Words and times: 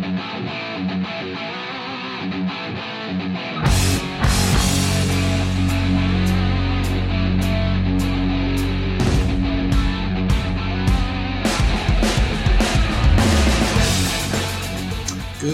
Good 0.00 0.08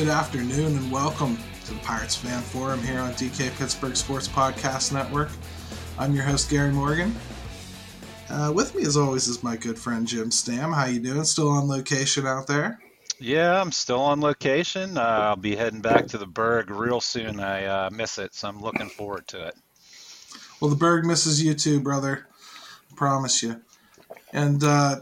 afternoon 0.07 0.77
and 0.77 0.93
welcome 0.93 1.37
to 1.65 1.75
the 1.75 1.81
Pirates 1.81 2.15
Fan 2.15 2.41
Forum 2.41 2.81
here 2.85 3.01
on 3.01 3.15
DK 3.15 3.51
Pittsburgh 3.59 3.97
Sports 3.97 4.29
Podcast 4.29 4.93
Network. 4.93 5.31
I'm 5.99 6.15
your 6.15 6.23
host 6.23 6.51
Gary 6.51 6.71
Morgan. 6.71 7.17
Uh, 8.31 8.53
with 8.55 8.77
me, 8.77 8.83
as 8.83 8.97
always, 8.97 9.27
is 9.27 9.43
my 9.43 9.57
good 9.57 9.77
friend 9.77 10.07
Jim 10.07 10.31
Stam. 10.31 10.73
How 10.73 10.85
you 10.87 11.01
doing? 11.01 11.25
Still 11.25 11.49
on 11.49 11.67
location 11.67 12.29
out 12.29 12.47
there? 12.47 12.79
Yeah, 13.19 13.61
I'm 13.61 13.73
still 13.73 14.01
on 14.01 14.21
location. 14.21 14.99
Uh, 14.99 15.01
I'll 15.01 15.37
be 15.37 15.57
heading 15.57 15.81
back 15.81 16.07
to 16.09 16.19
the 16.19 16.27
Burgh 16.27 16.71
real 16.71 17.01
soon. 17.01 17.41
I 17.41 17.65
uh, 17.65 17.91
miss 17.91 18.19
it, 18.19 18.35
so 18.35 18.49
I'm 18.49 18.61
looking 18.61 18.89
forward 18.89 19.27
to 19.29 19.49
it. 19.49 19.55
Well, 20.61 20.71
the 20.71 20.77
Burgh 20.77 21.07
misses 21.07 21.43
you 21.43 21.55
too, 21.55 21.81
brother. 21.81 22.27
I 22.91 22.95
promise 22.95 23.43
you. 23.43 23.63
And 24.33 24.63
uh, 24.63 25.01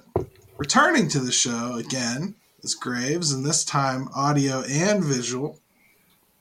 returning 0.56 1.08
to 1.08 1.20
the 1.20 1.32
show 1.32 1.74
again 1.74 2.36
is 2.62 2.74
Graves, 2.74 3.32
and 3.32 3.44
this 3.44 3.64
time 3.64 4.08
audio 4.14 4.62
and 4.68 5.02
visual. 5.02 5.58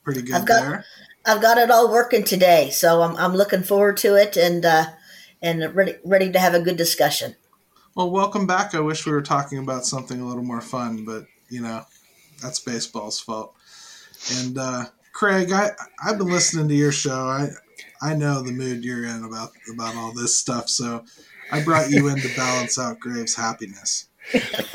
Pretty 0.04 0.22
good 0.22 0.36
I've 0.36 0.46
got, 0.46 0.62
there. 0.62 0.86
I've 1.26 1.42
got 1.42 1.58
it 1.58 1.72
all 1.72 1.92
working 1.92 2.24
today, 2.24 2.70
so 2.70 3.02
I'm, 3.02 3.16
I'm 3.18 3.36
looking 3.36 3.64
forward 3.64 3.98
to 3.98 4.16
it 4.16 4.38
and 4.38 4.64
uh, 4.66 4.86
and 5.42 5.76
ready 5.76 5.96
ready 6.04 6.32
to 6.32 6.40
have 6.40 6.54
a 6.54 6.60
good 6.60 6.78
discussion. 6.78 7.36
Well, 7.96 8.12
welcome 8.12 8.46
back. 8.46 8.76
I 8.76 8.80
wish 8.80 9.06
we 9.06 9.12
were 9.12 9.22
talking 9.22 9.60
about 9.60 9.86
something 9.86 10.20
a 10.20 10.28
little 10.28 10.44
more 10.44 10.62
fun, 10.62 11.06
but 11.06 11.26
you 11.50 11.62
know, 11.62 11.84
that's 12.42 12.60
baseball's 12.60 13.20
fault. 13.20 13.54
And 14.40 14.58
uh, 14.58 14.86
Craig, 15.14 15.52
I 15.52 15.72
I've 16.04 16.18
been 16.18 16.30
listening 16.30 16.68
to 16.70 16.76
your 16.76 16.92
show. 16.92 17.28
I 17.28 17.50
I 18.02 18.16
know 18.16 18.42
the 18.42 18.52
mood 18.52 18.84
you're 18.84 19.06
in 19.06 19.24
about 19.24 19.52
about 19.72 19.96
all 19.96 20.14
this 20.14 20.36
stuff, 20.36 20.70
so 20.70 21.06
I 21.52 21.64
brought 21.64 21.90
you 21.90 22.08
in 22.08 22.18
to 22.18 22.36
balance 22.36 22.80
out 22.80 23.00
Graves' 23.00 23.36
happiness. 23.36 24.08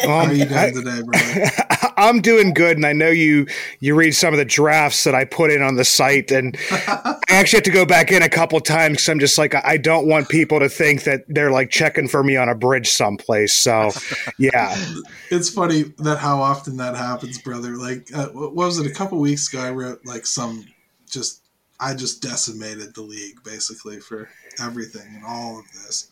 How 0.01 0.27
are 0.27 0.33
you 0.33 0.45
doing 0.45 0.75
today, 0.75 1.03
brother? 1.03 1.51
I'm 1.97 2.21
doing 2.21 2.55
good, 2.55 2.77
and 2.77 2.87
I 2.87 2.93
know 2.93 3.09
you 3.09 3.47
you 3.81 3.95
read 3.95 4.13
some 4.13 4.33
of 4.33 4.39
the 4.39 4.45
drafts 4.45 5.05
that 5.05 5.15
I 5.15 5.25
put 5.25 5.51
in 5.51 5.63
on 5.63 5.75
the 5.75 5.85
site, 5.85 6.31
and 6.31 6.57
I 6.71 7.17
actually 7.29 7.59
have 7.59 7.65
to 7.65 7.71
go 7.71 7.85
back 7.85 8.13
in 8.13 8.23
a 8.23 8.29
couple 8.29 8.61
times 8.61 8.99
because 8.99 9.09
I'm 9.09 9.19
just 9.19 9.39
like 9.39 9.55
I 9.55 9.77
don't 9.77 10.07
want 10.07 10.29
people 10.29 10.61
to 10.61 10.69
think 10.69 11.05
that 11.05 11.25
they're 11.29 11.51
like 11.51 11.71
checking 11.71 12.07
for 12.09 12.23
me 12.23 12.37
on 12.37 12.49
a 12.49 12.55
bridge 12.55 12.89
someplace. 12.89 13.55
So, 13.55 13.91
yeah, 14.39 14.77
it's 15.31 15.51
funny 15.51 15.95
that 15.99 16.19
how 16.19 16.41
often 16.41 16.77
that 16.77 16.95
happens, 16.95 17.39
brother. 17.39 17.77
Like, 17.77 18.09
uh, 18.15 18.29
what 18.29 18.55
was 18.55 18.79
it? 18.79 18.87
A 18.87 18.95
couple 18.95 19.19
weeks 19.19 19.53
ago, 19.53 19.63
I 19.63 19.71
wrote 19.71 20.01
like 20.05 20.27
some 20.27 20.67
just 21.11 21.43
I 21.81 21.95
just 21.95 22.23
decimated 22.23 22.95
the 22.95 23.03
league 23.03 23.43
basically 23.45 23.99
for 23.99 24.29
everything 24.61 25.15
and 25.15 25.25
all 25.25 25.59
of 25.59 25.65
this. 25.73 26.11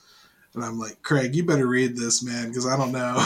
And 0.57 0.65
I'm 0.65 0.79
like, 0.79 1.03
Craig, 1.03 1.35
you 1.35 1.45
better 1.45 1.67
read 1.67 1.99
this, 1.99 2.25
man, 2.25 2.49
because 2.49 2.67
I 2.67 2.79
don't 2.79 2.91
know. 2.91 3.23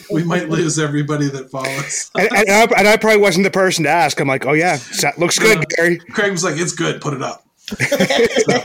we 0.12 0.22
might 0.22 0.48
lose 0.48 0.78
everybody 0.78 1.28
that 1.28 1.50
follows. 1.50 2.12
and, 2.14 2.28
and, 2.32 2.48
I, 2.48 2.62
and, 2.78 2.86
I, 2.86 2.96
probably 2.96 3.20
wasn't 3.20 3.42
the 3.42 3.50
person 3.50 3.82
to 3.84 3.90
ask. 3.90 4.20
I'm 4.20 4.28
like, 4.28 4.46
oh 4.46 4.52
yeah, 4.52 4.76
that 5.02 5.18
looks 5.18 5.36
good, 5.36 5.58
uh, 5.58 5.64
Gary. 5.76 5.98
Craig 5.98 6.30
was 6.30 6.44
like, 6.44 6.56
it's 6.56 6.70
good, 6.70 7.00
put 7.00 7.12
it 7.12 7.22
up. 7.22 7.44
so, 7.66 8.62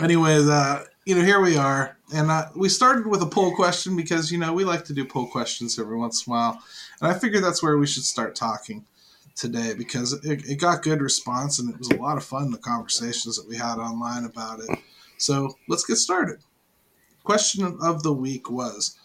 anyways, 0.00 0.48
uh, 0.48 0.84
you 1.04 1.16
know, 1.16 1.22
here 1.22 1.40
we 1.40 1.56
are, 1.56 1.96
and 2.14 2.30
uh, 2.30 2.46
we 2.54 2.68
started 2.68 3.08
with 3.08 3.22
a 3.22 3.26
poll 3.26 3.52
question 3.56 3.96
because 3.96 4.30
you 4.30 4.38
know 4.38 4.52
we 4.52 4.62
like 4.62 4.84
to 4.84 4.92
do 4.92 5.04
poll 5.04 5.26
questions 5.26 5.80
every 5.80 5.96
once 5.96 6.26
in 6.26 6.32
a 6.32 6.36
while, 6.36 6.62
and 7.00 7.10
I 7.10 7.18
figured 7.18 7.42
that's 7.42 7.60
where 7.60 7.76
we 7.76 7.88
should 7.88 8.04
start 8.04 8.36
talking 8.36 8.84
today 9.34 9.74
because 9.76 10.12
it, 10.24 10.48
it 10.48 10.60
got 10.60 10.82
good 10.82 11.02
response 11.02 11.58
and 11.58 11.70
it 11.70 11.78
was 11.78 11.90
a 11.90 11.96
lot 11.96 12.16
of 12.16 12.24
fun 12.24 12.50
the 12.50 12.58
conversations 12.58 13.36
that 13.36 13.48
we 13.48 13.56
had 13.56 13.78
online 13.78 14.24
about 14.24 14.60
it. 14.60 14.78
So 15.18 15.56
let's 15.68 15.84
get 15.84 15.96
started. 15.96 16.38
Question 17.24 17.78
of 17.80 18.02
the 18.02 18.12
week 18.12 18.50
was 18.50 18.98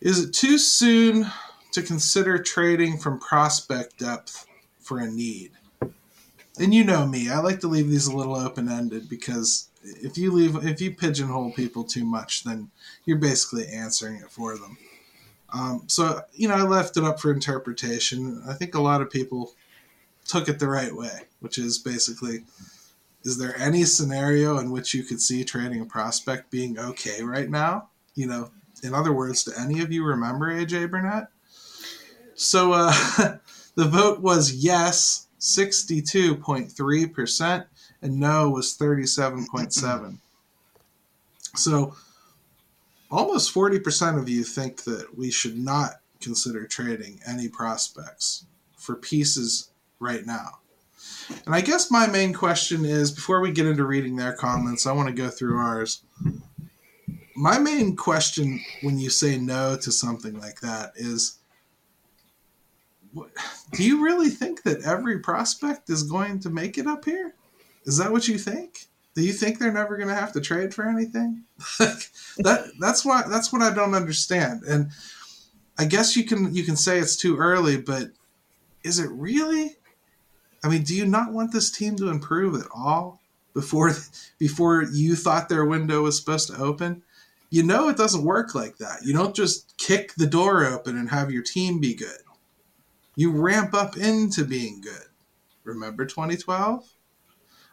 Is 0.00 0.24
it 0.24 0.32
too 0.32 0.58
soon 0.58 1.26
to 1.72 1.82
consider 1.82 2.38
trading 2.42 2.98
from 2.98 3.18
prospect 3.18 3.98
depth 3.98 4.46
for 4.78 4.98
a 4.98 5.10
need? 5.10 5.52
And 6.58 6.74
you 6.74 6.84
know 6.84 7.06
me, 7.06 7.30
I 7.30 7.38
like 7.38 7.60
to 7.60 7.68
leave 7.68 7.88
these 7.88 8.06
a 8.06 8.16
little 8.16 8.36
open 8.36 8.68
ended 8.68 9.08
because 9.08 9.68
if 9.82 10.18
you 10.18 10.30
leave 10.30 10.56
if 10.64 10.80
you 10.80 10.94
pigeonhole 10.94 11.52
people 11.52 11.84
too 11.84 12.04
much, 12.04 12.44
then 12.44 12.70
you're 13.04 13.16
basically 13.16 13.66
answering 13.66 14.16
it 14.16 14.30
for 14.30 14.56
them. 14.56 14.76
Um, 15.52 15.84
so 15.86 16.22
you 16.32 16.48
know, 16.48 16.54
I 16.54 16.62
left 16.62 16.96
it 16.96 17.04
up 17.04 17.20
for 17.20 17.32
interpretation. 17.32 18.42
I 18.48 18.54
think 18.54 18.74
a 18.74 18.80
lot 18.80 19.00
of 19.00 19.10
people 19.10 19.54
took 20.26 20.48
it 20.48 20.58
the 20.58 20.68
right 20.68 20.94
way, 20.94 21.22
which 21.40 21.58
is 21.58 21.78
basically 21.78 22.44
is 23.24 23.38
there 23.38 23.56
any 23.58 23.84
scenario 23.84 24.58
in 24.58 24.70
which 24.70 24.94
you 24.94 25.02
could 25.02 25.20
see 25.20 25.42
trading 25.44 25.80
a 25.80 25.86
prospect 25.86 26.50
being 26.50 26.78
okay 26.78 27.22
right 27.22 27.50
now? 27.50 27.88
You 28.14 28.26
know, 28.26 28.50
in 28.82 28.94
other 28.94 29.12
words, 29.12 29.44
do 29.44 29.52
any 29.58 29.80
of 29.80 29.92
you 29.92 30.04
remember 30.04 30.50
AJ 30.50 30.90
Burnett? 30.90 31.28
So 32.34 32.72
uh, 32.72 32.94
the 33.74 33.84
vote 33.84 34.20
was 34.20 34.54
yes, 34.54 35.26
62.3%, 35.40 37.66
and 38.02 38.18
no 38.18 38.48
was 38.48 38.74
37.7. 38.78 40.16
So 41.56 41.94
almost 43.10 43.52
40% 43.52 44.18
of 44.18 44.26
you 44.28 44.44
think 44.44 44.84
that 44.84 45.18
we 45.18 45.30
should 45.30 45.58
not 45.58 46.00
consider 46.20 46.66
trading 46.66 47.20
any 47.26 47.48
prospects 47.48 48.44
for 48.76 48.94
pieces 48.94 49.70
right 49.98 50.24
now. 50.24 50.60
And 51.46 51.54
I 51.54 51.60
guess 51.60 51.90
my 51.90 52.06
main 52.06 52.32
question 52.32 52.84
is 52.84 53.10
before 53.10 53.40
we 53.40 53.52
get 53.52 53.66
into 53.66 53.84
reading 53.84 54.16
their 54.16 54.32
comments, 54.32 54.86
I 54.86 54.92
want 54.92 55.08
to 55.08 55.14
go 55.14 55.28
through 55.28 55.58
ours. 55.58 56.04
My 57.34 57.58
main 57.58 57.96
question 57.96 58.60
when 58.82 58.98
you 58.98 59.10
say 59.10 59.38
no 59.38 59.76
to 59.76 59.90
something 59.90 60.38
like 60.38 60.60
that 60.60 60.92
is 60.96 61.38
do 63.72 63.82
you 63.82 64.04
really 64.04 64.28
think 64.28 64.62
that 64.62 64.82
every 64.82 65.18
prospect 65.18 65.90
is 65.90 66.04
going 66.04 66.40
to 66.40 66.50
make 66.50 66.78
it 66.78 66.86
up 66.86 67.04
here? 67.04 67.34
Is 67.84 67.98
that 67.98 68.12
what 68.12 68.28
you 68.28 68.38
think? 68.38 68.86
Do 69.14 69.22
you 69.22 69.32
think 69.32 69.58
they're 69.58 69.72
never 69.72 69.96
going 69.96 70.08
to 70.08 70.14
have 70.14 70.32
to 70.32 70.40
trade 70.40 70.72
for 70.72 70.88
anything? 70.88 71.44
that 71.78 72.70
that's 72.78 73.04
why 73.04 73.22
that's 73.28 73.52
what 73.52 73.62
I 73.62 73.74
don't 73.74 73.94
understand. 73.94 74.62
And 74.62 74.90
I 75.78 75.86
guess 75.86 76.16
you 76.16 76.24
can 76.24 76.54
you 76.54 76.62
can 76.62 76.76
say 76.76 76.98
it's 76.98 77.16
too 77.16 77.36
early, 77.36 77.76
but 77.76 78.10
is 78.84 78.98
it 78.98 79.10
really? 79.10 79.76
I 80.62 80.68
mean, 80.68 80.82
do 80.82 80.94
you 80.94 81.06
not 81.06 81.32
want 81.32 81.52
this 81.52 81.70
team 81.70 81.96
to 81.96 82.10
improve 82.10 82.60
at 82.60 82.68
all 82.74 83.20
before 83.54 83.92
before 84.38 84.82
you 84.82 85.16
thought 85.16 85.48
their 85.48 85.64
window 85.64 86.02
was 86.02 86.18
supposed 86.18 86.48
to 86.48 86.60
open? 86.60 87.02
You 87.50 87.64
know 87.64 87.88
it 87.88 87.96
doesn't 87.96 88.24
work 88.24 88.54
like 88.54 88.78
that. 88.78 89.02
You 89.04 89.12
don't 89.12 89.34
just 89.34 89.76
kick 89.76 90.14
the 90.14 90.26
door 90.26 90.64
open 90.64 90.96
and 90.96 91.10
have 91.10 91.32
your 91.32 91.42
team 91.42 91.80
be 91.80 91.94
good. 91.94 92.18
You 93.16 93.32
ramp 93.32 93.74
up 93.74 93.96
into 93.96 94.44
being 94.44 94.80
good. 94.80 95.08
Remember 95.64 96.06
2012? 96.06 96.88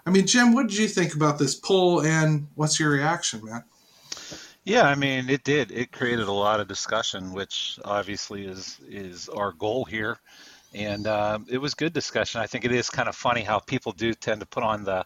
I 0.06 0.10
mean, 0.10 0.26
Jim, 0.26 0.54
what 0.54 0.68
did 0.68 0.78
you 0.78 0.88
think 0.88 1.14
about 1.14 1.38
this 1.38 1.54
poll 1.54 2.02
and 2.02 2.48
what's 2.56 2.80
your 2.80 2.90
reaction, 2.90 3.44
man? 3.44 3.64
Yeah, 4.64 4.84
I 4.84 4.96
mean, 4.96 5.30
it 5.30 5.44
did. 5.44 5.72
It 5.72 5.92
created 5.92 6.28
a 6.28 6.34
lot 6.34 6.60
of 6.60 6.68
discussion, 6.68 7.34
which 7.34 7.80
obviously 7.86 8.46
is 8.46 8.80
is 8.90 9.30
our 9.30 9.52
goal 9.54 9.86
here 9.86 10.18
and 10.78 11.08
uh, 11.08 11.40
it 11.50 11.58
was 11.58 11.74
good 11.74 11.94
discussion. 11.94 12.42
I 12.42 12.48
think 12.48 12.66
it 12.66 12.72
is 12.72 12.90
kind 12.90 13.10
of 13.10 13.16
funny 13.16 13.42
how 13.42 13.60
people 13.60 13.92
do 13.92 14.14
tend 14.14 14.42
to 14.42 14.46
put 14.46 14.64
on 14.64 14.84
the 14.84 15.06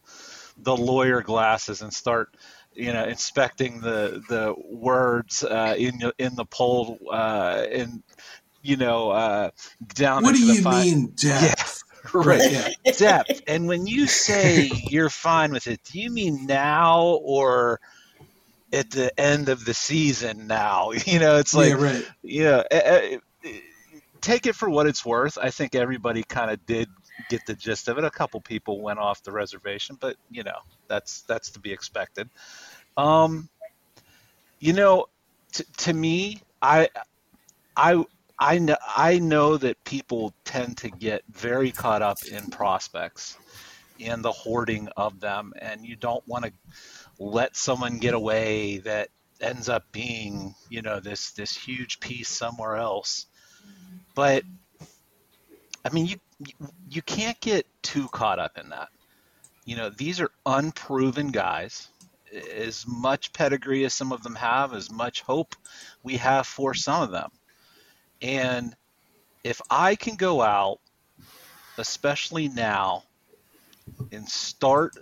the 0.57 0.75
lawyer 0.75 1.21
glasses 1.21 1.81
and 1.81 1.93
start 1.93 2.35
you 2.73 2.93
know 2.93 3.05
inspecting 3.05 3.81
the 3.81 4.21
the 4.29 4.53
words 4.69 5.43
uh, 5.43 5.75
in 5.77 6.01
in 6.17 6.35
the 6.35 6.45
poll 6.45 6.99
uh, 7.11 7.65
and 7.71 8.03
you 8.61 8.77
know 8.77 9.11
uh, 9.11 9.49
down. 9.95 10.23
What 10.23 10.35
do 10.35 10.45
you 10.45 10.63
mean 10.63 11.07
depth? 11.15 11.83
Yeah, 12.03 12.11
right, 12.13 12.51
yeah. 12.51 12.91
depth. 12.97 13.41
And 13.47 13.67
when 13.67 13.87
you 13.87 14.07
say 14.07 14.71
you're 14.89 15.09
fine 15.09 15.51
with 15.51 15.67
it, 15.67 15.81
do 15.83 15.99
you 15.99 16.11
mean 16.11 16.45
now 16.45 17.19
or? 17.23 17.79
At 18.73 18.89
the 18.89 19.11
end 19.19 19.49
of 19.49 19.65
the 19.65 19.73
season, 19.73 20.47
now 20.47 20.91
you 21.05 21.19
know 21.19 21.35
it's 21.35 21.53
like, 21.53 21.71
yeah, 21.71 21.75
right. 21.75 22.05
yeah, 22.23 22.63
take 24.21 24.45
it 24.45 24.55
for 24.55 24.69
what 24.69 24.87
it's 24.87 25.05
worth. 25.05 25.37
I 25.37 25.49
think 25.49 25.75
everybody 25.75 26.23
kind 26.23 26.51
of 26.51 26.65
did 26.65 26.89
get 27.29 27.45
the 27.45 27.53
gist 27.53 27.87
of 27.87 27.97
it. 27.97 28.03
A 28.03 28.11
couple 28.11 28.39
people 28.41 28.81
went 28.81 28.99
off 28.99 29.23
the 29.23 29.31
reservation, 29.31 29.97
but 29.99 30.15
you 30.29 30.43
know 30.43 30.57
that's 30.87 31.21
that's 31.23 31.49
to 31.51 31.59
be 31.59 31.71
expected. 31.71 32.29
Um, 32.97 33.49
you 34.59 34.73
know, 34.73 35.07
t- 35.51 35.65
to 35.77 35.93
me, 35.93 36.41
I 36.61 36.89
I 37.75 38.05
I 38.39 38.59
know 38.59 38.77
I 38.95 39.19
know 39.19 39.57
that 39.57 39.83
people 39.83 40.33
tend 40.45 40.77
to 40.77 40.89
get 40.89 41.23
very 41.29 41.71
caught 41.71 42.01
up 42.01 42.17
in 42.23 42.49
prospects 42.49 43.37
and 43.99 44.23
the 44.23 44.31
hoarding 44.31 44.87
of 44.97 45.19
them, 45.19 45.53
and 45.59 45.85
you 45.85 45.95
don't 45.95 46.25
want 46.27 46.45
to 46.45 46.51
let 47.19 47.55
someone 47.55 47.99
get 47.99 48.13
away 48.13 48.77
that 48.79 49.09
ends 49.39 49.69
up 49.69 49.83
being 49.91 50.53
you 50.69 50.83
know 50.83 50.99
this 50.99 51.31
this 51.31 51.55
huge 51.55 51.99
piece 51.99 52.29
somewhere 52.29 52.75
else 52.75 53.25
but 54.15 54.43
I 55.83 55.89
mean, 55.89 56.05
you 56.05 56.17
you 56.89 57.01
can't 57.01 57.39
get 57.39 57.65
too 57.81 58.07
caught 58.09 58.39
up 58.39 58.57
in 58.57 58.69
that. 58.69 58.89
You 59.65 59.75
know, 59.75 59.89
these 59.89 60.19
are 60.19 60.31
unproven 60.45 61.31
guys. 61.31 61.89
As 62.55 62.85
much 62.87 63.33
pedigree 63.33 63.83
as 63.85 63.93
some 63.93 64.11
of 64.11 64.23
them 64.23 64.35
have, 64.35 64.73
as 64.73 64.89
much 64.89 65.21
hope 65.21 65.55
we 66.01 66.17
have 66.17 66.47
for 66.47 66.73
some 66.73 67.03
of 67.03 67.11
them. 67.11 67.29
And 68.21 68.75
if 69.43 69.61
I 69.69 69.95
can 69.95 70.15
go 70.15 70.41
out, 70.41 70.79
especially 71.77 72.47
now, 72.47 73.03
and 74.11 74.27
start 74.27 74.95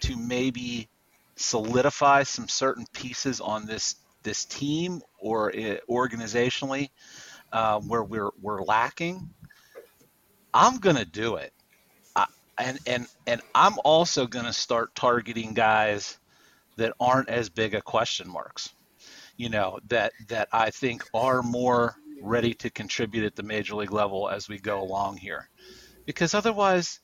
to 0.00 0.16
maybe 0.16 0.88
solidify 1.36 2.22
some 2.22 2.48
certain 2.48 2.86
pieces 2.92 3.40
on 3.40 3.66
this 3.66 3.96
this 4.22 4.44
team 4.44 5.00
or 5.20 5.52
eh, 5.54 5.78
organizationally 5.88 6.90
uh, 7.52 7.80
where 7.80 8.02
we're 8.02 8.30
we're 8.40 8.62
lacking, 8.62 9.30
I'm 10.52 10.78
gonna 10.78 11.04
do 11.04 11.36
it. 11.36 11.52
I, 12.16 12.26
and 12.58 12.78
and 12.86 13.06
and 13.26 13.40
I'm 13.54 13.74
also 13.84 14.26
gonna 14.26 14.52
start 14.52 14.94
targeting 14.94 15.54
guys 15.54 16.18
that 16.76 16.92
aren't 17.00 17.28
as 17.28 17.48
big 17.48 17.74
a 17.74 17.82
question 17.82 18.28
marks. 18.28 18.74
You 19.36 19.48
know 19.50 19.78
that 19.88 20.12
that 20.28 20.48
I 20.52 20.70
think 20.70 21.04
are 21.14 21.42
more 21.42 21.96
ready 22.20 22.54
to 22.54 22.70
contribute 22.70 23.24
at 23.24 23.36
the 23.36 23.42
major 23.42 23.76
league 23.76 23.92
level 23.92 24.28
as 24.28 24.48
we 24.48 24.58
go 24.58 24.80
along 24.80 25.18
here, 25.18 25.48
because 26.06 26.34
otherwise 26.34 27.00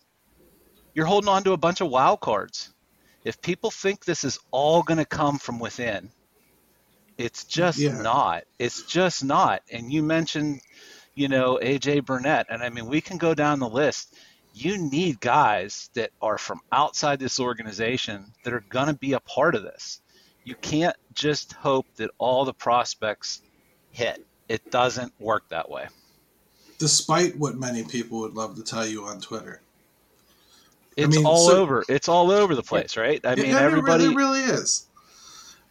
you're 0.95 1.07
holding 1.07 1.29
on 1.29 1.45
to 1.45 1.53
a 1.53 1.57
bunch 1.57 1.81
of 1.81 1.91
wild 1.91 2.21
cards. 2.21 2.73
If 3.25 3.41
people 3.41 3.71
think 3.71 4.05
this 4.05 4.23
is 4.23 4.39
all 4.51 4.83
going 4.83 4.99
to 4.99 5.05
come 5.05 5.39
from 5.39 5.59
within, 5.59 6.11
it's 7.19 7.45
just 7.45 7.79
yeah. 7.79 8.01
not. 8.01 8.45
It's 8.59 8.83
just 8.83 9.25
not. 9.25 9.63
And 9.71 9.93
you 9.93 10.03
mentioned, 10.03 10.61
you 11.15 11.29
know, 11.29 11.59
AJ 11.63 12.05
Burnett, 12.07 12.47
and 12.51 12.63
I 12.63 12.71
mean, 12.71 12.87
we 12.87 13.01
can 13.01 13.19
go 13.19 13.35
down 13.35 13.61
the 13.61 13.69
list. 13.69 14.15
You 14.53 14.79
need 14.79 15.21
guys 15.21 15.91
that 15.95 16.11
are 16.23 16.39
from 16.39 16.61
outside 16.71 17.19
this 17.19 17.41
organization 17.41 18.33
that 18.45 18.53
are 18.53 18.65
going 18.69 18.87
to 18.87 18.95
be 18.95 19.13
a 19.13 19.21
part 19.21 19.55
of 19.55 19.63
this. 19.63 20.01
You 20.45 20.55
can't 20.55 20.97
just 21.13 21.55
hope 21.55 21.87
that 21.97 22.11
all 22.19 22.45
the 22.45 22.53
prospects 22.53 23.43
hit. 23.91 24.25
It 24.49 24.71
doesn't 24.71 25.13
work 25.19 25.49
that 25.49 25.71
way. 25.71 25.89
Despite 26.79 27.39
what 27.39 27.57
many 27.57 27.83
people 27.85 28.21
would 28.21 28.35
love 28.35 28.57
to 28.57 28.63
tell 28.63 28.87
you 28.87 29.05
on 29.05 29.21
Twitter. 29.21 29.61
It's 30.97 31.17
I 31.17 31.19
mean, 31.19 31.27
all 31.27 31.49
so, 31.49 31.57
over. 31.57 31.85
It's 31.89 32.09
all 32.09 32.31
over 32.31 32.55
the 32.55 32.63
place, 32.63 32.97
right? 32.97 33.21
I 33.25 33.35
mean, 33.35 33.53
everybody. 33.53 34.05
It 34.05 34.15
really 34.15 34.41
is. 34.41 34.87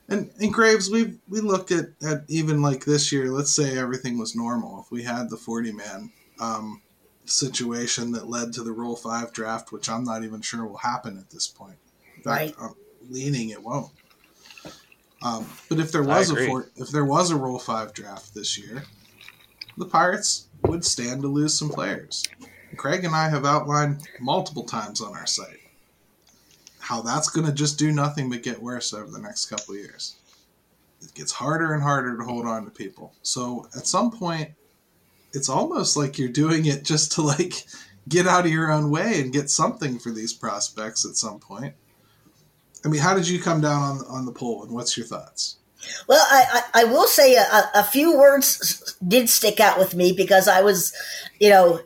And 0.10 0.32
and 0.40 0.54
Graves, 0.54 0.90
we 0.90 1.16
we 1.30 1.40
looked 1.40 1.72
at, 1.72 1.90
at 2.06 2.24
even 2.28 2.62
like 2.62 2.86
this 2.86 3.12
year. 3.12 3.32
Let's 3.32 3.54
say 3.54 3.78
everything 3.78 4.18
was 4.18 4.36
normal. 4.36 4.82
If 4.82 4.92
we 4.92 5.04
had 5.04 5.30
the 5.30 5.38
forty 5.38 5.72
man 5.72 6.12
um, 6.40 6.82
situation 7.26 8.12
that 8.12 8.28
led 8.28 8.54
to 8.54 8.64
the 8.64 8.72
Rule 8.72 8.96
Five 8.96 9.32
draft, 9.32 9.72
which 9.72 9.90
I'm 9.90 10.04
not 10.04 10.24
even 10.24 10.42
sure 10.42 10.66
will 10.66 10.78
happen 10.78 11.18
at 11.18 11.30
this 11.30 11.48
point. 11.48 11.78
In 12.18 12.24
fact, 12.24 12.42
right. 12.42 12.56
I'm 12.60 12.76
leaning 13.10 13.50
it 13.50 13.64
won't. 13.64 13.92
Um, 15.22 15.50
but 15.70 15.80
if 15.80 15.94
there 15.94 16.04
was 16.04 16.30
a 16.30 16.48
four, 16.48 16.70
if 16.76 16.90
there 16.90 17.06
was 17.06 17.32
a 17.32 17.38
Rule 17.38 17.60
Five 17.60 17.94
draft 17.94 18.34
this 18.34 18.58
year, 18.58 18.84
the 19.78 19.86
Pirates 19.86 20.48
would 20.64 20.84
stand 20.84 21.22
to 21.22 21.30
lose 21.30 21.58
some 21.58 21.70
players. 21.70 22.24
Craig 22.76 23.06
and 23.06 23.16
I 23.16 23.30
have 23.30 23.46
outlined 23.46 24.02
multiple 24.20 24.64
times 24.64 25.00
on 25.00 25.16
our 25.16 25.28
site 25.28 25.63
how 26.84 27.02
that's 27.02 27.30
going 27.30 27.48
to 27.48 27.54
just 27.54 27.80
do 27.80 27.94
nothing 27.94 28.30
but 28.30 28.44
get 28.44 28.62
worse 28.62 28.94
over 28.94 29.10
the 29.10 29.20
next 29.20 29.46
couple 29.46 29.74
years. 29.74 30.18
It 31.02 31.14
gets 31.14 31.32
harder 31.32 31.74
and 31.74 31.82
harder 31.82 32.18
to 32.18 32.24
hold 32.24 32.46
on 32.46 32.66
to 32.66 32.72
people. 32.72 33.14
So 33.22 33.68
at 33.76 33.88
some 33.88 34.12
point, 34.12 34.50
it's 35.32 35.48
almost 35.48 35.96
like 35.96 36.20
you're 36.20 36.28
doing 36.28 36.66
it 36.66 36.84
just 36.84 37.14
to 37.14 37.22
like 37.22 37.66
get 38.10 38.28
out 38.28 38.46
of 38.46 38.52
your 38.52 38.70
own 38.70 38.92
way 38.92 39.22
and 39.22 39.32
get 39.32 39.50
something 39.50 39.98
for 39.98 40.12
these 40.12 40.34
prospects 40.34 41.06
at 41.06 41.16
some 41.16 41.40
point. 41.40 41.74
I 42.84 42.90
mean, 42.90 43.00
how 43.00 43.16
did 43.16 43.30
you 43.30 43.42
come 43.42 43.62
down 43.62 43.82
on 43.82 44.06
on 44.10 44.26
the 44.26 44.34
poll, 44.34 44.64
and 44.64 44.74
what's 44.74 44.98
your 44.98 45.06
thoughts? 45.06 45.56
Well, 46.08 46.26
I, 46.30 46.46
I, 46.52 46.82
I 46.82 46.84
will 46.84 47.08
say 47.08 47.36
a, 47.36 47.70
a, 47.76 47.84
few 47.84 48.18
words 48.18 48.98
did 49.08 49.30
stick 49.30 49.62
out 49.62 49.78
with 49.80 49.96
me 49.96 50.12
because 50.12 50.50
I 50.50 50.62
was, 50.62 50.94
you 51.40 51.50
know, 51.50 51.82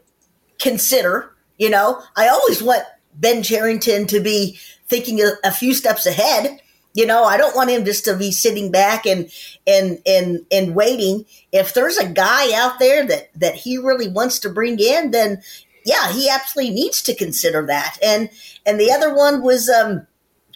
consider, 0.60 1.36
you 1.58 1.70
know, 1.70 2.02
I 2.16 2.28
always 2.28 2.62
want 2.62 2.84
Ben 3.16 3.42
Cherington 3.42 4.06
to 4.08 4.20
be 4.20 4.60
thinking 4.90 5.22
a, 5.22 5.32
a 5.44 5.52
few 5.52 5.74
steps 5.74 6.06
ahead. 6.06 6.60
You 6.94 7.06
know, 7.06 7.26
I 7.26 7.38
don't 7.38 7.56
want 7.56 7.70
him 7.70 7.86
just 7.86 8.06
to 8.06 8.16
be 8.16 8.32
sitting 8.32 8.72
back 8.72 9.06
and 9.06 9.30
and 9.68 10.00
and 10.06 10.46
and 10.52 10.76
waiting. 10.76 11.26
If 11.52 11.74
there's 11.74 11.98
a 11.98 12.10
guy 12.10 12.54
out 12.54 12.80
there 12.80 13.06
that 13.06 13.30
that 13.36 13.56
he 13.56 13.78
really 13.78 14.08
wants 14.08 14.40
to 14.40 14.50
bring 14.50 14.80
in, 14.80 15.12
then 15.12 15.42
yeah, 15.86 16.12
he 16.12 16.30
absolutely 16.30 16.74
needs 16.74 17.02
to 17.04 17.16
consider 17.16 17.66
that. 17.68 17.98
And 18.04 18.30
and 18.66 18.80
the 18.80 18.92
other 18.92 19.14
one 19.16 19.44
was 19.44 19.70
um, 19.70 20.08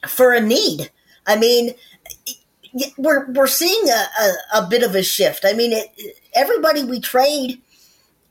for 0.07 0.33
a 0.33 0.41
need. 0.41 0.89
I 1.27 1.37
mean, 1.37 1.75
we're 2.97 3.31
we're 3.31 3.47
seeing 3.47 3.89
a, 3.89 4.07
a, 4.21 4.61
a 4.63 4.67
bit 4.67 4.83
of 4.83 4.95
a 4.95 5.03
shift. 5.03 5.45
I 5.45 5.53
mean, 5.53 5.71
it, 5.73 6.17
everybody 6.33 6.83
we 6.83 6.99
trade 6.99 7.61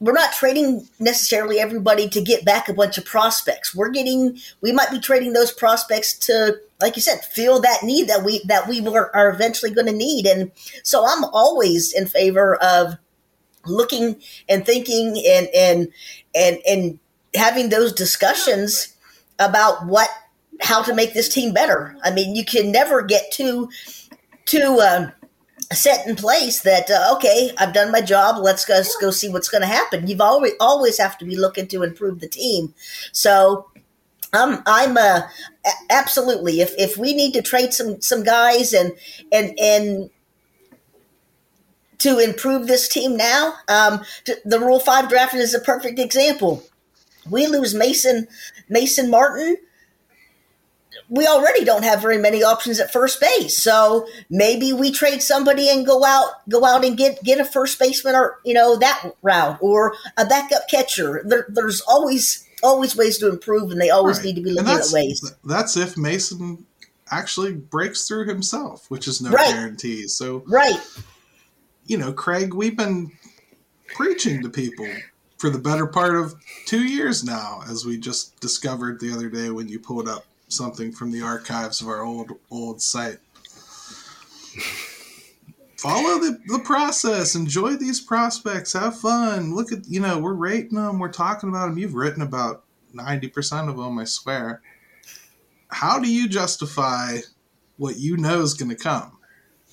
we're 0.01 0.13
not 0.13 0.33
trading 0.33 0.89
necessarily 0.99 1.61
everybody 1.61 2.09
to 2.09 2.23
get 2.23 2.45
back 2.45 2.69
a 2.69 2.75
bunch 2.75 2.97
of 2.97 3.05
prospects. 3.05 3.75
We're 3.75 3.91
getting 3.91 4.39
we 4.63 4.73
might 4.73 4.91
be 4.91 4.99
trading 4.99 5.35
those 5.35 5.53
prospects 5.53 6.19
to 6.21 6.59
like 6.81 6.97
you 6.97 7.03
said 7.03 7.21
fill 7.23 7.61
that 7.61 7.83
need 7.83 8.09
that 8.09 8.25
we 8.25 8.43
that 8.47 8.67
we 8.67 8.81
were, 8.81 9.15
are 9.15 9.31
eventually 9.31 9.71
going 9.71 9.87
to 9.87 9.93
need. 9.93 10.27
And 10.27 10.51
so 10.83 11.07
I'm 11.07 11.25
always 11.25 11.93
in 11.93 12.07
favor 12.07 12.57
of 12.57 12.95
looking 13.67 14.17
and 14.49 14.65
thinking 14.65 15.23
and 15.27 15.49
and 15.55 15.89
and 16.35 16.59
and 16.67 16.99
having 17.35 17.69
those 17.69 17.93
discussions 17.93 18.97
about 19.39 19.87
what 19.87 20.09
how 20.63 20.83
to 20.83 20.95
make 20.95 21.13
this 21.13 21.29
team 21.29 21.53
better. 21.53 21.95
I 22.03 22.11
mean, 22.11 22.35
you 22.35 22.45
can 22.45 22.73
never 22.73 23.03
get 23.03 23.31
too 23.33 23.69
too 24.47 24.81
um, 24.81 25.13
set 25.73 26.07
in 26.07 26.17
place 26.17 26.63
that 26.63 26.91
uh, 26.91 27.15
okay 27.15 27.53
i've 27.59 27.73
done 27.73 27.93
my 27.93 28.01
job. 28.01 28.37
Let's 28.39 28.65
go, 28.65 28.75
let's 28.75 28.97
go 28.97 29.11
see 29.11 29.29
what's 29.29 29.49
going 29.49 29.63
to 29.63 29.69
happen. 29.69 30.07
You've 30.07 30.21
always 30.21 30.53
always 30.59 30.99
have 30.99 31.17
to 31.19 31.25
be 31.25 31.37
looking 31.37 31.69
to 31.69 31.83
improve 31.83 32.21
the 32.21 32.29
team. 32.29 32.75
So 33.13 33.71
um, 34.33 34.63
i'm 34.67 34.97
uh, 34.97 35.23
absolutely 35.91 36.61
if, 36.61 36.73
if 36.79 36.97
we 36.97 37.15
need 37.15 37.33
to 37.35 37.43
trade 37.43 37.73
some 37.73 38.01
some 38.01 38.23
guys 38.23 38.73
and 38.73 38.93
and 39.33 39.59
and 39.59 40.11
to 41.99 42.19
improve 42.19 42.67
this 42.67 42.89
team 42.89 43.17
now 43.17 43.55
um, 43.69 44.01
the 44.45 44.59
rule 44.59 44.81
five 44.81 45.09
draft 45.09 45.35
is 45.35 45.55
a 45.55 45.61
perfect 45.61 45.99
example. 45.99 46.65
We 47.29 47.47
lose 47.47 47.75
mason 47.75 48.27
mason 48.69 49.11
martin 49.11 49.57
we 51.11 51.27
already 51.27 51.65
don't 51.65 51.83
have 51.83 52.01
very 52.01 52.17
many 52.17 52.43
options 52.43 52.79
at 52.79 52.93
first 52.93 53.21
base. 53.21 53.59
So 53.59 54.07
maybe 54.31 54.73
we 54.73 54.93
trade 54.93 55.23
somebody 55.23 55.69
and 55.69 55.85
go 55.85 56.05
out 56.05 56.49
go 56.49 56.65
out 56.65 56.85
and 56.85 56.97
get 56.97 57.23
get 57.23 57.41
a 57.41 57.45
first 57.45 57.79
baseman 57.79 58.15
or 58.15 58.39
you 58.45 58.55
know 58.55 58.77
that 58.77 59.13
route 59.21 59.59
or 59.61 59.95
a 60.17 60.25
backup 60.25 60.69
catcher. 60.71 61.23
There, 61.27 61.47
there's 61.49 61.83
always 61.83 62.47
always 62.63 62.97
ways 62.97 63.19
to 63.19 63.29
improve, 63.29 63.71
and 63.71 63.81
they 63.81 63.91
always 63.91 64.19
right. 64.19 64.27
need 64.27 64.37
to 64.37 64.41
be 64.41 64.53
looking 64.53 64.71
at 64.71 64.87
ways. 64.93 65.35
That's 65.45 65.77
if 65.77 65.99
Mason 65.99 66.65
actually 67.11 67.55
breaks 67.55 68.07
through 68.07 68.29
himself, 68.29 68.89
which 68.89 69.09
is 69.09 69.21
no 69.21 69.31
right. 69.31 69.53
guarantee. 69.53 70.07
So 70.07 70.45
right, 70.47 70.81
you 71.87 71.99
know, 71.99 72.13
Craig, 72.13 72.55
we've 72.55 72.77
been 72.77 73.11
preaching 73.89 74.43
to 74.43 74.49
people 74.49 74.89
for 75.39 75.51
the 75.51 75.59
better 75.59 75.89
part 75.89 76.15
of 76.15 76.35
two 76.67 76.85
years 76.85 77.25
now, 77.25 77.63
as 77.69 77.85
we 77.85 77.99
just 77.99 78.39
discovered 78.41 79.01
the 79.01 79.13
other 79.13 79.29
day 79.29 79.51
when 79.51 79.67
you 79.67 79.81
pulled 79.81 80.07
up 80.07 80.25
something 80.53 80.93
from 80.93 81.11
the 81.11 81.23
archives 81.23 81.81
of 81.81 81.89
our 81.89 82.03
old 82.03 82.33
old 82.51 82.83
site. 82.83 83.19
Follow 85.77 86.19
the, 86.19 86.39
the 86.47 86.59
process. 86.59 87.35
Enjoy 87.35 87.75
these 87.75 88.01
prospects. 88.01 88.75
Have 88.75 88.99
fun. 88.99 89.55
Look 89.55 89.73
at 89.73 89.89
you 89.89 90.01
know 90.01 90.19
we're 90.19 90.35
rating 90.35 90.75
them. 90.75 90.99
We're 90.99 91.13
talking 91.13 91.49
about 91.49 91.69
them. 91.69 91.79
You've 91.79 91.95
written 91.95 92.23
about 92.23 92.65
ninety 92.93 93.29
percent 93.29 93.69
of 93.69 93.77
them. 93.77 93.99
I 93.99 94.05
swear. 94.05 94.61
How 95.69 95.99
do 95.99 96.13
you 96.13 96.29
justify 96.29 97.19
what 97.77 97.97
you 97.97 98.17
know 98.17 98.43
is 98.43 98.55
going 98.55 98.71
to 98.71 98.77
come? 98.77 99.17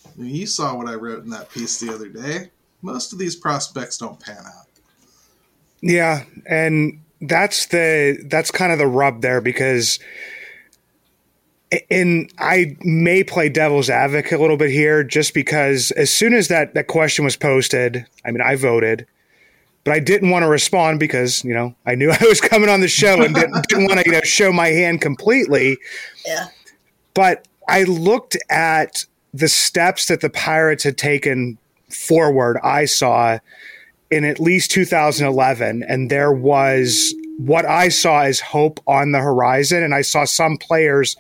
I 0.06 0.22
mean, 0.22 0.34
you 0.34 0.46
saw 0.46 0.76
what 0.76 0.88
I 0.88 0.94
wrote 0.94 1.24
in 1.24 1.32
that 1.32 1.50
piece 1.50 1.80
the 1.80 1.94
other 1.94 2.08
day. 2.08 2.52
Most 2.82 3.12
of 3.12 3.20
these 3.20 3.36
prospects 3.36 3.98
don't 3.98 4.20
pan 4.20 4.38
out. 4.38 4.68
Yeah, 5.82 6.24
and 6.46 7.02
that's 7.22 7.68
the 7.68 8.24
that's 8.26 8.52
kind 8.52 8.72
of 8.72 8.78
the 8.78 8.88
rub 8.88 9.22
there 9.22 9.42
because 9.42 10.00
and 11.90 12.32
I 12.40 12.78
may 12.82 13.24
play 13.24 13.50
devil's 13.50 13.90
advocate 13.90 14.40
a 14.40 14.42
little 14.42 14.58
bit 14.58 14.72
here 14.72 15.04
just 15.04 15.34
because 15.34 15.92
as 15.92 16.10
soon 16.10 16.34
as 16.34 16.48
that, 16.48 16.74
that 16.76 16.88
question 16.88 17.26
was 17.26 17.36
posted, 17.36 18.06
I 18.26 18.32
mean, 18.32 18.42
I 18.42 18.56
voted, 18.56 19.06
but 19.84 19.94
I 19.94 20.00
didn't 20.00 20.30
want 20.30 20.44
to 20.44 20.50
respond 20.50 21.00
because, 21.00 21.44
you 21.44 21.54
know, 21.54 21.76
I 21.86 21.96
knew 21.96 22.12
I 22.22 22.24
was 22.24 22.42
coming 22.42 22.70
on 22.70 22.82
the 22.82 22.88
show 22.88 23.22
and 23.22 23.36
didn't, 23.36 23.68
didn't 23.68 23.86
want 23.86 24.00
to, 24.00 24.06
you 24.06 24.14
know, 24.14 24.22
show 24.22 24.52
my 24.52 24.68
hand 24.68 25.02
completely. 25.02 25.78
Yeah. 26.26 26.48
But 27.14 27.48
I 27.68 27.84
looked 27.84 28.38
at 28.50 29.06
the 29.34 29.50
steps 29.50 30.08
that 30.08 30.22
the 30.22 30.30
Pirates 30.30 30.84
had 30.84 30.98
taken 30.98 31.58
forward, 31.90 32.58
I 32.64 32.86
saw, 32.86 33.40
in 34.10 34.24
at 34.24 34.40
least 34.40 34.72
2011, 34.72 35.84
and 35.84 36.10
there 36.10 36.32
was 36.32 37.14
what 37.38 37.66
I 37.66 37.90
saw 37.90 38.22
as 38.22 38.40
hope 38.40 38.80
on 38.88 39.12
the 39.12 39.20
horizon, 39.20 39.84
and 39.84 39.94
I 39.94 40.02
saw 40.02 40.26
some 40.26 40.58
players 40.58 41.16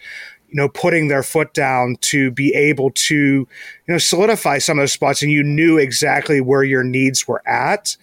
you 0.49 0.55
know, 0.55 0.69
putting 0.69 1.07
their 1.07 1.23
foot 1.23 1.53
down 1.53 1.97
to 2.01 2.31
be 2.31 2.53
able 2.53 2.91
to, 2.91 3.15
you 3.15 3.47
know, 3.87 3.97
solidify 3.97 4.59
some 4.59 4.77
of 4.79 4.83
those 4.83 4.93
spots, 4.93 5.21
and 5.21 5.31
you 5.31 5.43
knew 5.43 5.77
exactly 5.77 6.41
where 6.41 6.63
your 6.63 6.83
needs 6.83 7.27
were 7.27 7.47
at. 7.47 7.97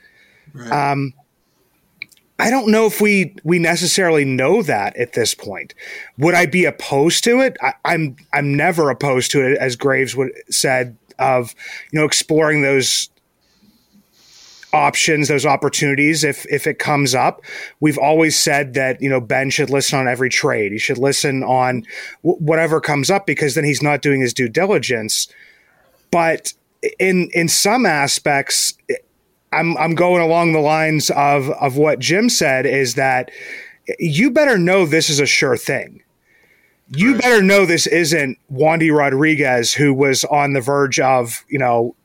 Right. 0.53 0.91
Um, 0.91 1.15
I 2.39 2.51
don't 2.51 2.69
know 2.69 2.87
if 2.87 3.01
we 3.01 3.35
we 3.45 3.59
necessarily 3.59 4.25
know 4.25 4.63
that 4.63 4.97
at 4.97 5.13
this 5.13 5.35
point. 5.35 5.75
Would 6.19 6.35
I 6.35 6.47
be 6.47 6.65
opposed 6.65 7.25
to 7.25 7.41
it? 7.41 7.57
I, 7.63 7.75
I'm 7.85 8.17
I'm 8.33 8.55
never 8.55 8.91
opposed 8.91 9.31
to 9.33 9.47
it, 9.47 9.57
as 9.59 9.77
Graves 9.77 10.17
would 10.17 10.33
said 10.51 10.97
of 11.19 11.55
you 11.93 12.01
know 12.01 12.05
exploring 12.05 12.63
those 12.63 13.09
options, 14.75 15.29
those 15.29 15.47
opportunities 15.47 16.25
if 16.25 16.45
if 16.51 16.67
it 16.67 16.79
comes 16.79 17.15
up. 17.15 17.43
We've 17.81 17.99
always 17.99 18.39
said 18.39 18.75
that 18.75 19.01
you 19.01 19.09
know 19.09 19.21
Ben 19.21 19.51
should 19.51 19.71
listen 19.71 19.99
on 19.99 20.09
every 20.09 20.29
trade. 20.29 20.73
He 20.73 20.79
should 20.79 20.99
listen 20.99 21.43
on 21.43 21.85
w- 22.23 22.39
whatever 22.45 22.81
comes 22.81 23.11
up 23.11 23.27
because 23.27 23.55
then 23.55 23.65
he's 23.65 23.83
not 23.83 24.03
doing 24.03 24.21
his 24.21 24.35
due 24.35 24.49
diligence. 24.49 25.29
But 26.11 26.53
in 26.99 27.31
in 27.33 27.49
some 27.49 27.87
aspects, 27.87 28.75
I'm 29.53 29.77
I'm 29.79 29.95
going 29.95 30.23
along 30.23 30.53
the 30.53 30.61
lines 30.61 31.11
of 31.11 31.49
of 31.51 31.77
what 31.77 32.01
Jim 32.01 32.29
said 32.29 32.67
is 32.67 32.95
that 32.95 33.31
you 33.99 34.31
better 34.31 34.59
know 34.59 34.87
this 34.87 35.09
is 35.09 35.21
a 35.21 35.27
sure 35.27 35.57
thing. 35.57 36.03
You 36.89 37.13
right. 37.13 37.23
better 37.23 37.43
know 37.43 37.65
this 37.65 37.87
isn't 37.87 38.39
Wandy 38.53 38.95
Rodriguez 38.95 39.73
who 39.73 39.95
was 39.95 40.25
on 40.25 40.53
the 40.53 40.61
verge 40.61 41.01
of, 41.01 41.45
you 41.49 41.59
know, 41.59 41.97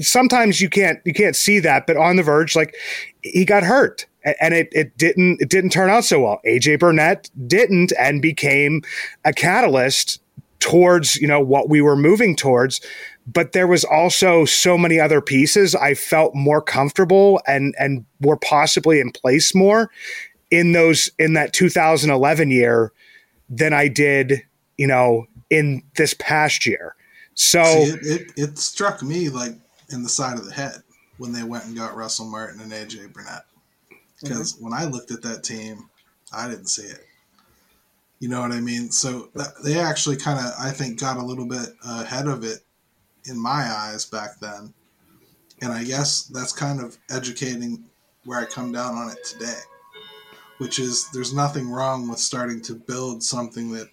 sometimes 0.00 0.60
you 0.60 0.68
can't 0.68 1.00
you 1.04 1.12
can't 1.12 1.36
see 1.36 1.60
that, 1.60 1.86
but 1.86 1.96
on 1.96 2.16
the 2.16 2.22
verge, 2.22 2.56
like 2.56 2.74
he 3.22 3.44
got 3.44 3.62
hurt 3.62 4.06
and 4.40 4.54
it, 4.54 4.68
it 4.72 4.96
didn't 4.98 5.40
it 5.40 5.48
didn't 5.48 5.70
turn 5.70 5.90
out 5.90 6.04
so 6.04 6.20
well. 6.20 6.40
AJ 6.46 6.80
Burnett 6.80 7.30
didn't 7.46 7.92
and 7.98 8.22
became 8.22 8.82
a 9.24 9.32
catalyst 9.32 10.20
towards 10.60 11.16
you 11.16 11.26
know 11.26 11.40
what 11.40 11.68
we 11.68 11.80
were 11.80 11.96
moving 11.96 12.36
towards. 12.36 12.80
But 13.26 13.52
there 13.52 13.68
was 13.68 13.84
also 13.84 14.44
so 14.44 14.76
many 14.76 14.98
other 14.98 15.20
pieces 15.20 15.74
I 15.74 15.94
felt 15.94 16.34
more 16.34 16.62
comfortable 16.62 17.40
and 17.46 17.74
and 17.78 18.04
were 18.20 18.36
possibly 18.36 19.00
in 19.00 19.12
place 19.12 19.54
more 19.54 19.90
in 20.50 20.72
those 20.72 21.10
in 21.18 21.34
that 21.34 21.52
2011 21.52 22.50
year 22.50 22.92
than 23.48 23.72
I 23.72 23.88
did 23.88 24.42
you 24.76 24.86
know 24.86 25.26
in 25.50 25.82
this 25.96 26.14
past 26.14 26.66
year. 26.66 26.94
So 27.34 27.62
See, 27.64 27.90
it, 27.90 28.00
it, 28.02 28.32
it, 28.36 28.58
struck 28.58 29.02
me 29.02 29.28
like 29.28 29.54
in 29.90 30.02
the 30.02 30.08
side 30.08 30.38
of 30.38 30.44
the 30.44 30.52
head 30.52 30.82
when 31.18 31.32
they 31.32 31.42
went 31.42 31.64
and 31.64 31.76
got 31.76 31.96
Russell 31.96 32.26
Martin 32.26 32.60
and 32.60 32.72
AJ 32.72 33.12
Burnett. 33.12 33.44
Because 34.20 34.54
mm-hmm. 34.54 34.64
when 34.64 34.74
I 34.74 34.84
looked 34.84 35.10
at 35.10 35.22
that 35.22 35.42
team, 35.42 35.88
I 36.32 36.48
didn't 36.48 36.68
see 36.68 36.86
it. 36.86 37.04
You 38.20 38.28
know 38.28 38.40
what 38.40 38.52
I 38.52 38.60
mean? 38.60 38.90
So 38.90 39.30
that, 39.34 39.48
they 39.64 39.78
actually 39.78 40.16
kind 40.16 40.38
of, 40.38 40.52
I 40.60 40.70
think, 40.70 41.00
got 41.00 41.16
a 41.16 41.24
little 41.24 41.46
bit 41.46 41.70
ahead 41.84 42.28
of 42.28 42.44
it 42.44 42.60
in 43.28 43.38
my 43.38 43.68
eyes 43.68 44.04
back 44.04 44.38
then. 44.40 44.72
And 45.60 45.72
I 45.72 45.84
guess 45.84 46.24
that's 46.24 46.52
kind 46.52 46.80
of 46.80 46.96
educating 47.10 47.84
where 48.24 48.38
I 48.38 48.44
come 48.44 48.72
down 48.72 48.94
on 48.94 49.10
it 49.10 49.24
today, 49.24 49.58
which 50.58 50.78
is 50.78 51.08
there's 51.12 51.34
nothing 51.34 51.68
wrong 51.68 52.08
with 52.08 52.18
starting 52.18 52.60
to 52.62 52.74
build 52.74 53.22
something 53.22 53.72
that 53.72 53.88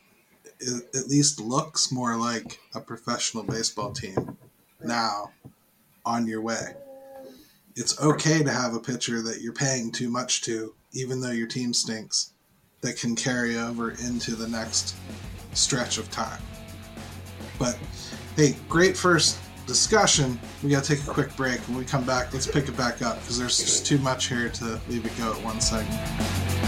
at 0.61 1.07
least 1.07 1.39
looks 1.39 1.91
more 1.91 2.17
like 2.17 2.59
a 2.75 2.81
professional 2.81 3.43
baseball 3.43 3.91
team 3.91 4.37
now 4.83 5.31
on 6.05 6.27
your 6.27 6.41
way. 6.41 6.73
It's 7.75 7.99
okay 8.01 8.43
to 8.43 8.51
have 8.51 8.73
a 8.73 8.79
pitcher 8.79 9.21
that 9.21 9.41
you're 9.41 9.53
paying 9.53 9.91
too 9.91 10.09
much 10.09 10.41
to, 10.43 10.73
even 10.91 11.21
though 11.21 11.31
your 11.31 11.47
team 11.47 11.73
stinks, 11.73 12.33
that 12.81 12.97
can 12.97 13.15
carry 13.15 13.57
over 13.57 13.91
into 13.91 14.35
the 14.35 14.47
next 14.47 14.95
stretch 15.53 15.97
of 15.97 16.09
time. 16.11 16.41
But 17.57 17.77
hey, 18.35 18.55
great 18.67 18.97
first 18.97 19.39
discussion. 19.65 20.39
We 20.63 20.71
got 20.71 20.83
to 20.83 20.95
take 20.95 21.07
a 21.07 21.11
quick 21.11 21.35
break. 21.37 21.59
When 21.61 21.77
we 21.77 21.85
come 21.85 22.03
back, 22.03 22.33
let's 22.33 22.47
pick 22.47 22.67
it 22.67 22.75
back 22.75 23.01
up 23.01 23.19
because 23.21 23.37
there's 23.37 23.57
just 23.57 23.85
too 23.85 23.99
much 23.99 24.27
here 24.27 24.49
to 24.49 24.79
leave 24.89 25.05
it 25.05 25.17
go 25.17 25.31
at 25.31 25.43
one 25.43 25.61
segment. 25.61 26.58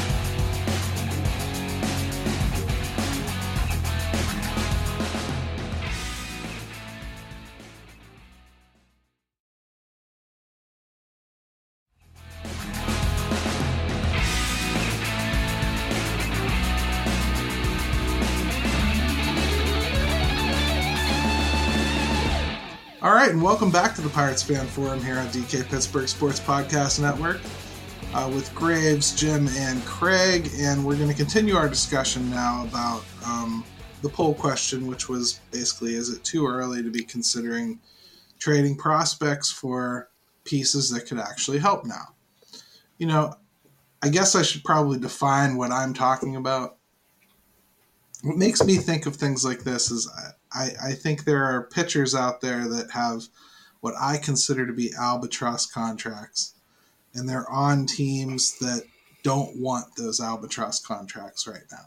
Right, 23.31 23.35
and 23.35 23.43
welcome 23.43 23.71
back 23.71 23.95
to 23.95 24.01
the 24.01 24.09
Pirates 24.09 24.43
Fan 24.43 24.67
Forum 24.67 25.01
here 25.01 25.17
on 25.17 25.25
DK 25.27 25.65
Pittsburgh 25.69 26.09
Sports 26.09 26.37
Podcast 26.37 26.99
Network 26.99 27.39
uh, 28.13 28.29
with 28.33 28.53
Graves, 28.53 29.15
Jim, 29.15 29.47
and 29.55 29.81
Craig. 29.85 30.49
And 30.57 30.83
we're 30.83 30.97
going 30.97 31.07
to 31.07 31.15
continue 31.15 31.55
our 31.55 31.69
discussion 31.69 32.29
now 32.29 32.65
about 32.65 33.05
um, 33.25 33.63
the 34.01 34.09
poll 34.09 34.33
question, 34.33 34.85
which 34.85 35.07
was 35.07 35.39
basically 35.49 35.95
is 35.95 36.09
it 36.09 36.21
too 36.25 36.45
early 36.45 36.83
to 36.83 36.89
be 36.89 37.03
considering 37.03 37.79
trading 38.37 38.75
prospects 38.75 39.49
for 39.49 40.09
pieces 40.43 40.89
that 40.89 41.07
could 41.07 41.19
actually 41.19 41.59
help 41.59 41.85
now? 41.85 42.13
You 42.97 43.07
know, 43.07 43.35
I 44.01 44.09
guess 44.09 44.35
I 44.35 44.41
should 44.41 44.65
probably 44.65 44.99
define 44.99 45.55
what 45.55 45.71
I'm 45.71 45.93
talking 45.93 46.35
about. 46.35 46.75
What 48.23 48.35
makes 48.35 48.61
me 48.61 48.75
think 48.75 49.05
of 49.05 49.15
things 49.15 49.45
like 49.45 49.59
this 49.59 49.89
is 49.89 50.11
I, 50.53 50.71
I 50.83 50.91
think 50.93 51.23
there 51.23 51.43
are 51.45 51.63
pitchers 51.63 52.13
out 52.13 52.41
there 52.41 52.67
that 52.67 52.91
have 52.91 53.23
what 53.81 53.95
I 53.99 54.17
consider 54.17 54.65
to 54.67 54.73
be 54.73 54.93
albatross 54.97 55.65
contracts, 55.65 56.55
and 57.13 57.27
they're 57.27 57.49
on 57.49 57.85
teams 57.85 58.57
that 58.59 58.83
don't 59.23 59.57
want 59.57 59.95
those 59.95 60.19
albatross 60.19 60.79
contracts 60.79 61.47
right 61.47 61.63
now. 61.71 61.85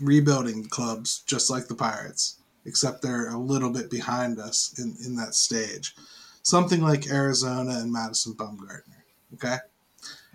Rebuilding 0.00 0.68
clubs, 0.68 1.22
just 1.26 1.50
like 1.50 1.68
the 1.68 1.74
Pirates, 1.74 2.40
except 2.64 3.02
they're 3.02 3.30
a 3.30 3.38
little 3.38 3.70
bit 3.70 3.90
behind 3.90 4.38
us 4.38 4.74
in, 4.78 4.96
in 5.04 5.16
that 5.16 5.34
stage. 5.34 5.94
Something 6.42 6.80
like 6.80 7.10
Arizona 7.10 7.78
and 7.78 7.92
Madison 7.92 8.34
Bumgarner. 8.34 8.82
Okay? 9.34 9.56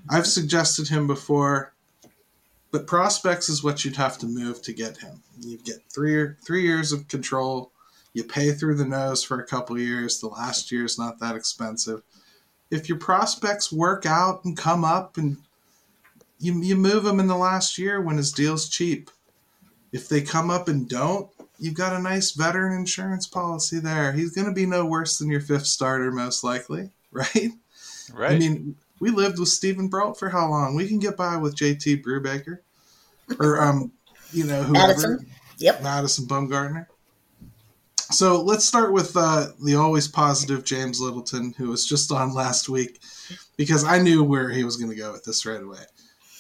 I've 0.10 0.28
suggested 0.28 0.88
him 0.88 1.08
before. 1.08 1.74
But 2.72 2.88
prospects 2.88 3.50
is 3.50 3.64
what 3.64 3.84
you'd 3.84 3.98
have 3.98 4.18
to 4.20 4.26
move 4.26 4.62
to 4.64 4.74
get 4.74 4.98
him. 4.98 5.22
You 5.40 5.58
get 5.58 5.84
three 5.90 6.34
three 6.46 6.64
years 6.64 6.92
of 6.92 7.08
control. 7.08 7.72
You 8.14 8.24
pay 8.24 8.52
through 8.52 8.76
the 8.76 8.86
nose 8.86 9.24
for 9.24 9.40
a 9.40 9.46
couple 9.46 9.78
years. 9.78 10.20
The 10.20 10.28
last 10.28 10.72
year 10.72 10.86
is 10.86 11.00
not 11.00 11.20
that 11.20 11.36
expensive. 11.36 12.02
If 12.70 12.88
your 12.88 12.98
prospects 12.98 13.72
work 13.72 14.06
out 14.06 14.46
and 14.46 14.58
come 14.58 14.86
up, 14.86 15.18
and 15.18 15.38
you 16.40 16.62
you 16.62 16.76
move 16.76 17.04
them 17.04 17.20
in 17.20 17.28
the 17.28 17.38
last 17.38 17.78
year 17.78 18.02
when 18.02 18.18
his 18.18 18.32
deal's 18.32 18.68
cheap. 18.68 19.10
If 19.92 20.08
they 20.08 20.22
come 20.22 20.50
up 20.50 20.70
and 20.70 20.88
don't, 20.88 21.30
you've 21.60 21.76
got 21.76 21.94
a 21.94 22.02
nice 22.02 22.32
veteran 22.32 22.74
insurance 22.74 23.28
policy 23.28 23.80
there. 23.80 24.14
He's 24.14 24.34
going 24.34 24.48
to 24.48 24.54
be 24.54 24.66
no 24.66 24.86
worse 24.86 25.18
than 25.18 25.30
your 25.30 25.42
fifth 25.42 25.68
starter, 25.68 26.12
most 26.12 26.44
likely, 26.44 26.90
right? 27.12 27.52
Right. 28.14 28.34
I 28.34 28.40
mean, 28.40 28.76
we 29.02 29.10
lived 29.10 29.40
with 29.40 29.50
Steven 29.50 29.88
Brault 29.88 30.18
for 30.18 30.30
how 30.30 30.48
long? 30.48 30.76
We 30.76 30.88
can 30.88 31.00
get 31.00 31.18
by 31.18 31.36
with 31.36 31.58
JT 31.58 32.04
Brubaker, 32.04 32.60
or 33.40 33.60
um, 33.60 33.92
you 34.32 34.46
know, 34.46 34.62
whoever. 34.62 34.88
Madison. 34.88 35.28
Yep. 35.58 35.84
Madison 35.84 36.28
Bumgarner. 36.28 36.86
So 37.96 38.42
let's 38.42 38.64
start 38.64 38.94
with 38.94 39.18
uh, 39.18 39.48
the 39.64 39.76
always 39.76 40.08
positive 40.08 40.64
James 40.64 41.02
Littleton, 41.02 41.54
who 41.58 41.70
was 41.70 41.88
just 41.88 42.12
on 42.12 42.34
last 42.34 42.70
week, 42.70 43.00
because 43.58 43.84
I 43.84 44.00
knew 44.00 44.24
where 44.24 44.50
he 44.50 44.64
was 44.64 44.78
going 44.78 44.92
to 44.92 44.98
go 44.98 45.12
with 45.12 45.24
this 45.24 45.46
right 45.46 45.62
away. 45.62 45.80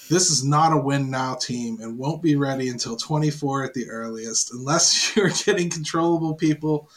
This 0.10 0.30
is 0.30 0.44
not 0.44 0.74
a 0.74 0.78
win 0.78 1.10
now 1.10 1.36
team 1.36 1.80
and 1.82 1.98
won't 1.98 2.22
be 2.22 2.36
ready 2.36 2.70
until 2.70 2.96
24 2.96 3.64
at 3.64 3.74
the 3.74 3.90
earliest, 3.90 4.54
unless 4.54 5.16
you're 5.16 5.30
getting 5.30 5.70
controllable 5.70 6.36
people 6.36 6.90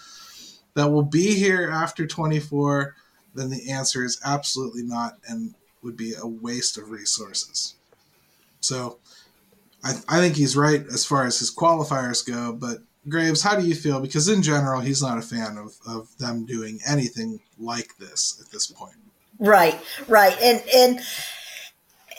that 0.74 0.90
will 0.90 1.04
be 1.04 1.34
here 1.34 1.70
after 1.70 2.06
24 2.06 2.96
then 3.34 3.50
the 3.50 3.70
answer 3.70 4.04
is 4.04 4.20
absolutely 4.24 4.82
not 4.82 5.18
and 5.28 5.54
would 5.82 5.96
be 5.96 6.14
a 6.14 6.26
waste 6.26 6.78
of 6.78 6.90
resources. 6.90 7.74
So 8.60 8.98
I, 9.82 9.94
I 10.08 10.20
think 10.20 10.36
he's 10.36 10.56
right 10.56 10.84
as 10.92 11.04
far 11.04 11.24
as 11.24 11.38
his 11.38 11.54
qualifiers 11.54 12.26
go, 12.26 12.52
but 12.52 12.78
Graves, 13.08 13.42
how 13.42 13.54
do 13.54 13.66
you 13.66 13.74
feel? 13.74 14.00
Because 14.00 14.28
in 14.28 14.42
general, 14.42 14.80
he's 14.80 15.02
not 15.02 15.18
a 15.18 15.22
fan 15.22 15.58
of, 15.58 15.76
of 15.86 16.16
them 16.16 16.46
doing 16.46 16.78
anything 16.86 17.40
like 17.58 17.96
this 17.98 18.40
at 18.40 18.50
this 18.50 18.66
point. 18.66 18.96
Right, 19.38 19.78
right. 20.08 20.36
And 20.40 20.62
and 20.74 21.00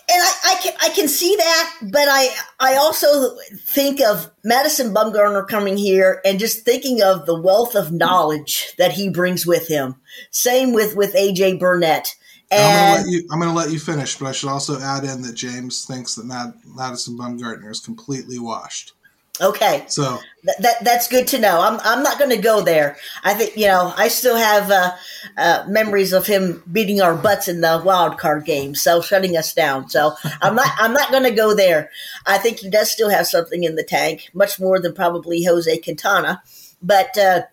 and 0.08 0.22
I, 0.22 0.32
I, 0.46 0.62
can 0.62 0.74
I 0.82 0.90
can 0.90 1.08
see 1.08 1.36
that, 1.36 1.78
but 1.82 2.08
I 2.08 2.30
I 2.60 2.76
also 2.76 3.38
think 3.58 4.02
of 4.02 4.32
Madison 4.44 4.94
Bumgarner 4.94 5.48
coming 5.48 5.78
here 5.78 6.22
and 6.24 6.40
just 6.40 6.64
thinking 6.64 7.02
of 7.02 7.26
the 7.26 7.40
wealth 7.40 7.76
of 7.76 7.92
knowledge 7.92 8.76
that 8.78 8.92
he 8.92 9.10
brings 9.10 9.46
with 9.46 9.68
him. 9.68 9.96
Same 10.32 10.74
with 10.74 10.96
with 10.96 11.16
AJ 11.16 11.60
Burnett. 11.60 12.16
And 12.52 12.62
I'm 12.62 12.98
gonna, 12.98 13.12
you, 13.12 13.28
I'm 13.32 13.40
gonna, 13.40 13.54
let 13.54 13.72
you, 13.72 13.80
finish, 13.80 14.18
but 14.18 14.28
I 14.28 14.32
should 14.32 14.50
also 14.50 14.80
add 14.80 15.04
in 15.04 15.24
that 15.24 15.34
James 15.34 15.86
thinks 15.86 16.14
that 16.16 16.26
Mad, 16.26 16.54
Madison 16.64 17.18
Bumgarner 17.18 17.72
is 17.72 17.80
completely 17.80 18.38
washed. 18.38 18.94
Okay. 19.42 19.84
So 19.90 20.20
that, 20.44 20.62
that 20.62 20.84
that's 20.84 21.08
good 21.08 21.28
to 21.28 21.40
know. 21.40 21.60
I'm 21.60 21.80
I'm 21.84 22.04
not 22.04 22.18
going 22.18 22.30
to 22.30 22.38
go 22.38 22.62
there. 22.62 22.98
I 23.24 23.34
think 23.34 23.58
you 23.58 23.68
know 23.68 23.94
I 23.98 24.08
still 24.08 24.38
have 24.38 24.72
uh, 24.72 24.92
uh, 25.38 25.66
memories 25.68 26.14
of 26.14 26.26
him 26.26 26.64
beating 26.72 27.02
our 27.02 27.16
butts 27.16 27.48
in 27.48 27.62
the 27.62 27.82
wild 27.84 28.18
card 28.18 28.46
game, 28.46 28.76
so 28.76 29.02
shutting 29.02 29.36
us 29.36 29.54
down. 29.54 29.90
So 29.90 30.14
I'm 30.42 30.56
not 30.56 30.70
I'm 30.78 30.94
not 30.94 31.12
going 31.12 31.24
to 31.24 31.32
go 31.32 31.54
there. 31.54 31.90
I 32.26 32.38
think 32.38 32.60
he 32.60 32.70
does 32.70 32.92
still 32.92 33.10
have 33.10 33.28
something 33.28 33.64
in 33.64 33.76
the 33.76 33.84
tank, 33.84 34.30
much 34.34 34.60
more 34.60 34.80
than 34.80 34.94
probably 34.94 35.44
Jose 35.44 35.78
Quintana, 35.80 36.42
but. 36.82 37.18
Uh, 37.18 37.44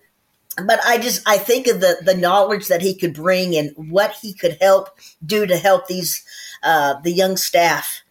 but 0.66 0.80
I 0.84 0.98
just 0.98 1.26
I 1.26 1.38
think 1.38 1.66
of 1.66 1.80
the 1.80 1.96
the 2.04 2.14
knowledge 2.14 2.68
that 2.68 2.82
he 2.82 2.94
could 2.94 3.14
bring 3.14 3.56
and 3.56 3.72
what 3.90 4.16
he 4.20 4.34
could 4.34 4.58
help 4.60 4.90
do 5.24 5.46
to 5.46 5.56
help 5.56 5.86
these 5.86 6.22
uh, 6.62 7.00
the 7.00 7.10
young 7.10 7.38
staff, 7.38 8.02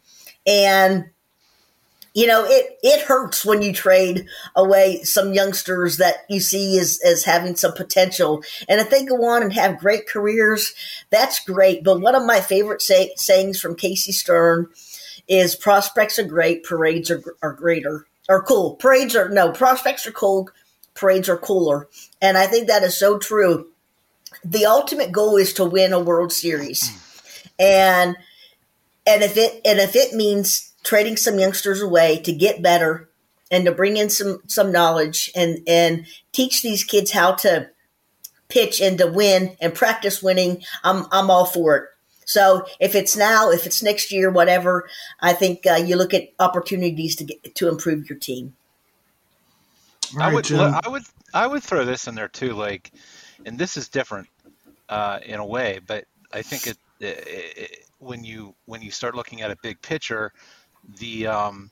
and 0.47 1.11
you 2.13 2.27
know, 2.27 2.43
it, 2.45 2.77
it 2.83 3.05
hurts 3.05 3.45
when 3.45 3.61
you 3.61 3.71
trade 3.71 4.25
away 4.55 5.01
some 5.03 5.33
youngsters 5.33 5.97
that 5.97 6.15
you 6.29 6.41
see 6.41 6.77
as, 6.77 6.99
as 7.05 7.23
having 7.23 7.55
some 7.55 7.73
potential. 7.73 8.43
And 8.67 8.81
if 8.81 8.89
they 8.89 9.05
go 9.05 9.23
on 9.29 9.43
and 9.43 9.53
have 9.53 9.79
great 9.79 10.07
careers, 10.07 10.73
that's 11.09 11.39
great. 11.39 11.83
But 11.83 12.01
one 12.01 12.15
of 12.15 12.25
my 12.25 12.41
favorite 12.41 12.81
say, 12.81 13.13
sayings 13.15 13.61
from 13.61 13.75
Casey 13.75 14.11
Stern 14.11 14.67
is 15.27 15.55
prospects 15.55 16.19
are 16.19 16.25
great, 16.25 16.65
parades 16.65 17.09
are, 17.09 17.23
are 17.41 17.53
greater, 17.53 18.05
or 18.27 18.43
cool. 18.43 18.75
Parades 18.75 19.15
are, 19.15 19.29
no, 19.29 19.51
prospects 19.51 20.05
are 20.05 20.11
cool, 20.11 20.49
parades 20.93 21.29
are 21.29 21.37
cooler. 21.37 21.87
And 22.21 22.37
I 22.37 22.45
think 22.47 22.67
that 22.67 22.83
is 22.83 22.97
so 22.97 23.19
true. 23.19 23.69
The 24.43 24.65
ultimate 24.65 25.13
goal 25.13 25.37
is 25.37 25.53
to 25.53 25.65
win 25.65 25.93
a 25.93 25.99
World 25.99 26.33
Series. 26.33 26.89
Mm. 26.89 27.51
And, 27.59 28.17
and 29.07 29.23
if 29.23 29.37
it, 29.37 29.61
and 29.63 29.79
if 29.79 29.95
it 29.95 30.13
means 30.13 30.70
trading 30.83 31.17
some 31.17 31.39
youngsters 31.39 31.81
away 31.81 32.19
to 32.19 32.33
get 32.33 32.61
better 32.61 33.09
and 33.49 33.65
to 33.65 33.71
bring 33.71 33.97
in 33.97 34.09
some 34.09 34.39
some 34.47 34.71
knowledge 34.71 35.31
and 35.35 35.59
and 35.67 36.05
teach 36.31 36.61
these 36.61 36.83
kids 36.83 37.11
how 37.11 37.33
to 37.33 37.69
pitch 38.47 38.81
and 38.81 38.97
to 38.97 39.07
win 39.07 39.55
and 39.61 39.73
practice 39.73 40.23
winning. 40.23 40.63
I'm 40.83 41.05
i'm 41.11 41.29
all 41.29 41.45
for 41.45 41.75
it. 41.77 41.89
So 42.25 42.65
if 42.79 42.95
it's 42.95 43.17
now 43.17 43.51
if 43.51 43.65
it's 43.65 43.83
next 43.83 44.11
year 44.11 44.31
whatever 44.31 44.89
i 45.19 45.33
think 45.33 45.65
uh, 45.67 45.73
you 45.73 45.97
look 45.97 46.13
at 46.13 46.29
opportunities 46.39 47.15
to 47.17 47.25
get 47.25 47.55
to 47.55 47.67
improve 47.67 48.09
your 48.09 48.17
team. 48.17 48.55
Right, 50.13 50.31
i 50.31 50.33
would 50.33 50.45
Jim. 50.45 50.59
i 50.59 50.87
would 50.87 51.03
i 51.33 51.47
would 51.47 51.63
throw 51.63 51.85
this 51.85 52.07
in 52.07 52.15
there 52.15 52.27
too 52.27 52.53
like 52.53 52.91
and 53.45 53.57
this 53.57 53.77
is 53.77 53.89
different 53.89 54.27
uh, 54.89 55.19
in 55.25 55.39
a 55.39 55.45
way 55.45 55.79
but 55.85 56.05
i 56.33 56.41
think 56.41 56.67
it, 56.67 56.77
it, 56.99 57.57
it 57.57 57.85
when 57.99 58.23
you 58.23 58.53
when 58.65 58.81
you 58.81 58.91
start 58.91 59.15
looking 59.15 59.41
at 59.41 59.51
a 59.51 59.57
big 59.61 59.81
picture 59.81 60.33
the 60.99 61.27
um, 61.27 61.71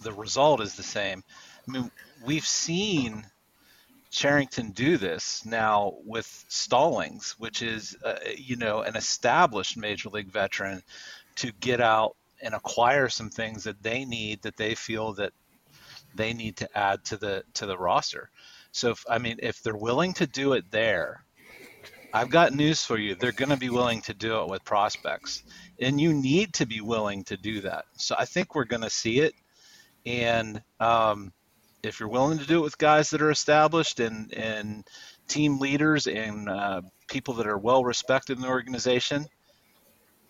the 0.00 0.12
result 0.12 0.60
is 0.60 0.74
the 0.74 0.82
same. 0.82 1.22
I 1.66 1.70
mean, 1.70 1.90
we've 2.24 2.46
seen 2.46 3.24
Cherington 4.10 4.70
do 4.70 4.96
this 4.96 5.44
now 5.46 5.94
with 6.04 6.44
Stallings, 6.48 7.36
which 7.38 7.62
is 7.62 7.96
uh, 8.04 8.16
you 8.36 8.56
know 8.56 8.82
an 8.82 8.96
established 8.96 9.76
major 9.76 10.08
league 10.08 10.30
veteran, 10.30 10.82
to 11.36 11.52
get 11.60 11.80
out 11.80 12.16
and 12.42 12.54
acquire 12.54 13.08
some 13.08 13.30
things 13.30 13.64
that 13.64 13.82
they 13.82 14.04
need 14.04 14.42
that 14.42 14.56
they 14.56 14.74
feel 14.74 15.12
that 15.14 15.32
they 16.14 16.32
need 16.34 16.56
to 16.56 16.78
add 16.78 17.04
to 17.04 17.16
the 17.16 17.44
to 17.54 17.66
the 17.66 17.78
roster. 17.78 18.30
So 18.72 18.90
if, 18.90 19.04
I 19.08 19.18
mean, 19.18 19.38
if 19.42 19.62
they're 19.62 19.76
willing 19.76 20.14
to 20.14 20.26
do 20.26 20.54
it 20.54 20.70
there, 20.70 21.24
I've 22.12 22.30
got 22.30 22.54
news 22.54 22.84
for 22.84 22.98
you. 22.98 23.14
They're 23.14 23.32
going 23.32 23.50
to 23.50 23.56
be 23.56 23.70
willing 23.70 24.02
to 24.02 24.14
do 24.14 24.40
it 24.40 24.48
with 24.48 24.64
prospects 24.64 25.42
and 25.82 26.00
you 26.00 26.14
need 26.14 26.54
to 26.54 26.66
be 26.66 26.80
willing 26.80 27.24
to 27.24 27.36
do 27.36 27.60
that. 27.62 27.84
So 27.94 28.14
I 28.18 28.24
think 28.24 28.54
we're 28.54 28.64
going 28.64 28.82
to 28.82 28.90
see 28.90 29.20
it, 29.20 29.34
and 30.06 30.62
um, 30.80 31.32
if 31.82 32.00
you're 32.00 32.08
willing 32.08 32.38
to 32.38 32.46
do 32.46 32.58
it 32.58 32.62
with 32.62 32.78
guys 32.78 33.10
that 33.10 33.22
are 33.22 33.30
established 33.30 34.00
and 34.00 34.32
and 34.32 34.86
team 35.28 35.58
leaders 35.58 36.06
and 36.06 36.48
uh, 36.48 36.82
people 37.08 37.34
that 37.34 37.46
are 37.46 37.58
well 37.58 37.84
respected 37.84 38.36
in 38.36 38.42
the 38.42 38.48
organization, 38.48 39.26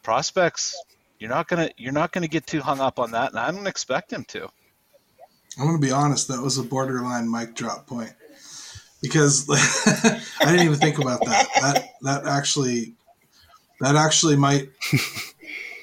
prospects, 0.03 0.77
you're 1.19 1.31
not 1.31 1.49
gonna 1.49 1.71
you're 1.77 1.93
not 1.93 2.13
gonna 2.13 2.29
get 2.29 2.47
too 2.47 2.61
hung 2.61 2.81
up 2.81 2.99
on 2.99 3.13
that, 3.13 3.31
and 3.31 3.39
I 3.39 3.51
don't 3.51 3.67
expect 3.67 4.13
him 4.13 4.25
to. 4.29 4.49
I'm 5.59 5.67
gonna 5.67 5.79
be 5.79 5.93
honest. 5.93 6.29
That 6.29 6.41
was 6.41 6.59
a 6.59 6.63
borderline 6.63 7.31
mic 7.31 7.55
drop 7.55 7.87
point 7.87 8.13
because 9.03 9.47
I 9.51 10.47
didn't 10.47 10.67
even 10.67 10.79
think 10.79 10.99
about 10.99 11.21
that. 11.27 11.47
That 11.61 11.89
that 12.03 12.27
actually 12.27 12.95
that 13.81 13.97
actually 13.97 14.37
might 14.37 14.71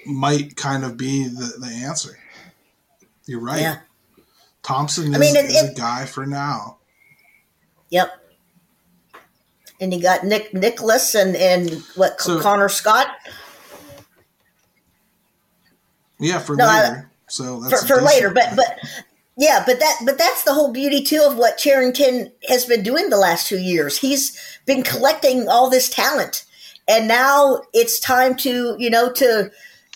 might 0.06 0.56
kind 0.56 0.84
of 0.84 0.98
be 0.98 1.28
the, 1.28 1.54
the 1.60 1.68
answer. 1.68 2.18
You're 3.26 3.42
right. 3.42 3.62
Yeah. 3.62 3.80
Thompson 4.64 5.10
is, 5.10 5.16
I 5.16 5.20
mean, 5.20 5.36
it, 5.36 5.46
is 5.46 5.64
it, 5.64 5.72
a 5.72 5.76
guy 5.76 6.06
for 6.06 6.26
now. 6.26 6.78
Yep. 7.90 8.12
And 9.80 9.94
you 9.94 10.02
got 10.02 10.26
Nick 10.26 10.54
Nicholas 10.54 11.16
and 11.16 11.36
and 11.36 11.72
what 11.96 12.20
so, 12.20 12.42
Connor 12.42 12.70
Scott. 12.70 13.08
Yeah, 16.20 16.40
for 16.40 16.56
no, 16.56 16.66
later. 16.66 17.10
I, 17.10 17.30
so 17.30 17.62
for, 17.70 17.78
for 17.78 18.02
later, 18.02 18.30
but 18.30 18.56
but 18.56 18.78
yeah, 19.38 19.64
but 19.66 19.80
that 19.80 20.02
but 20.06 20.18
that's 20.18 20.44
the 20.44 20.54
whole 20.54 20.74
beauty 20.74 21.02
too 21.02 21.24
of 21.26 21.38
what 21.38 21.58
Cherington 21.58 22.32
has 22.50 22.66
been 22.66 22.84
doing 22.84 23.10
the 23.10 23.18
last 23.18 23.48
two 23.48 23.60
years. 23.60 23.98
He's 23.98 24.38
been 24.66 24.84
collecting 24.84 25.48
all 25.48 25.70
this 25.70 25.90
talent, 25.90 26.46
and 26.88 27.08
now 27.08 27.62
it's 27.74 28.02
time 28.02 28.36
to 28.38 28.76
you 28.78 28.90
know 28.90 29.12
to 29.14 29.50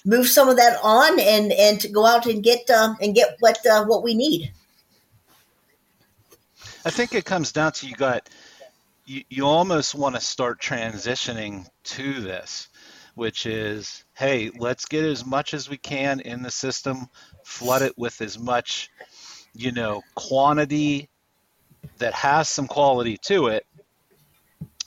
move 0.05 0.27
some 0.27 0.49
of 0.49 0.57
that 0.57 0.77
on 0.83 1.19
and 1.19 1.51
and 1.53 1.79
to 1.81 1.89
go 1.89 2.05
out 2.05 2.25
and 2.25 2.43
get 2.43 2.69
uh, 2.69 2.95
and 3.01 3.15
get 3.15 3.37
what 3.39 3.65
uh, 3.65 3.85
what 3.85 4.03
we 4.03 4.13
need. 4.13 4.51
I 6.85 6.89
think 6.89 7.13
it 7.13 7.25
comes 7.25 7.51
down 7.51 7.71
to 7.73 7.87
you 7.87 7.95
got 7.95 8.29
you, 9.05 9.23
you 9.29 9.45
almost 9.45 9.95
want 9.95 10.15
to 10.15 10.21
start 10.21 10.61
transitioning 10.61 11.67
to 11.83 12.21
this, 12.21 12.69
which 13.15 13.45
is 13.45 14.03
hey, 14.13 14.51
let's 14.57 14.85
get 14.85 15.03
as 15.03 15.25
much 15.25 15.53
as 15.53 15.69
we 15.69 15.77
can 15.77 16.19
in 16.19 16.43
the 16.43 16.51
system, 16.51 17.07
flood 17.43 17.81
it 17.81 17.93
with 17.97 18.21
as 18.21 18.37
much, 18.37 18.89
you 19.53 19.71
know, 19.71 20.01
quantity 20.15 21.09
that 21.97 22.13
has 22.13 22.49
some 22.49 22.67
quality 22.67 23.17
to 23.17 23.47
it, 23.47 23.65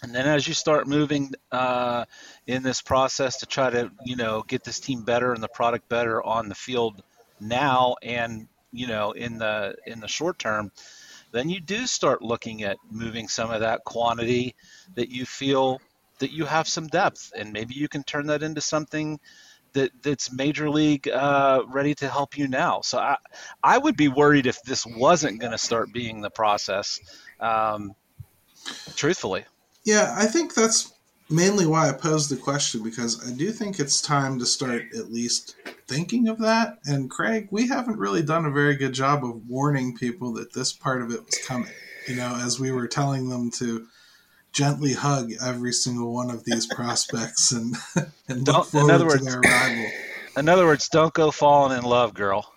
and 0.07 0.14
then 0.14 0.29
as 0.29 0.47
you 0.47 0.55
start 0.55 0.87
moving 0.87 1.33
uh, 1.51 2.05
in 2.47 2.62
this 2.62 2.81
process 2.81 3.38
to 3.38 3.47
try 3.47 3.71
to, 3.71 3.90
you 4.05 4.14
know, 4.14 4.45
get 4.47 4.62
this 4.62 4.79
team 4.79 5.03
better 5.03 5.33
and 5.33 5.42
the 5.42 5.49
product 5.49 5.88
better 5.88 6.23
on 6.23 6.49
the 6.49 6.55
field 6.55 7.03
now 7.40 7.97
and, 8.05 8.47
you 8.71 8.87
know, 8.87 9.11
in 9.11 9.37
the 9.38 9.75
in 9.85 9.99
the 9.99 10.07
short 10.07 10.38
term, 10.38 10.71
then 11.33 11.51
you 11.51 11.59
do 11.59 11.88
start 11.88 12.23
looking 12.23 12.62
at 12.62 12.77
moving 12.88 13.27
some 13.27 13.51
of 13.51 13.62
that 13.62 13.83
quantity 13.83 14.55
that 14.95 15.09
you 15.09 15.27
feel 15.27 15.81
that 16.21 16.31
you 16.31 16.45
have 16.45 16.69
some 16.69 16.87
depth 16.87 17.33
and 17.37 17.53
maybe 17.53 17.75
you 17.75 17.88
can 17.88 18.05
turn 18.05 18.29
that 18.29 18.45
into 18.45 18.61
something 18.61 19.19
that 19.73 19.90
that's 20.05 20.33
major 20.33 20.71
league 20.71 21.09
uh, 21.09 21.64
ready 21.66 21.97
to 21.97 22.09
help 22.09 22.38
you 22.38 22.47
now. 22.47 22.81
So 22.81 22.99
I 22.99 23.16
I 23.61 23.77
would 23.77 23.97
be 23.97 24.07
worried 24.07 24.47
if 24.47 24.62
this 24.62 24.87
wasn't 24.87 25.40
going 25.40 25.51
to 25.51 25.59
start 25.59 25.92
being 25.92 26.21
the 26.21 26.31
process. 26.31 27.01
Um, 27.40 27.97
truthfully. 28.95 29.47
Yeah, 29.87 30.12
I 30.18 30.27
think 30.27 30.53
that's 30.53 30.92
mainly 31.31 31.64
why 31.64 31.88
I 31.88 31.92
posed 31.92 32.29
the 32.29 32.37
question 32.37 32.83
because 32.83 33.25
I 33.27 33.33
do 33.33 33.53
think 33.53 33.79
it's 33.79 34.03
time 34.03 34.38
to 34.40 34.46
start 34.46 34.83
at 34.99 35.12
least 35.12 35.55
thinking 35.87 36.27
of 36.27 36.38
that. 36.40 36.79
And 36.87 37.09
Craig, 37.09 37.46
we 37.53 37.68
haven't 37.68 37.99
really 37.99 38.22
done 38.22 38.44
a 38.44 38.51
very 38.51 38.75
good 38.75 38.92
job 38.92 39.25
of 39.25 39.49
warning 39.49 39.96
people 39.96 40.33
that 40.35 40.53
this 40.53 40.72
part 40.72 41.03
of 41.03 41.12
it 41.12 41.25
was 41.25 41.38
coming. 41.46 41.70
You 42.09 42.16
know, 42.16 42.37
as 42.37 42.59
we 42.59 42.72
were 42.72 42.88
telling 42.88 43.29
them 43.29 43.51
to 43.53 43.87
gently 44.53 44.94
hug 44.94 45.31
every 45.40 45.72
single 45.72 46.12
one 46.12 46.31
of 46.31 46.44
these 46.44 46.66
prospects 46.66 47.53
and 47.53 47.77
and 48.29 48.38
look 48.38 48.46
don't, 48.46 48.66
forward 48.66 49.07
words, 49.07 49.25
to 49.25 49.31
their 49.31 49.40
arrival. 49.40 49.90
In 50.37 50.49
other 50.49 50.66
words, 50.66 50.88
don't 50.88 51.14
go 51.14 51.31
falling 51.31 51.79
in 51.79 51.85
love, 51.85 52.12
girl. 52.12 52.53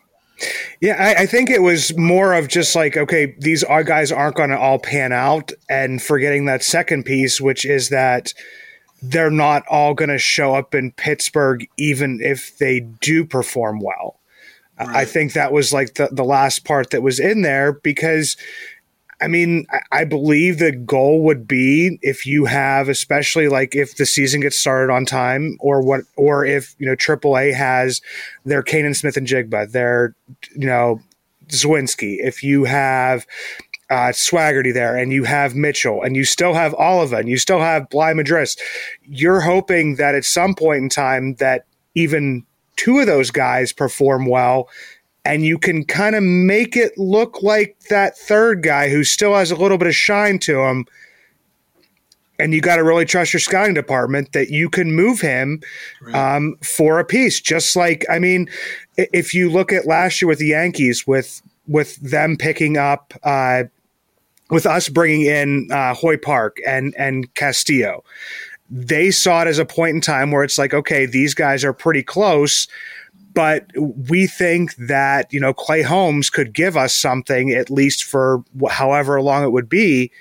Yeah, 0.82 0.96
I, 0.98 1.24
I, 1.24 1.26
think 1.26 1.50
it 1.50 1.62
was 1.62 1.96
more 1.98 2.34
of 2.34 2.48
just 2.48 2.76
like, 2.76 2.96
okay, 2.96 3.36
these 3.40 3.64
guys 3.64 4.12
aren't 4.12 4.36
going 4.36 4.50
to 4.52 4.58
all 4.58 4.80
pan 4.80 5.12
out, 5.12 5.52
and 5.70 6.02
forgetting 6.02 6.46
that 6.46 6.64
second 6.64 7.04
piece, 7.04 7.42
which 7.42 7.66
is 7.66 7.90
that 7.90 8.34
they're 9.02 9.32
not 9.32 9.64
all 9.70 9.94
going 9.94 10.10
to 10.10 10.18
show 10.18 10.56
up 10.56 10.76
in 10.76 10.92
Pittsburgh, 10.92 11.68
even 11.78 12.20
if 12.22 12.58
they 12.58 12.80
do 12.80 13.26
perform 13.26 13.80
well. 13.80 14.20
Right. 14.80 14.96
I 14.96 15.06
think 15.06 15.34
that 15.34 15.52
was 15.52 15.74
like 15.74 15.96
the, 15.96 16.08
the 16.12 16.24
last 16.24 16.64
part 16.64 16.92
that 16.92 17.04
was 17.04 17.20
in 17.20 17.42
there 17.42 17.74
because 17.74 18.38
I 19.22 19.28
mean, 19.28 19.68
I 19.92 20.06
believe 20.06 20.60
the 20.60 20.72
goal 20.72 21.22
would 21.24 21.48
be 21.48 22.00
if 22.02 22.26
you 22.26 22.46
have, 22.46 22.88
especially 22.88 23.50
like 23.50 23.76
if 23.76 23.98
the 23.98 24.06
season 24.06 24.42
gets 24.42 24.58
started 24.58 24.92
on 24.92 25.06
time, 25.06 25.58
or 25.60 25.82
what, 25.82 26.02
or 26.16 26.46
if 26.46 26.76
you 26.80 26.86
know 26.86 26.96
AAA 26.96 27.54
has 27.54 28.02
their 28.46 28.64
Canaan 28.64 28.94
Smith-Njigba, 28.94 29.72
their 29.72 30.16
you 30.56 30.68
know 30.68 31.02
Suwinski. 31.48 32.18
If 32.20 32.44
you 32.44 32.64
have 32.64 33.28
uh, 33.90 34.14
Swaggerty 34.14 34.74
there, 34.74 34.96
and 34.96 35.12
you 35.12 35.26
have 35.26 35.54
Mitchell, 35.54 36.02
and 36.02 36.16
you 36.16 36.24
still 36.24 36.54
have 36.54 36.74
Oliva, 36.76 37.18
and 37.18 37.28
you 37.28 37.38
still 37.38 37.60
have 37.60 37.90
Bligh 37.90 38.14
Madris, 38.14 38.58
you're 39.04 39.42
hoping 39.42 39.96
that 39.96 40.16
at 40.16 40.24
some 40.24 40.56
point 40.56 40.84
in 40.84 40.90
time 40.90 41.36
that 41.36 41.66
even 41.94 42.46
two 42.78 43.00
of 43.00 43.08
those 43.08 43.32
guys 43.32 43.74
perform 43.74 44.26
well 44.26 44.70
and 45.26 45.44
you 45.44 45.58
can 45.58 45.84
kind 45.84 46.16
of 46.16 46.24
make 46.24 46.76
it 46.76 46.98
look 46.98 47.44
like 47.44 47.78
that 47.90 48.18
third 48.18 48.64
guy 48.64 48.90
who 48.90 49.04
still 49.04 49.36
has 49.36 49.52
a 49.52 49.56
little 49.56 49.78
bit 49.78 49.88
of 49.88 49.96
shine 49.96 50.40
to 50.40 50.62
him. 50.62 50.86
And 52.40 52.54
you 52.54 52.62
got 52.62 52.78
to 52.78 52.86
really 52.86 53.04
trust 53.04 53.34
your 53.34 53.42
scouting 53.42 53.74
department 53.74 54.32
that 54.32 54.50
you 54.50 54.70
can 54.70 54.94
move 54.94 55.20
him 55.20 55.62
right. 56.02 56.36
um, 56.36 56.56
for 56.64 56.98
a 56.98 57.04
piece. 57.04 57.42
Just 57.42 57.76
like, 57.76 58.06
I 58.10 58.18
mean, 58.18 58.50
if 58.96 59.34
you 59.34 59.52
look 59.52 59.74
at 59.74 59.86
last 59.86 60.22
year 60.22 60.30
with 60.30 60.40
the 60.40 60.48
Yankees, 60.48 61.06
with 61.06 61.42
with 61.68 61.98
them 61.98 62.38
picking 62.38 62.78
up, 62.78 63.14
uh, 63.24 63.64
with 64.50 64.66
us 64.66 64.88
bringing 64.88 65.26
in 65.26 65.70
uh, 65.70 65.94
Hoy 65.94 66.16
Park 66.16 66.60
and 66.66 66.96
and 66.98 67.34
Castillo, 67.36 68.06
they 68.72 69.12
saw 69.12 69.42
it 69.42 69.48
as 69.48 69.60
a 69.60 69.66
point 69.66 69.96
in 69.96 70.02
time 70.02 70.32
where 70.32 70.44
it's 70.44 70.58
like, 70.58 70.74
okay, 70.74 71.06
these 71.06 71.34
guys 71.34 71.66
are 71.66 71.74
pretty 71.74 72.04
close 72.04 72.70
but 73.34 73.72
we 73.76 74.28
think 74.28 74.76
that 74.76 75.32
you 75.32 75.40
know 75.40 75.54
Clay 75.54 75.82
Holmes 75.82 76.30
could 76.30 76.54
give 76.54 76.76
us 76.76 76.94
something 76.94 77.52
at 77.52 77.70
least 77.70 78.04
for 78.04 78.44
however 78.70 79.22
long 79.22 79.44
it 79.44 79.52
would 79.52 79.70
be. 79.70 80.12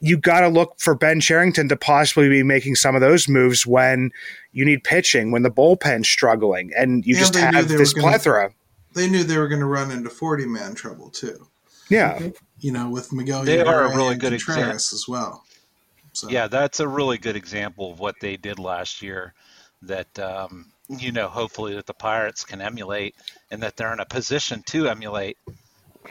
You 0.00 0.18
got 0.18 0.40
to 0.40 0.48
look 0.48 0.78
for 0.78 0.94
Ben 0.94 1.20
Cherington 1.20 1.68
to 1.70 1.76
possibly 1.76 2.28
be 2.28 2.42
making 2.42 2.74
some 2.74 2.94
of 2.94 3.00
those 3.00 3.28
moves 3.28 3.66
when 3.66 4.10
you 4.52 4.66
need 4.66 4.84
pitching, 4.84 5.30
when 5.30 5.42
the 5.42 5.50
bullpen's 5.50 6.06
struggling, 6.06 6.70
and 6.76 7.06
you 7.06 7.16
and 7.16 7.20
just 7.20 7.34
have 7.34 7.68
this 7.68 7.94
gonna, 7.94 8.08
plethora. 8.08 8.52
They 8.94 9.08
knew 9.08 9.24
they 9.24 9.38
were 9.38 9.48
going 9.48 9.60
to 9.60 9.66
run 9.66 9.90
into 9.90 10.10
forty 10.10 10.44
man 10.44 10.74
trouble 10.74 11.08
too. 11.10 11.46
Yeah, 11.88 12.30
you 12.58 12.72
know, 12.72 12.90
with 12.90 13.12
Miguel, 13.12 13.44
they 13.44 13.60
are 13.60 13.84
a 13.84 13.96
really 13.96 14.16
good 14.16 14.32
example 14.32 14.74
as 14.74 15.04
well. 15.08 15.44
So. 16.12 16.28
Yeah, 16.28 16.48
that's 16.48 16.80
a 16.80 16.88
really 16.88 17.18
good 17.18 17.36
example 17.36 17.92
of 17.92 18.00
what 18.00 18.16
they 18.20 18.36
did 18.36 18.58
last 18.58 19.00
year. 19.00 19.32
That 19.82 20.18
um, 20.18 20.69
you 20.98 21.12
know, 21.12 21.28
hopefully 21.28 21.74
that 21.74 21.86
the 21.86 21.94
Pirates 21.94 22.44
can 22.44 22.60
emulate 22.60 23.14
and 23.50 23.62
that 23.62 23.76
they're 23.76 23.92
in 23.92 24.00
a 24.00 24.06
position 24.06 24.62
to 24.66 24.88
emulate 24.88 25.38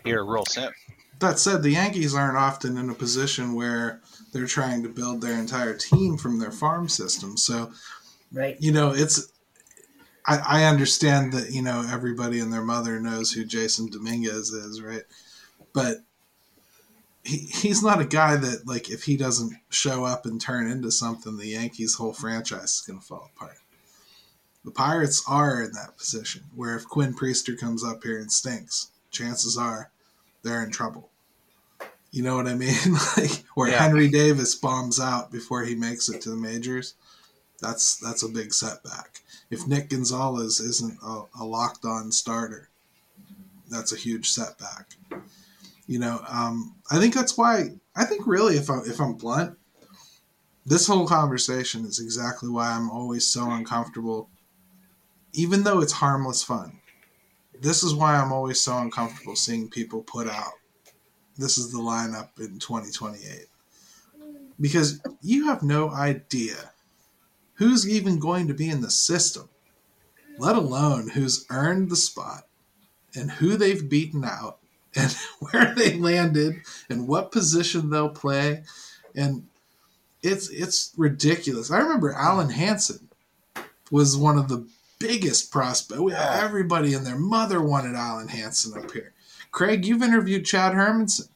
here 0.06 0.24
real 0.24 0.46
soon. 0.46 0.72
That 1.20 1.38
said, 1.38 1.64
the 1.64 1.72
Yankees 1.72 2.16
aren't 2.16 2.38
often 2.38 2.78
in 2.78 2.90
a 2.90 2.96
position 2.96 3.54
where 3.54 4.00
they're 4.32 4.46
trying 4.46 4.84
to 4.84 4.90
build 4.90 5.22
their 5.22 5.38
entire 5.38 5.76
team 5.76 6.18
from 6.18 6.40
their 6.40 6.52
farm 6.52 6.88
system. 6.88 7.36
So, 7.36 7.72
right, 8.32 8.56
you 8.60 8.72
know, 8.72 8.92
it's. 8.92 9.32
I, 10.26 10.62
I 10.62 10.64
understand 10.66 11.34
that 11.34 11.52
you 11.52 11.62
know 11.62 11.86
everybody 11.92 12.40
and 12.40 12.54
their 12.54 12.64
mother 12.64 13.00
knows 13.00 13.32
who 13.32 13.46
Jasson 13.46 13.92
Dominguez 13.92 14.52
is, 14.52 14.82
right? 14.82 15.04
But 15.74 15.98
he, 17.24 17.38
he's 17.38 17.84
not 17.84 18.00
a 18.00 18.06
guy 18.06 18.38
that 18.38 18.66
like 18.66 18.90
if 18.90 19.04
he 19.04 19.18
doesn't 19.18 19.54
show 19.70 20.06
up 20.06 20.26
and 20.26 20.40
turn 20.40 20.72
into 20.72 20.92
something, 20.92 21.36
the 21.36 21.48
Yankees' 21.48 21.96
whole 21.96 22.14
franchise 22.14 22.76
is 22.76 22.84
going 22.88 23.00
to 23.00 23.06
fall 23.06 23.30
apart 23.36 23.59
the 24.66 24.72
Pirates 24.72 25.24
are 25.28 25.64
in 25.64 25.72
that 25.74 25.98
position 25.98 26.44
where 26.56 26.76
if 26.76 26.88
Quinn 26.88 27.14
Priester 27.14 27.58
comes 27.58 27.84
up 27.84 28.04
here 28.04 28.20
and 28.20 28.32
stinks, 28.32 28.92
chances 29.12 29.58
are 29.58 29.92
they're 30.44 30.64
in 30.64 30.72
trouble. 30.72 31.10
You 32.12 32.24
know 32.24 32.36
what 32.36 32.48
I 32.48 32.56
mean? 32.56 32.76
like 33.18 33.44
where 33.56 33.70
yeah. 33.70 33.78
Henry 33.78 34.10
Davis 34.10 34.56
bombs 34.56 35.00
out 35.00 35.32
before 35.32 35.64
he 35.64 35.76
makes 35.76 36.10
it 36.10 36.22
to 36.22 36.30
the 36.30 36.36
majors. 36.36 36.96
That's 37.62 37.98
that's 37.98 38.24
a 38.24 38.30
big 38.30 38.54
setback. 38.54 39.22
If 39.50 39.68
Nick 39.68 39.90
Gonzales 39.90 40.60
isn't 40.60 40.98
a, 41.04 41.24
a 41.40 41.46
locked 41.46 41.86
on 41.86 42.12
starter, 42.12 42.70
that's 43.70 43.94
a 43.94 43.98
huge 43.98 44.30
setback. 44.30 44.96
You 45.88 46.00
know, 46.00 46.22
um, 46.28 46.76
I 46.92 47.00
think 47.00 47.14
that's 47.14 47.38
why. 47.38 47.72
I 47.96 48.06
think 48.06 48.26
really, 48.26 48.56
if 48.56 48.70
I 48.70 48.80
if 48.86 49.00
I'm 49.00 49.14
blunt, 49.14 49.58
this 50.66 50.88
whole 50.88 51.08
conversation 51.08 51.86
is 51.86 52.00
exactly 52.00 52.50
why 52.50 52.70
I'm 52.70 52.90
always 52.90 53.28
so 53.28 53.50
uncomfortable 53.52 54.30
even 55.34 55.64
though 55.64 55.82
it's 55.82 55.94
harmless 55.94 56.44
fun, 56.44 56.80
this 57.62 57.84
is 57.84 57.94
why 57.94 58.16
I'm 58.16 58.32
always 58.32 58.60
so 58.60 58.78
uncomfortable 58.78 59.36
seeing 59.36 59.70
people 59.70 60.02
put 60.02 60.28
out 60.28 60.54
this 61.40 61.58
is 61.58 61.72
the 61.72 61.80
lineup 61.80 62.30
in 62.38 62.60
2028. 62.60 63.48
Because 64.60 65.02
you 65.22 65.46
have 65.48 65.64
no 65.64 65.90
idea 65.90 66.72
who's 67.54 67.90
even 67.90 68.20
going 68.20 68.48
to 68.50 68.54
be 68.54 68.70
in 68.70 68.82
the 68.82 68.92
system, 68.92 69.48
let 70.38 70.58
alone 70.58 71.10
who's 71.10 71.46
earned 71.50 71.90
the 71.90 71.96
spot 71.96 72.44
and 73.16 73.32
who 73.32 73.56
they've 73.56 73.90
beaten 73.90 74.26
out 74.26 74.58
and 74.96 75.16
where 75.40 75.74
they 75.76 75.96
landed 75.96 76.62
and 76.90 77.08
what 77.08 77.32
position 77.32 77.90
they'll 77.90 78.10
play. 78.10 78.64
And 79.16 79.48
it's 80.22 80.50
it's 80.50 80.94
ridiculous. 80.98 81.72
I 81.72 81.80
remember 81.80 82.14
Alen 82.14 82.52
Hanson 82.52 83.08
was 83.92 84.18
one 84.18 84.38
of 84.38 84.50
the 84.50 84.68
biggest 85.00 85.52
prospect. 85.52 86.02
Yeah. 86.08 86.42
Everybody 86.44 86.94
and 86.94 87.06
their 87.06 87.18
mother 87.18 87.62
wanted 87.62 87.96
Alen 87.96 88.30
Hanson 88.30 88.78
up 88.78 88.92
here. 88.92 89.14
Craig, 89.52 89.86
you've 89.86 90.04
interviewed 90.04 90.46
Chad 90.46 90.74
Hermansen. 90.74 91.30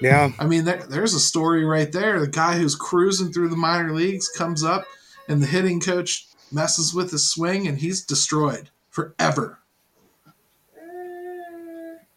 Yeah. 0.00 0.32
I 0.38 0.46
mean, 0.46 0.64
there, 0.64 0.82
there's 0.88 1.14
a 1.14 1.20
story 1.20 1.64
right 1.64 1.90
there. 1.90 2.20
The 2.20 2.28
guy 2.28 2.58
who's 2.58 2.74
cruising 2.74 3.32
through 3.32 3.48
the 3.48 3.56
minor 3.56 3.94
leagues 3.94 4.28
comes 4.28 4.64
up, 4.64 4.84
and 5.28 5.42
the 5.42 5.46
hitting 5.46 5.80
coach 5.80 6.26
messes 6.52 6.92
with 6.92 7.10
his 7.10 7.28
swing, 7.28 7.66
and 7.66 7.78
he's 7.78 8.04
destroyed 8.04 8.70
forever. 8.90 9.60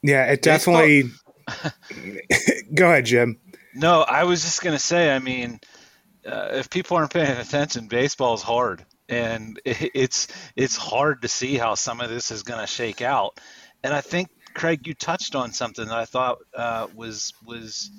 Yeah, 0.01 0.25
it 0.25 0.41
definitely. 0.41 1.11
Go 2.73 2.87
ahead, 2.87 3.05
Jim. 3.05 3.39
No, 3.73 4.01
I 4.01 4.23
was 4.23 4.41
just 4.41 4.63
going 4.63 4.75
to 4.75 4.83
say, 4.83 5.15
I 5.15 5.19
mean, 5.19 5.59
uh, 6.25 6.49
if 6.53 6.69
people 6.69 6.97
aren't 6.97 7.13
paying 7.13 7.37
attention, 7.37 7.87
baseball 7.87 8.33
is 8.33 8.41
hard 8.41 8.83
and 9.09 9.59
it's 9.65 10.27
it's 10.55 10.75
hard 10.75 11.21
to 11.21 11.27
see 11.27 11.55
how 11.55 11.75
some 11.75 12.01
of 12.01 12.09
this 12.09 12.31
is 12.31 12.43
going 12.43 12.59
to 12.59 12.67
shake 12.67 13.01
out. 13.01 13.39
And 13.83 13.93
I 13.93 14.01
think 14.01 14.29
Craig, 14.53 14.87
you 14.87 14.93
touched 14.93 15.35
on 15.35 15.51
something 15.51 15.85
that 15.85 15.97
I 15.97 16.05
thought 16.05 16.39
uh, 16.55 16.87
was 16.95 17.33
was 17.45 17.91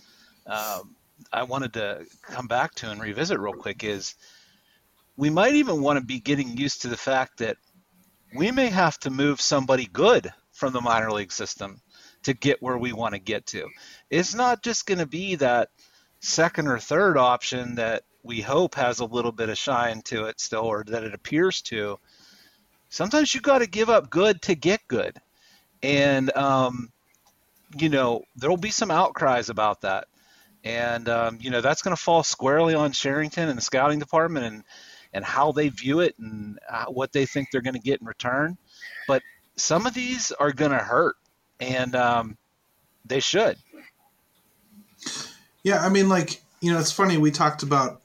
um, 0.47 0.97
I 1.33 1.45
wanted 1.45 1.75
to 1.75 2.07
come 2.23 2.47
back 2.47 2.75
to 2.77 2.91
and 2.91 3.01
revisit 3.01 3.39
real 3.39 3.53
quick 3.53 3.85
is 3.85 4.15
we 5.17 5.31
might 5.31 5.55
even 5.55 5.83
want 5.83 5.99
to 5.99 6.05
be 6.05 6.21
getting 6.21 6.57
used 6.57 6.83
to 6.83 6.89
the 6.89 6.97
fact 6.97 7.39
that 7.39 7.57
we 8.35 8.51
may 8.51 8.69
have 8.69 8.99
to 9.01 9.11
move 9.11 9.41
somebody 9.41 9.87
good 9.87 10.33
from 10.53 10.73
the 10.73 10.81
minor 10.81 11.11
league 11.11 11.33
system 11.33 11.81
to 12.23 12.35
get 12.35 12.63
where 12.63 12.79
we 12.79 12.93
want 12.93 13.15
to 13.15 13.21
get 13.21 13.47
to. 13.47 13.69
It's 14.11 14.35
not 14.35 14.63
just 14.63 14.87
going 14.87 14.99
to 14.99 15.07
be 15.07 15.37
that 15.37 15.71
second 16.21 16.67
or 16.69 16.79
third 16.79 17.17
option 17.17 17.77
that 17.77 18.03
we 18.23 18.41
hope 18.41 18.75
has 18.75 19.01
a 19.01 19.05
little 19.05 19.33
bit 19.33 19.49
of 19.49 19.59
shine 19.59 20.03
to 20.03 20.25
it 20.25 20.41
still, 20.41 20.65
or 20.65 20.85
that 20.85 21.05
it 21.05 21.15
appears 21.15 21.63
to. 21.63 21.99
Sometimes 22.91 23.35
you 23.35 23.41
got 23.41 23.59
to 23.59 23.67
give 23.67 23.91
up 23.91 24.11
good 24.11 24.43
to 24.43 24.55
get 24.55 24.81
good, 24.89 25.17
and 25.83 26.35
um, 26.37 26.91
you 27.77 27.89
know 27.89 28.23
there 28.37 28.51
will 28.51 28.57
be 28.57 28.71
some 28.71 28.91
outcries 28.91 29.51
about 29.51 29.83
that, 29.83 30.09
and 30.65 31.09
um, 31.09 31.39
you 31.41 31.51
know 31.51 31.61
that's 31.61 31.83
going 31.83 31.97
to 31.97 32.03
fall 32.03 32.23
squarely 32.23 32.75
on 32.75 32.93
Cherington 32.93 33.49
and 33.49 33.59
the 33.59 33.63
scouting 33.63 33.99
department 33.99 34.47
and 34.47 34.65
and 35.13 35.25
how 35.25 35.53
they 35.53 35.69
view 35.69 36.01
it 36.01 36.15
and 36.19 36.59
uh, 36.69 36.87
what 36.87 37.13
they 37.13 37.27
think 37.27 37.49
they're 37.51 37.63
going 37.63 37.75
to 37.75 37.81
get 37.81 38.01
in 38.01 38.07
return. 38.07 38.59
But 39.07 39.23
some 39.57 39.87
of 39.87 39.95
these 39.95 40.33
are 40.33 40.53
going 40.53 40.73
to 40.73 40.79
hurt, 40.79 41.17
and 41.61 41.95
um, 41.95 42.37
they 43.05 43.21
should. 43.21 43.57
Yeah, 45.63 45.85
I 45.85 45.89
mean, 45.89 46.09
like 46.09 46.41
you 46.61 46.73
know, 46.73 46.79
it's 46.79 46.93
funny. 46.93 47.19
We 47.19 47.31
talked 47.31 47.63
about 47.63 48.03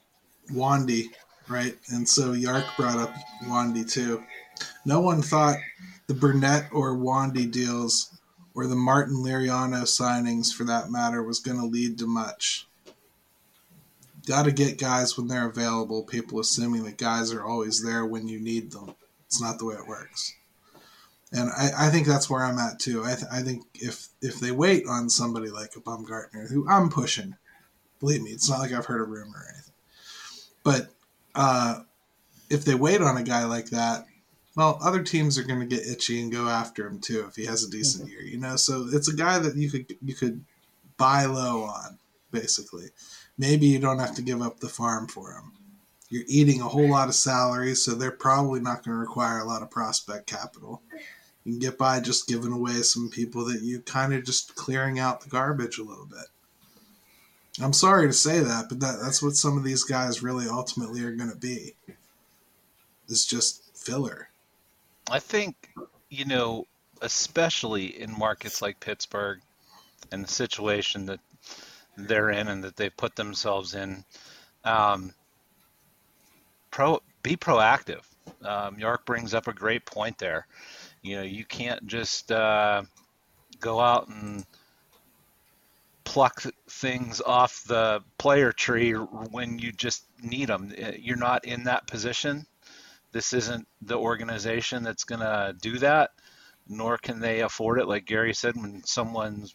Wandy, 0.50 1.06
right? 1.48 1.76
And 1.88 2.08
so 2.08 2.32
Yark 2.32 2.64
brought 2.76 2.98
up 2.98 3.14
Wandy 3.44 3.90
too. 3.90 4.22
No 4.84 5.00
one 5.00 5.22
thought 5.22 5.56
the 6.06 6.14
Burnett 6.14 6.68
or 6.72 6.94
Wandy 6.94 7.50
deals 7.50 8.10
or 8.54 8.66
the 8.66 8.76
Martin 8.76 9.16
Liriano 9.16 9.82
signings 9.82 10.52
for 10.52 10.64
that 10.64 10.90
matter 10.90 11.22
was 11.22 11.40
going 11.40 11.58
to 11.58 11.66
lead 11.66 11.98
to 11.98 12.06
much. 12.06 12.68
Got 14.26 14.44
to 14.44 14.52
get 14.52 14.78
guys 14.78 15.16
when 15.16 15.28
they're 15.28 15.48
available, 15.48 16.02
people 16.02 16.40
assuming 16.40 16.84
that 16.84 16.96
guys 16.96 17.32
are 17.32 17.44
always 17.44 17.82
there 17.82 18.06
when 18.06 18.28
you 18.28 18.40
need 18.40 18.72
them. 18.72 18.94
It's 19.26 19.40
not 19.40 19.58
the 19.58 19.66
way 19.66 19.74
it 19.74 19.88
works. 19.88 20.34
And 21.32 21.50
I, 21.50 21.88
I 21.88 21.90
think 21.90 22.06
that's 22.06 22.30
where 22.30 22.44
I'm 22.44 22.58
at 22.58 22.78
too. 22.78 23.02
I, 23.04 23.14
th- 23.14 23.26
I 23.30 23.42
think 23.42 23.64
if 23.74 24.08
if 24.22 24.38
they 24.38 24.52
wait 24.52 24.84
on 24.88 25.10
somebody 25.10 25.50
like 25.50 25.74
a 25.76 25.80
Bumgarner, 25.80 26.48
who 26.48 26.66
I'm 26.68 26.88
pushing, 26.88 27.34
believe 27.98 28.22
me, 28.22 28.30
it's 28.30 28.48
not 28.48 28.60
like 28.60 28.72
I've 28.72 28.86
heard 28.86 29.00
a 29.00 29.04
rumor 29.04 29.38
or 29.38 29.48
anything 29.52 29.73
but 30.64 30.88
uh, 31.34 31.80
if 32.50 32.64
they 32.64 32.74
wait 32.74 33.00
on 33.00 33.16
a 33.16 33.22
guy 33.22 33.44
like 33.44 33.66
that, 33.66 34.06
well, 34.56 34.78
other 34.82 35.02
teams 35.02 35.38
are 35.38 35.44
going 35.44 35.60
to 35.60 35.66
get 35.66 35.86
itchy 35.86 36.20
and 36.20 36.32
go 36.32 36.48
after 36.48 36.86
him 36.86 37.00
too 37.00 37.24
if 37.28 37.36
he 37.36 37.46
has 37.46 37.64
a 37.64 37.70
decent 37.70 38.04
mm-hmm. 38.04 38.12
year, 38.12 38.22
you 38.22 38.38
know. 38.38 38.56
So 38.56 38.86
it's 38.92 39.08
a 39.08 39.16
guy 39.16 39.38
that 39.38 39.56
you 39.56 39.70
could 39.70 39.96
you 40.02 40.14
could 40.14 40.44
buy 40.96 41.24
low 41.24 41.62
on, 41.62 41.98
basically. 42.30 42.86
Maybe 43.36 43.66
you 43.66 43.78
don't 43.80 43.98
have 43.98 44.14
to 44.14 44.22
give 44.22 44.40
up 44.40 44.60
the 44.60 44.68
farm 44.68 45.08
for 45.08 45.32
him. 45.32 45.52
You're 46.08 46.24
eating 46.28 46.60
a 46.60 46.68
whole 46.68 46.88
lot 46.88 47.08
of 47.08 47.14
salary, 47.14 47.74
so 47.74 47.94
they're 47.94 48.12
probably 48.12 48.60
not 48.60 48.84
going 48.84 48.94
to 48.94 49.00
require 49.00 49.40
a 49.40 49.44
lot 49.44 49.62
of 49.62 49.70
prospect 49.70 50.26
capital. 50.28 50.82
You 51.42 51.52
can 51.52 51.58
get 51.58 51.76
by 51.76 51.98
just 51.98 52.28
giving 52.28 52.52
away 52.52 52.82
some 52.82 53.10
people 53.10 53.44
that 53.46 53.62
you 53.62 53.80
kind 53.80 54.14
of 54.14 54.24
just 54.24 54.54
clearing 54.54 55.00
out 55.00 55.22
the 55.22 55.28
garbage 55.28 55.78
a 55.78 55.82
little 55.82 56.06
bit. 56.06 56.26
I'm 57.60 57.72
sorry 57.72 58.08
to 58.08 58.12
say 58.12 58.40
that, 58.40 58.68
but 58.68 58.80
that, 58.80 58.98
that's 59.00 59.22
what 59.22 59.36
some 59.36 59.56
of 59.56 59.64
these 59.64 59.84
guys 59.84 60.22
really 60.22 60.48
ultimately 60.48 61.04
are 61.04 61.14
going 61.14 61.30
to 61.30 61.36
be. 61.36 61.74
It's 63.08 63.26
just 63.26 63.76
filler. 63.76 64.28
I 65.10 65.20
think, 65.20 65.70
you 66.10 66.24
know, 66.24 66.66
especially 67.00 68.00
in 68.00 68.18
markets 68.18 68.60
like 68.60 68.80
Pittsburgh 68.80 69.40
and 70.10 70.24
the 70.24 70.28
situation 70.28 71.06
that 71.06 71.20
they're 71.96 72.30
in 72.30 72.48
and 72.48 72.64
that 72.64 72.76
they've 72.76 72.96
put 72.96 73.14
themselves 73.14 73.74
in, 73.74 74.04
um, 74.64 75.12
pro 76.70 77.00
be 77.22 77.36
proactive. 77.36 78.02
Um, 78.42 78.78
York 78.78 79.06
brings 79.06 79.32
up 79.32 79.46
a 79.46 79.52
great 79.52 79.86
point 79.86 80.18
there. 80.18 80.46
You 81.02 81.16
know, 81.16 81.22
you 81.22 81.44
can't 81.44 81.86
just 81.86 82.32
uh, 82.32 82.82
go 83.60 83.80
out 83.80 84.08
and 84.08 84.44
pluck 86.04 86.42
things 86.68 87.20
off 87.20 87.64
the 87.64 88.00
player 88.18 88.52
tree 88.52 88.92
when 88.92 89.58
you 89.58 89.72
just 89.72 90.06
need 90.22 90.48
them. 90.48 90.72
Uh, 90.82 90.92
you're 90.98 91.16
not 91.16 91.44
in 91.44 91.64
that 91.64 91.86
position. 91.86 92.46
This 93.12 93.32
isn't 93.32 93.66
the 93.82 93.96
organization 93.96 94.82
that's 94.82 95.04
going 95.04 95.20
to 95.20 95.54
do 95.60 95.78
that, 95.78 96.10
nor 96.68 96.98
can 96.98 97.20
they 97.20 97.40
afford 97.40 97.78
it. 97.78 97.88
Like 97.88 98.06
Gary 98.06 98.34
said, 98.34 98.56
when 98.56 98.82
someone's 98.84 99.54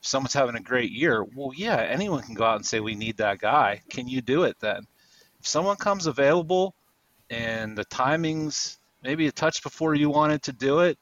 someone's 0.00 0.34
having 0.34 0.54
a 0.54 0.60
great 0.60 0.92
year, 0.92 1.24
well, 1.34 1.52
yeah, 1.56 1.76
anyone 1.76 2.22
can 2.22 2.34
go 2.34 2.44
out 2.44 2.56
and 2.56 2.66
say 2.66 2.80
we 2.80 2.94
need 2.94 3.16
that 3.16 3.38
guy. 3.38 3.82
Can 3.90 4.06
you 4.06 4.20
do 4.20 4.44
it 4.44 4.56
then? 4.60 4.82
If 5.40 5.46
someone 5.46 5.76
comes 5.76 6.06
available 6.06 6.74
and 7.30 7.76
the 7.76 7.84
timing's 7.84 8.78
maybe 9.02 9.26
a 9.26 9.32
touch 9.32 9.62
before 9.62 9.94
you 9.94 10.10
wanted 10.10 10.42
to 10.44 10.52
do 10.52 10.80
it, 10.80 10.98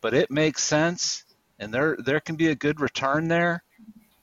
but 0.00 0.14
it 0.14 0.30
makes 0.30 0.62
sense 0.62 1.24
and 1.58 1.72
there 1.72 1.96
there 2.04 2.20
can 2.20 2.36
be 2.36 2.48
a 2.48 2.54
good 2.54 2.80
return 2.80 3.28
there 3.28 3.62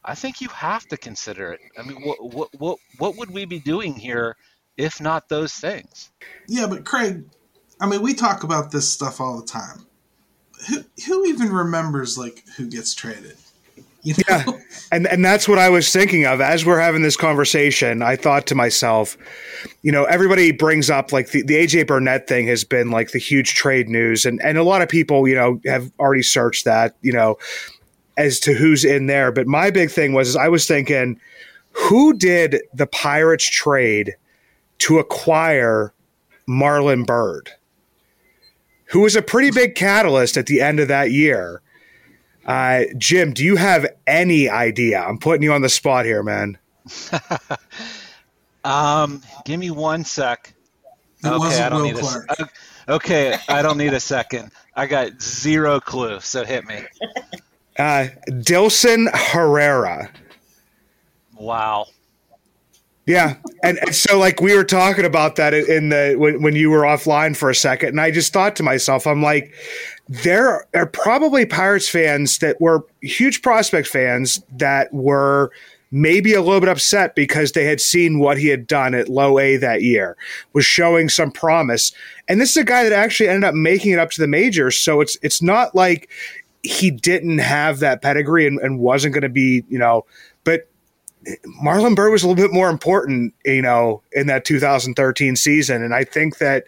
I 0.06 0.16
think 0.16 0.42
you 0.42 0.50
have 0.50 0.86
to 0.88 0.98
consider 0.98 1.54
it. 1.54 1.62
I 1.78 1.84
mean, 1.84 2.02
what 2.04 2.34
what 2.34 2.50
what 2.60 2.80
what 2.98 3.18
would 3.18 3.32
we 3.32 3.46
be 3.46 3.60
doing 3.60 3.94
here 3.96 4.36
if 4.78 5.00
not 5.00 5.30
those 5.30 5.54
things? 5.54 6.12
Yeah, 6.48 6.68
but 6.68 6.84
Craig, 6.86 7.24
I 7.80 7.88
mean, 7.88 8.02
we 8.02 8.14
talk 8.14 8.44
about 8.44 8.72
this 8.72 8.90
stuff 8.90 9.22
all 9.22 9.40
the 9.40 9.46
time. 9.46 9.86
Who 10.70 10.84
who 11.08 11.26
even 11.26 11.52
remembers 11.52 12.18
like 12.18 12.44
who 12.58 12.70
gets 12.70 12.94
traded? 12.94 13.38
You 14.04 14.16
know? 14.16 14.24
Yeah, 14.28 14.44
and 14.92 15.08
and 15.08 15.24
that's 15.24 15.48
what 15.48 15.58
I 15.58 15.70
was 15.70 15.90
thinking 15.90 16.26
of 16.26 16.42
as 16.42 16.66
we're 16.66 16.80
having 16.80 17.04
this 17.04 17.16
conversation. 17.16 18.02
I 18.02 18.18
thought 18.18 18.46
to 18.48 18.56
myself, 18.56 19.18
you 19.82 19.94
know, 19.94 20.04
everybody 20.04 20.52
brings 20.52 20.90
up 20.90 21.14
like 21.14 21.30
the, 21.30 21.42
the 21.44 21.54
AJ 21.56 21.88
Burnett 21.88 22.28
thing 22.28 22.48
has 22.48 22.66
been 22.66 22.92
like 22.92 23.12
the 23.12 23.20
huge 23.20 23.54
trade 23.54 23.88
news, 23.88 24.26
and 24.26 24.42
and 24.44 24.58
a 24.58 24.64
lot 24.64 24.82
of 24.82 24.90
people, 24.90 25.26
you 25.26 25.36
know, 25.36 25.62
have 25.66 25.90
already 26.00 26.22
searched 26.22 26.66
that. 26.66 26.98
You 27.02 27.14
know, 27.14 27.38
as 28.18 28.40
to 28.42 28.54
who's 28.54 28.84
in 28.86 29.08
there. 29.08 29.32
But 29.32 29.48
my 29.48 29.72
big 29.72 29.90
thing 29.92 30.14
was 30.14 30.36
I 30.36 30.48
was 30.48 30.68
thinking, 30.68 31.20
who 31.72 32.14
did 32.14 32.62
the 32.74 32.88
Pirates 32.88 33.50
trade 33.50 34.16
to 34.80 35.00
acquire 35.00 35.94
Marlon 36.48 37.06
Byrd? 37.06 37.52
Who 38.88 39.02
was 39.02 39.16
a 39.16 39.22
pretty 39.22 39.52
big 39.52 39.76
catalyst 39.76 40.38
at 40.38 40.46
the 40.46 40.62
end 40.62 40.80
of 40.80 40.88
that 40.88 41.12
year. 41.12 41.62
Uh, 42.46 42.84
Jim, 42.98 43.34
do 43.34 43.44
you 43.44 43.56
have 43.56 43.88
any 44.06 44.50
idea? 44.50 45.02
I'm 45.02 45.18
putting 45.18 45.44
you 45.44 45.54
on 45.54 45.62
the 45.62 45.70
spot 45.70 46.06
here, 46.06 46.22
man. 46.22 46.58
um, 48.66 49.22
give 49.46 49.60
me 49.60 49.72
one 49.72 50.04
sec. 50.04 50.54
It 51.24 51.28
okay, 51.28 51.62
I 51.62 51.70
don't 51.70 51.82
Will 51.82 51.88
need 51.88 51.96
Clark. 51.96 52.26
a. 52.40 52.50
Okay, 52.90 53.38
I 53.48 53.62
don't 53.62 53.78
need 53.78 53.94
a 53.94 54.00
second. 54.00 54.52
I 54.76 54.88
got 54.88 55.22
zero 55.22 55.80
clue, 55.80 56.20
so 56.20 56.44
hit 56.44 56.66
me. 56.66 56.82
Uh, 57.78 58.08
Dilson 58.30 59.10
Herrera. 59.14 60.10
Wow. 61.38 61.88
Yeah, 63.06 63.36
and, 63.64 63.78
and, 63.80 63.94
so 63.94 64.18
like 64.18 64.40
we 64.40 64.56
were 64.56 64.64
talking 64.64 65.04
about 65.04 65.36
that 65.36 65.54
in 65.54 65.90
the 65.90 66.16
when, 66.18 66.42
when 66.42 66.56
you 66.56 66.70
were 66.70 66.84
offline 66.84 67.36
for 67.36 67.50
a 67.50 67.56
second, 67.56 67.90
and 67.90 68.00
I 68.00 68.12
just 68.12 68.32
thought 68.32 68.56
to 68.58 68.64
myself, 68.64 69.06
I'm 69.06 69.22
like, 69.22 69.54
there 70.08 70.66
are 70.74 70.86
probably 70.86 71.46
Pirates 71.46 71.90
fans 71.90 72.38
that 72.38 72.62
were 72.62 72.86
huge 73.02 73.42
prospect 73.42 73.90
fans 73.90 74.42
that 74.54 74.94
were 74.94 75.52
maybe 75.92 76.34
a 76.34 76.42
little 76.42 76.60
bit 76.62 76.70
upset 76.70 77.14
because 77.14 77.52
they 77.52 77.66
had 77.66 77.80
seen 77.80 78.20
what 78.20 78.38
he 78.38 78.48
had 78.48 78.66
done 78.66 78.96
at 78.96 79.10
low 79.10 79.38
A 79.38 79.58
that 79.58 79.84
year, 79.84 80.16
was 80.54 80.66
showing 80.66 81.08
some 81.10 81.30
promise. 81.30 81.92
And 82.28 82.40
this 82.40 82.52
is 82.52 82.58
a 82.58 82.64
guy 82.64 82.84
that 82.84 82.94
actually 82.94 83.30
ended 83.30 83.44
up 83.44 83.54
making 83.54 83.92
it 83.92 84.00
up 84.00 84.12
to 84.12 84.22
the 84.22 84.28
majors. 84.28 84.80
So 84.80 85.02
it's 85.02 85.18
it's 85.22 85.42
not 85.42 85.76
like 85.76 86.10
he 86.64 86.90
didn't 86.90 87.40
have 87.40 87.80
that 87.80 88.02
pedigree 88.02 88.48
and, 88.48 88.58
and 88.60 88.80
wasn't 88.80 89.14
going 89.14 89.24
to 89.24 89.30
be, 89.30 89.64
you 89.70 89.78
know, 89.78 90.06
but 90.44 90.70
Marlon 91.62 91.96
Byrd 91.96 92.12
was 92.12 92.24
a 92.24 92.28
little 92.28 92.42
bit 92.42 92.54
more 92.54 92.70
important, 92.70 93.34
you 93.46 93.62
know, 93.62 94.02
in 94.14 94.28
that 94.28 94.46
2013 94.46 95.36
season. 95.36 95.84
And 95.84 95.94
I 95.94 96.04
think 96.04 96.38
that, 96.38 96.64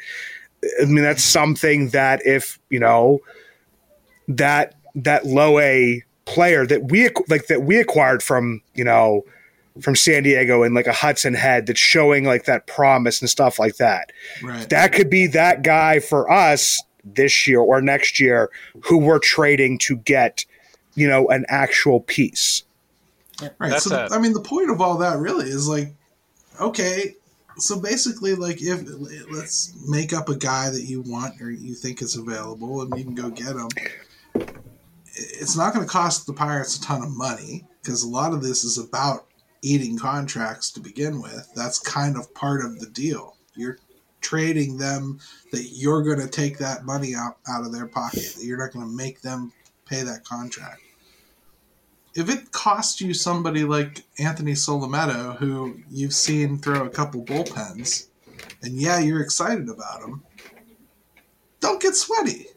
I 0.82 0.86
mean, 0.86 1.04
that's 1.04 1.24
something 1.24 1.90
that 1.90 2.26
if, 2.26 2.60
you 2.70 2.80
know, 2.80 3.20
that, 4.28 4.76
that 4.96 5.26
low 5.26 5.60
A 5.60 6.04
player 6.26 6.66
that 6.66 6.90
we, 6.90 7.10
like, 7.30 7.48
that 7.48 7.64
we 7.64 7.80
acquired 7.80 8.24
from, 8.24 8.62
you 8.74 8.84
know, 8.84 9.24
from 9.82 9.96
San 9.96 10.24
Diego 10.24 10.64
and 10.64 10.74
like 10.74 10.88
a 10.88 10.94
Hudson 10.94 11.34
Head 11.34 11.68
that's 11.68 11.80
showing 11.80 12.24
like 12.24 12.46
that 12.46 12.66
promise 12.66 13.20
and 13.22 13.30
stuff 13.30 13.60
like 13.60 13.76
that. 13.78 14.12
Right. 14.42 14.70
That 14.70 14.94
could 14.94 15.10
be 15.10 15.28
that 15.28 15.64
guy 15.64 16.00
for 16.00 16.32
us 16.32 16.82
this 17.06 17.48
year 17.48 17.60
or 17.60 17.82
next 17.82 18.20
year 18.20 18.50
who 18.82 18.98
we're 18.98 19.20
trading 19.20 19.78
to 19.78 19.96
get, 19.98 20.46
you 20.96 21.08
know, 21.08 21.28
an 21.28 21.46
actual 21.48 22.02
piece. 22.02 22.63
Right. 23.41 23.72
That's 23.72 23.86
so, 23.86 24.08
a- 24.10 24.15
I 24.15 24.20
mean, 24.20 24.34
the 24.34 24.41
point 24.41 24.72
of 24.72 24.82
all 24.82 24.98
that 24.98 25.18
really 25.20 25.48
is 25.48 25.68
like, 25.68 25.94
okay, 26.60 27.15
so 27.58 27.80
basically, 27.80 28.36
like, 28.36 28.62
if 28.62 28.82
let's 29.32 29.74
make 29.88 30.13
up 30.13 30.28
a 30.30 30.36
guy 30.36 30.70
that 30.70 30.84
you 30.84 31.02
want 31.02 31.41
or 31.41 31.50
you 31.52 31.74
think 31.74 32.02
is 32.02 32.18
available, 32.18 32.82
and 32.82 32.98
you 32.98 33.06
can 33.06 33.15
go 33.15 33.30
get 33.30 33.56
him. 33.56 33.70
It's 35.15 35.56
not 35.56 35.74
going 35.74 35.86
to 35.86 35.91
cost 35.91 36.28
the 36.28 36.34
Pirates 36.34 36.78
a 36.78 36.82
ton 36.82 37.02
of 37.02 37.15
money 37.15 37.65
because 37.82 38.04
a 38.04 38.10
lot 38.10 38.34
of 38.34 38.44
this 38.44 38.65
is 38.65 38.78
about 38.78 39.26
eating 39.62 39.98
contracts 39.98 40.70
to 40.72 40.82
begin 40.82 41.22
with. 41.22 41.50
That's 41.56 41.80
kind 41.80 42.18
of 42.18 42.34
part 42.34 42.65
of 42.65 42.80
the 42.80 42.88
deal. 42.88 43.38
You're 43.56 43.78
trading 44.26 44.78
them 44.78 45.20
that 45.52 45.70
you're 45.74 46.02
going 46.02 46.20
to 46.20 46.28
take 46.28 46.58
that 46.58 46.84
money 46.84 47.14
out, 47.14 47.38
out 47.48 47.64
of 47.64 47.72
their 47.72 47.86
pocket, 47.86 48.34
that 48.36 48.44
you're 48.44 48.58
not 48.58 48.74
going 48.74 48.84
to 48.84 48.92
make 48.92 49.22
them 49.22 49.54
pay 49.86 50.02
that 50.02 50.24
contract. 50.24 50.82
If 52.16 52.28
it 52.28 52.52
costs 52.52 53.02
you 53.02 53.14
somebody 53.14 53.66
like 53.66 54.04
Anthony 54.18 54.54
Solometo, 54.54 55.38
who 55.38 55.78
you've 55.92 56.14
seen 56.14 56.58
throw 56.58 56.86
a 56.86 56.90
couple 56.90 57.24
bullpens, 57.24 58.08
and 58.64 58.82
yeah, 58.82 58.98
you're 58.98 59.22
excited 59.22 59.70
about 59.70 60.02
him, 60.02 60.24
don't 61.60 61.82
get 61.82 61.96
sweaty. 61.96 62.48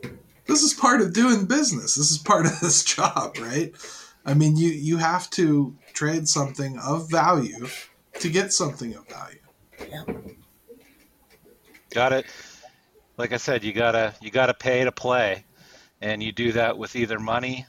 This 0.46 0.62
is 0.62 0.72
part 0.72 1.02
of 1.02 1.12
doing 1.12 1.44
business. 1.44 1.96
This 1.96 2.10
is 2.10 2.16
part 2.16 2.46
of 2.46 2.58
this 2.62 2.82
job, 2.82 3.36
right? 3.38 3.74
I 4.24 4.32
mean, 4.32 4.56
you 4.56 4.70
you 4.70 4.96
have 4.96 5.28
to 5.30 5.76
trade 5.92 6.28
something 6.28 6.78
of 6.78 7.10
value 7.10 7.66
to 8.20 8.30
get 8.30 8.54
something 8.54 8.94
of 8.94 9.06
value. 9.06 9.40
Yeah. 9.90 10.04
Got 11.90 12.12
it. 12.12 12.26
Like 13.16 13.32
I 13.32 13.36
said, 13.36 13.64
you 13.64 13.72
gotta 13.72 14.14
you 14.20 14.30
gotta 14.30 14.54
pay 14.54 14.84
to 14.84 14.92
play, 14.92 15.44
and 16.00 16.22
you 16.22 16.32
do 16.32 16.52
that 16.52 16.78
with 16.78 16.94
either 16.96 17.18
money 17.18 17.66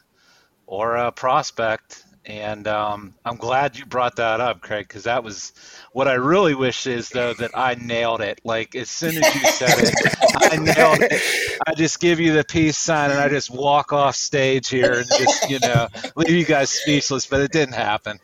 or 0.67 0.95
a 0.95 1.11
prospect. 1.11 2.03
And 2.25 2.67
um, 2.67 3.15
I'm 3.25 3.37
glad 3.37 3.75
you 3.75 3.85
brought 3.85 4.17
that 4.17 4.39
up, 4.39 4.61
Craig, 4.61 4.87
because 4.87 5.05
that 5.05 5.23
was 5.23 5.53
what 5.93 6.07
I 6.07 6.13
really 6.13 6.53
wish 6.53 6.85
is 6.85 7.09
though 7.09 7.33
that 7.35 7.51
I 7.55 7.75
nailed 7.75 8.21
it. 8.21 8.39
Like 8.43 8.75
as 8.75 8.89
soon 8.89 9.17
as 9.17 9.33
you 9.33 9.41
said 9.45 9.79
it, 9.79 9.95
I 10.35 10.57
nailed 10.57 10.99
it. 11.01 11.59
I 11.65 11.73
just 11.73 11.99
give 11.99 12.19
you 12.19 12.33
the 12.33 12.43
peace 12.43 12.77
sign 12.77 13.09
and 13.09 13.19
I 13.19 13.29
just 13.29 13.49
walk 13.49 13.93
off 13.93 14.15
stage 14.15 14.67
here 14.67 14.99
and 14.99 15.07
just 15.17 15.49
you 15.49 15.59
know 15.59 15.87
leave 16.15 16.29
you 16.35 16.45
guys 16.45 16.69
speechless. 16.69 17.25
But 17.25 17.41
it 17.41 17.51
didn't 17.51 17.75
happen. 17.75 18.19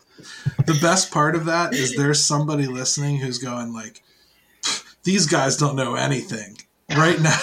The 0.65 0.77
best 0.81 1.11
part 1.11 1.35
of 1.35 1.45
that 1.45 1.73
is 1.73 1.95
there's 1.95 2.23
somebody 2.23 2.67
listening 2.67 3.17
who's 3.17 3.37
going 3.37 3.73
like, 3.73 4.01
these 5.05 5.25
guys 5.25 5.55
don't 5.55 5.77
know 5.77 5.95
anything 5.95 6.57
right 6.97 7.19
now 7.21 7.39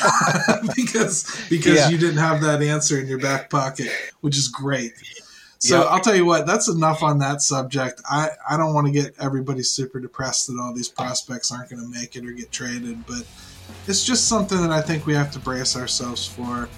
because 0.76 1.24
because 1.48 1.76
yeah. 1.76 1.88
you 1.88 1.96
didn't 1.96 2.18
have 2.18 2.42
that 2.42 2.60
answer 2.60 3.00
in 3.00 3.06
your 3.06 3.18
back 3.18 3.48
pocket, 3.48 3.88
which 4.20 4.36
is 4.36 4.48
great. 4.48 4.92
So 5.58 5.78
yep. 5.78 5.92
I'll 5.92 6.00
tell 6.00 6.16
you 6.16 6.26
what, 6.26 6.44
that's 6.44 6.68
enough 6.68 7.04
on 7.04 7.18
that 7.18 7.40
subject. 7.40 8.02
I, 8.10 8.30
I 8.50 8.56
don't 8.56 8.74
want 8.74 8.88
to 8.88 8.92
get 8.92 9.14
everybody 9.20 9.62
super 9.62 10.00
depressed 10.00 10.48
that 10.48 10.58
all 10.60 10.74
these 10.74 10.88
prospects 10.88 11.52
aren't 11.52 11.70
going 11.70 11.80
to 11.80 11.88
make 11.88 12.16
it 12.16 12.26
or 12.26 12.32
get 12.32 12.50
traded, 12.50 13.06
but 13.06 13.24
it's 13.86 14.04
just 14.04 14.26
something 14.26 14.60
that 14.60 14.72
I 14.72 14.80
think 14.80 15.06
we 15.06 15.14
have 15.14 15.30
to 15.32 15.38
brace 15.38 15.76
ourselves 15.76 16.26
for. 16.26 16.68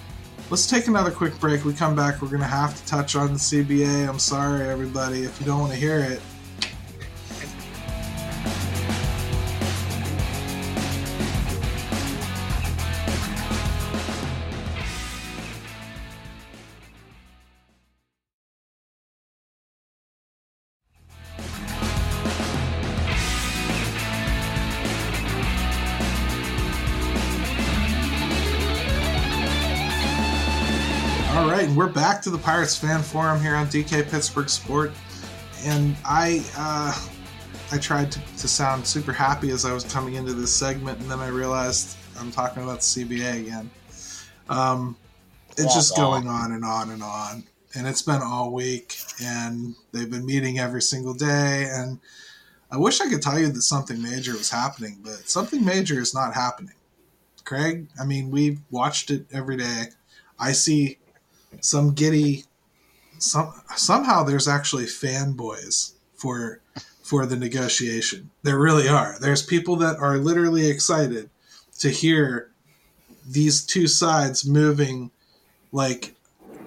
let's 0.51 0.67
take 0.67 0.85
another 0.85 1.09
quick 1.09 1.39
break. 1.39 1.65
We 1.65 1.73
come 1.73 1.95
back. 1.95 2.21
We're 2.21 2.27
going 2.27 2.41
to 2.41 2.47
have 2.47 2.79
to 2.79 2.85
touch 2.85 3.15
on 3.15 3.33
the 3.33 3.39
CBA. 3.39 4.07
I'm 4.07 4.19
sorry, 4.19 4.69
everybody, 4.69 5.23
if 5.23 5.39
you 5.39 5.47
don't 5.47 5.61
want 5.61 5.71
to 5.71 5.79
hear 5.79 5.99
it. 6.01 6.21
To 32.25 32.31
the 32.31 32.37
Pirates 32.39 32.75
fan 32.75 33.03
forum 33.03 33.39
here 33.39 33.53
on 33.53 33.67
DK 33.67 34.09
Pittsburgh 34.09 34.49
Sport, 34.49 34.91
and 35.63 35.95
I 36.03 36.43
uh, 36.57 36.99
I 37.71 37.77
tried 37.77 38.11
to, 38.13 38.19
to 38.19 38.47
sound 38.47 38.87
super 38.87 39.13
happy 39.13 39.51
as 39.51 39.63
I 39.63 39.71
was 39.71 39.83
coming 39.83 40.15
into 40.15 40.33
this 40.33 40.51
segment, 40.51 40.99
and 40.99 41.11
then 41.11 41.19
I 41.19 41.27
realized 41.27 41.95
I'm 42.19 42.31
talking 42.31 42.63
about 42.63 42.77
the 42.77 43.05
CBA 43.05 43.41
again. 43.41 43.69
Um, 44.49 44.97
it's 45.55 45.75
just 45.75 45.95
going 45.95 46.27
on 46.27 46.51
and 46.51 46.65
on 46.65 46.89
and 46.89 47.03
on, 47.03 47.43
and 47.75 47.85
it's 47.85 48.01
been 48.01 48.23
all 48.23 48.51
week, 48.51 48.97
and 49.21 49.75
they've 49.91 50.09
been 50.09 50.25
meeting 50.25 50.57
every 50.57 50.81
single 50.81 51.13
day, 51.13 51.69
and 51.71 51.99
I 52.71 52.77
wish 52.77 53.01
I 53.01 53.07
could 53.07 53.21
tell 53.21 53.37
you 53.37 53.49
that 53.49 53.61
something 53.61 54.01
major 54.01 54.31
was 54.31 54.49
happening, 54.49 54.97
but 55.03 55.29
something 55.29 55.63
major 55.63 55.99
is 55.99 56.15
not 56.15 56.33
happening. 56.33 56.73
Craig, 57.43 57.85
I 58.01 58.03
mean, 58.03 58.31
we've 58.31 58.61
watched 58.71 59.11
it 59.11 59.27
every 59.31 59.57
day. 59.57 59.89
I 60.39 60.53
see 60.53 60.97
some 61.61 61.93
giddy 61.93 62.45
some 63.19 63.53
somehow 63.75 64.23
there's 64.23 64.47
actually 64.47 64.85
fanboys 64.85 65.93
for 66.15 66.61
for 67.03 67.25
the 67.25 67.35
negotiation. 67.35 68.31
There 68.43 68.57
really 68.57 68.87
are. 68.87 69.17
There's 69.19 69.43
people 69.43 69.75
that 69.77 69.97
are 69.97 70.17
literally 70.17 70.67
excited 70.67 71.29
to 71.79 71.89
hear 71.89 72.49
these 73.27 73.63
two 73.63 73.87
sides 73.87 74.45
moving 74.45 75.11
like 75.71 76.15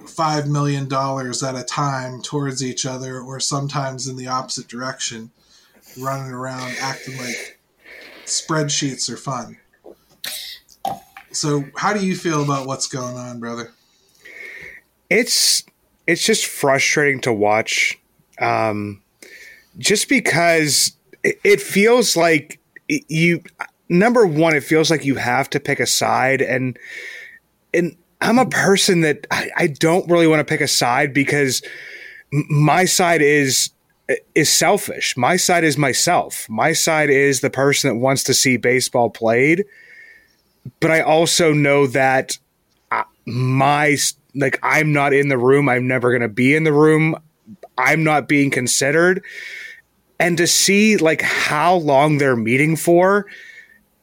five 0.07 0.47
million 0.47 0.89
dollars 0.89 1.43
at 1.43 1.57
a 1.57 1.65
time 1.65 2.23
towards 2.23 2.63
each 2.63 2.87
other 2.87 3.21
or 3.21 3.41
sometimes 3.41 4.07
in 4.07 4.17
the 4.17 4.29
opposite 4.29 4.69
direction, 4.69 5.31
running 6.01 6.31
around 6.31 6.75
acting 6.81 7.17
like 7.19 7.59
spreadsheets 8.25 9.11
are 9.11 9.17
fun. 9.17 9.59
So 11.33 11.65
how 11.77 11.93
do 11.93 12.05
you 12.05 12.17
feel 12.17 12.43
about 12.43 12.67
what's 12.67 12.87
going 12.87 13.17
on, 13.17 13.41
brother? 13.41 13.73
It's 15.11 15.65
it's 16.07 16.25
just 16.25 16.47
frustrating 16.47 17.21
to 17.21 17.33
watch 17.33 17.99
um 18.41 19.01
just 19.79 20.09
because 20.09 20.93
it, 21.23 21.39
it 21.45 21.61
feels 21.61 22.17
like 22.17 22.61
you 22.89 23.43
number 23.89 24.27
one 24.27 24.55
it 24.55 24.63
feels 24.63 24.91
like 24.91 25.05
you 25.05 25.15
have 25.15 25.49
to 25.51 25.61
pick 25.61 25.81
a 25.81 25.87
side 25.87 26.43
and 26.43 26.79
and 27.75 27.97
i'm 28.21 28.39
a 28.39 28.47
person 28.47 29.01
that 29.01 29.27
i, 29.31 29.51
I 29.57 29.67
don't 29.69 30.09
really 30.11 30.27
want 30.27 30.41
to 30.41 30.45
pick 30.45 30.61
a 30.61 30.69
side 30.69 31.13
because 31.15 31.63
my 32.31 32.85
side 32.85 33.23
is 33.23 33.71
is 34.35 34.51
selfish. 34.51 35.17
My 35.17 35.37
side 35.37 35.65
is 35.65 35.77
myself. 35.77 36.49
My 36.49 36.73
side 36.73 37.11
is 37.11 37.41
the 37.41 37.51
person 37.51 37.91
that 37.91 37.97
wants 37.97 38.23
to 38.25 38.35
see 38.35 38.57
baseball 38.57 39.11
played. 39.11 39.65
But 40.81 40.91
i 40.91 41.01
also 41.01 41.53
know 41.53 41.87
that 41.87 42.39
my 43.27 43.97
like 44.39 44.59
I'm 44.63 44.93
not 44.93 45.13
in 45.13 45.29
the 45.29 45.39
room. 45.39 45.69
I'm 45.69 45.87
never 45.87 46.11
going 46.11 46.23
to 46.23 46.29
be 46.29 46.55
in 46.55 46.65
the 46.65 46.73
room. 46.73 47.17
I'm 47.77 48.05
not 48.05 48.29
being 48.29 48.51
considered. 48.51 49.23
And 50.21 50.37
to 50.39 50.47
see 50.47 50.97
like 50.97 51.23
how 51.23 51.75
long 51.77 52.19
they're 52.19 52.37
meeting 52.37 52.77
for 52.77 53.27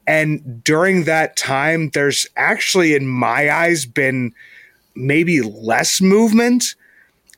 and 0.06 0.62
during 0.62 1.04
that 1.04 1.36
time 1.36 1.90
there's 1.90 2.26
actually 2.36 2.94
in 2.94 3.06
my 3.06 3.50
eyes 3.50 3.84
been 3.84 4.32
maybe 4.94 5.42
less 5.42 6.00
movement 6.00 6.74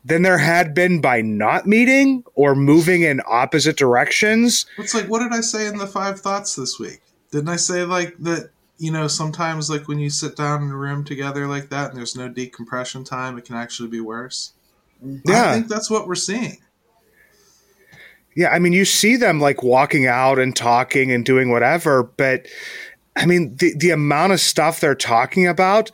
than 0.05 0.21
there 0.21 0.37
had 0.37 0.73
been 0.73 1.01
by 1.01 1.21
not 1.21 1.67
meeting 1.67 2.23
or 2.35 2.55
moving 2.55 3.01
in 3.01 3.21
opposite 3.27 3.75
directions. 3.75 4.65
It's 4.77 4.93
like 4.93 5.07
what 5.07 5.19
did 5.19 5.33
I 5.33 5.41
say 5.41 5.67
in 5.67 5.77
the 5.77 5.87
five 5.87 6.21
thoughts 6.21 6.55
this 6.55 6.79
week? 6.79 7.01
Didn't 7.31 7.49
I 7.49 7.57
say 7.57 7.83
like 7.83 8.15
that 8.19 8.51
you 8.79 8.91
know, 8.91 9.07
sometimes 9.07 9.69
like 9.69 9.87
when 9.87 9.99
you 9.99 10.09
sit 10.09 10.35
down 10.35 10.63
in 10.63 10.71
a 10.71 10.75
room 10.75 11.03
together 11.03 11.45
like 11.47 11.69
that 11.69 11.89
and 11.89 11.97
there's 11.97 12.15
no 12.15 12.29
decompression 12.29 13.03
time, 13.03 13.37
it 13.37 13.45
can 13.45 13.55
actually 13.55 13.89
be 13.89 13.99
worse. 13.99 14.53
Yeah. 15.01 15.49
I 15.49 15.53
think 15.53 15.67
that's 15.67 15.89
what 15.89 16.07
we're 16.07 16.15
seeing. 16.15 16.57
Yeah, 18.35 18.49
I 18.49 18.59
mean, 18.59 18.73
you 18.73 18.85
see 18.85 19.17
them 19.17 19.41
like 19.41 19.63
walking 19.63 20.07
out 20.07 20.39
and 20.39 20.55
talking 20.55 21.11
and 21.11 21.25
doing 21.25 21.49
whatever, 21.49 22.03
but 22.03 22.47
I 23.15 23.25
mean, 23.25 23.55
the 23.57 23.75
the 23.75 23.91
amount 23.91 24.31
of 24.31 24.39
stuff 24.39 24.79
they're 24.79 24.95
talking 24.95 25.45
about 25.45 25.91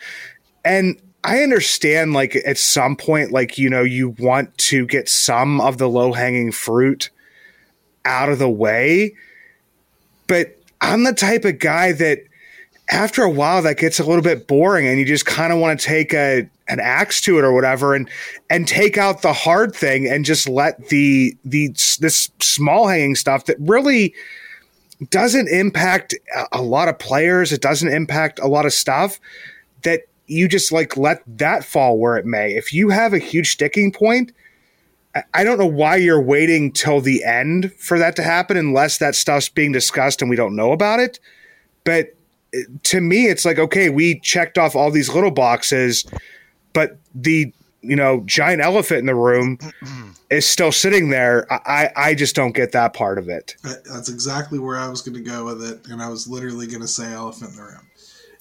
and 0.63 1.01
I 1.23 1.41
understand 1.41 2.13
like 2.13 2.35
at 2.35 2.59
some 2.59 2.95
point 2.95 3.31
like 3.31 3.57
you 3.57 3.67
know 3.67 3.81
you 3.81 4.09
want 4.19 4.55
to 4.59 4.85
get 4.85 5.09
some 5.09 5.59
of 5.59 5.79
the 5.79 5.89
low-hanging 5.89 6.51
fruit 6.51 7.09
out 8.03 8.29
of 8.29 8.37
the 8.37 8.49
way, 8.49 9.15
but 10.27 10.55
I'm 10.81 11.03
the 11.03 11.13
type 11.13 11.45
of 11.45 11.57
guy 11.57 11.93
that 11.93 12.19
after 12.89 13.23
a 13.23 13.29
while 13.29 13.61
that 13.63 13.77
gets 13.77 13.99
a 13.99 14.03
little 14.03 14.21
bit 14.21 14.47
boring 14.47 14.87
and 14.87 14.99
you 14.99 15.05
just 15.05 15.25
kind 15.25 15.51
of 15.51 15.59
want 15.59 15.79
to 15.79 15.85
take 15.85 16.13
a 16.13 16.47
an 16.67 16.79
axe 16.79 17.21
to 17.21 17.37
it 17.37 17.43
or 17.43 17.53
whatever 17.53 17.95
and 17.95 18.09
and 18.49 18.67
take 18.67 18.97
out 18.97 19.21
the 19.21 19.33
hard 19.33 19.75
thing 19.75 20.07
and 20.07 20.25
just 20.25 20.47
let 20.47 20.89
the 20.89 21.35
the 21.43 21.67
this 21.99 22.29
small 22.39 22.87
hanging 22.87 23.15
stuff 23.15 23.45
that 23.45 23.57
really 23.59 24.13
doesn't 25.09 25.47
impact 25.49 26.15
a 26.51 26.61
lot 26.61 26.87
of 26.87 26.97
players 26.97 27.51
it 27.51 27.61
doesn't 27.61 27.91
impact 27.91 28.39
a 28.39 28.47
lot 28.47 28.65
of 28.65 28.73
stuff 28.73 29.19
that 29.83 30.01
you 30.27 30.47
just 30.47 30.71
like 30.71 30.97
let 30.97 31.21
that 31.27 31.63
fall 31.63 31.99
where 31.99 32.17
it 32.17 32.25
may. 32.25 32.55
If 32.55 32.73
you 32.73 32.89
have 32.89 33.13
a 33.13 33.19
huge 33.19 33.51
sticking 33.51 33.91
point 33.91 34.31
I 35.33 35.45
don't 35.45 35.57
know 35.57 35.65
why 35.65 35.95
you're 35.95 36.21
waiting 36.21 36.73
till 36.73 36.99
the 36.99 37.23
end 37.23 37.71
for 37.77 37.97
that 37.99 38.17
to 38.17 38.23
happen 38.23 38.57
unless 38.57 38.97
that 38.97 39.15
stuff's 39.15 39.49
being 39.49 39.71
discussed 39.71 40.21
and 40.21 40.29
we 40.29 40.35
don't 40.35 40.55
know 40.55 40.71
about 40.71 40.99
it 40.99 41.19
but 41.83 42.14
to 42.83 43.01
me, 43.01 43.25
it's 43.25 43.45
like, 43.45 43.59
okay, 43.59 43.89
we 43.89 44.19
checked 44.19 44.57
off 44.57 44.75
all 44.75 44.91
these 44.91 45.13
little 45.13 45.31
boxes, 45.31 46.05
but 46.73 46.97
the 47.13 47.53
you 47.81 47.95
know 47.95 48.23
giant 48.25 48.61
elephant 48.61 48.99
in 48.99 49.05
the 49.05 49.15
room 49.15 49.59
is 50.29 50.45
still 50.45 50.71
sitting 50.71 51.09
there. 51.09 51.45
I 51.51 51.89
I 51.95 52.15
just 52.15 52.35
don't 52.35 52.55
get 52.55 52.71
that 52.71 52.93
part 52.93 53.17
of 53.17 53.29
it. 53.29 53.55
That's 53.63 54.09
exactly 54.09 54.59
where 54.59 54.77
I 54.77 54.87
was 54.87 55.01
going 55.01 55.15
to 55.15 55.21
go 55.21 55.45
with 55.45 55.63
it, 55.63 55.87
and 55.87 56.01
I 56.01 56.09
was 56.09 56.27
literally 56.27 56.67
going 56.67 56.81
to 56.81 56.87
say 56.87 57.13
elephant 57.13 57.51
in 57.51 57.57
the 57.57 57.63
room. 57.63 57.87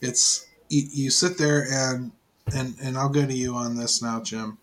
It's 0.01 0.47
you, 0.69 0.83
you 0.91 1.11
sit 1.11 1.39
there 1.39 1.67
and 1.71 2.13
and 2.55 2.75
and 2.83 2.97
I'll 2.97 3.09
go 3.09 3.27
to 3.27 3.35
you 3.35 3.55
on 3.55 3.77
this 3.77 4.03
now, 4.03 4.21
Jim. 4.21 4.59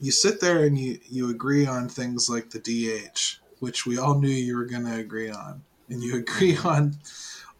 You 0.00 0.10
sit 0.10 0.40
there 0.40 0.64
and 0.64 0.78
you 0.78 0.98
you 1.08 1.30
agree 1.30 1.66
on 1.66 1.88
things 1.88 2.28
like 2.28 2.50
the 2.50 2.58
DH, 2.60 3.40
which 3.60 3.86
we 3.86 3.98
all 3.98 4.18
knew 4.18 4.28
you 4.28 4.56
were 4.56 4.66
going 4.66 4.84
to 4.84 4.96
agree 4.96 5.30
on, 5.30 5.62
and 5.88 6.02
you 6.02 6.16
agree 6.16 6.56
on 6.64 6.96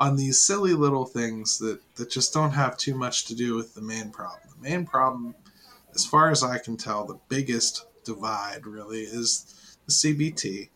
on 0.00 0.16
these 0.16 0.40
silly 0.40 0.74
little 0.74 1.04
things 1.04 1.58
that, 1.58 1.80
that 1.96 2.10
just 2.10 2.32
don't 2.32 2.52
have 2.52 2.76
too 2.76 2.94
much 2.94 3.26
to 3.26 3.34
do 3.34 3.54
with 3.54 3.74
the 3.74 3.82
main 3.82 4.10
problem. 4.10 4.40
The 4.56 4.68
main 4.68 4.86
problem, 4.86 5.34
as 5.94 6.04
far 6.04 6.30
as 6.30 6.42
I 6.42 6.58
can 6.58 6.76
tell, 6.76 7.04
the 7.04 7.18
biggest 7.28 7.86
divide 8.04 8.66
really 8.66 9.02
is 9.02 9.76
the 9.86 9.92
CBT 9.92 10.68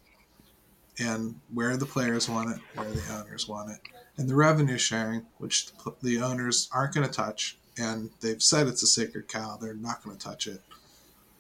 and 0.98 1.40
where 1.52 1.76
the 1.76 1.86
players 1.86 2.28
want 2.28 2.50
it, 2.50 2.60
where 2.74 2.90
the 2.90 3.12
owners 3.12 3.48
want 3.48 3.70
it, 3.70 3.78
and 4.16 4.28
the 4.28 4.34
revenue 4.34 4.78
sharing, 4.78 5.26
which 5.38 5.68
the 6.02 6.20
owners 6.20 6.68
aren't 6.72 6.94
going 6.94 7.06
to 7.06 7.12
touch. 7.12 7.58
And 7.80 8.10
they've 8.20 8.42
said 8.42 8.66
it's 8.66 8.82
a 8.82 8.88
sacred 8.88 9.28
cow; 9.28 9.56
they're 9.60 9.74
not 9.74 10.02
going 10.02 10.16
to 10.16 10.24
touch 10.24 10.48
it. 10.48 10.60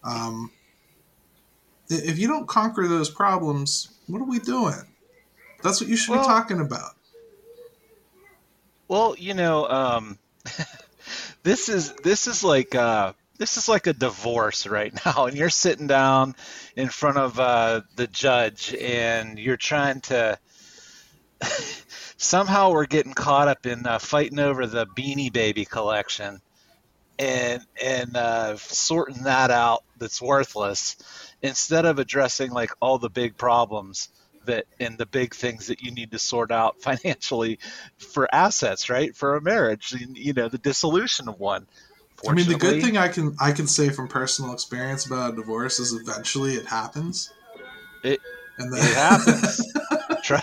Um, 0.04 0.52
if 1.88 2.18
you 2.18 2.28
don't 2.28 2.46
conquer 2.46 2.86
those 2.86 3.10
problems, 3.10 3.90
what 4.06 4.20
are 4.20 4.28
we 4.28 4.38
doing? 4.38 4.94
That's 5.62 5.80
what 5.80 5.90
you 5.90 5.96
should 5.96 6.12
well, 6.12 6.22
be 6.22 6.28
talking 6.28 6.60
about. 6.60 6.92
Well, 8.88 9.14
you 9.18 9.34
know, 9.34 9.68
um, 9.68 10.18
this 11.42 11.68
is 11.68 11.92
this 12.02 12.26
is 12.26 12.42
like 12.42 12.74
uh, 12.74 13.12
this 13.36 13.58
is 13.58 13.68
like 13.68 13.86
a 13.86 13.92
divorce 13.92 14.66
right 14.66 14.92
now, 15.06 15.26
and 15.26 15.36
you're 15.36 15.50
sitting 15.50 15.86
down 15.86 16.34
in 16.74 16.88
front 16.88 17.18
of 17.18 17.38
uh, 17.38 17.82
the 17.96 18.06
judge, 18.06 18.74
and 18.74 19.38
you're 19.38 19.58
trying 19.58 20.00
to. 20.02 20.38
somehow 22.16 22.72
we're 22.72 22.86
getting 22.86 23.14
caught 23.14 23.46
up 23.46 23.64
in 23.64 23.86
uh, 23.86 23.98
fighting 23.98 24.40
over 24.40 24.66
the 24.66 24.86
Beanie 24.86 25.32
Baby 25.32 25.66
collection, 25.66 26.40
and 27.18 27.62
and 27.84 28.16
uh, 28.16 28.56
sorting 28.56 29.24
that 29.24 29.50
out 29.50 29.84
that's 29.98 30.22
worthless, 30.22 30.96
instead 31.42 31.84
of 31.84 31.98
addressing 31.98 32.50
like 32.50 32.70
all 32.80 32.98
the 32.98 33.10
big 33.10 33.36
problems 33.36 34.08
that 34.48 34.66
and 34.78 34.98
the 34.98 35.06
big 35.06 35.34
things 35.34 35.68
that 35.68 35.80
you 35.80 35.90
need 35.90 36.10
to 36.10 36.18
sort 36.18 36.50
out 36.50 36.80
financially 36.82 37.58
for 37.96 38.28
assets, 38.34 38.90
right? 38.90 39.16
For 39.16 39.36
a 39.36 39.40
marriage, 39.40 39.94
you 40.14 40.32
know, 40.32 40.48
the 40.48 40.58
dissolution 40.58 41.28
of 41.28 41.38
one. 41.38 41.66
I 42.28 42.32
mean, 42.32 42.48
the 42.48 42.56
good 42.56 42.82
thing 42.82 42.96
I 42.96 43.08
can 43.08 43.36
I 43.40 43.52
can 43.52 43.68
say 43.68 43.90
from 43.90 44.08
personal 44.08 44.52
experience 44.52 45.06
about 45.06 45.34
a 45.34 45.36
divorce 45.36 45.78
is 45.78 45.92
eventually 45.92 46.54
it 46.54 46.66
happens. 46.66 47.32
It 48.02 48.20
and 48.58 48.72
then, 48.72 48.80
it 48.80 48.94
happens. 48.94 49.72
uh, 50.30 50.40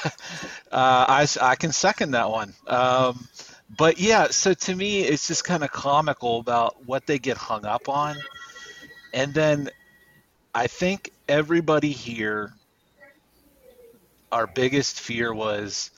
I 0.71 1.27
I 1.41 1.55
can 1.55 1.73
second 1.73 2.11
that 2.11 2.29
one. 2.29 2.53
Um, 2.65 3.27
but 3.77 3.99
yeah, 3.99 4.27
so 4.29 4.53
to 4.53 4.75
me, 4.75 5.01
it's 5.01 5.27
just 5.27 5.43
kind 5.43 5.63
of 5.63 5.71
comical 5.71 6.39
about 6.39 6.85
what 6.85 7.07
they 7.07 7.19
get 7.19 7.35
hung 7.35 7.65
up 7.65 7.89
on, 7.89 8.15
and 9.13 9.33
then 9.33 9.69
I 10.53 10.67
think 10.67 11.11
everybody 11.27 11.91
here, 11.91 12.53
our 14.35 14.47
biggest 14.47 14.99
fear 14.99 15.33
was 15.33 15.91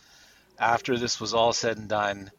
after 0.59 0.95
this 0.95 1.19
was 1.19 1.33
all 1.33 1.53
said 1.53 1.77
and 1.77 1.89
done, 1.89 2.29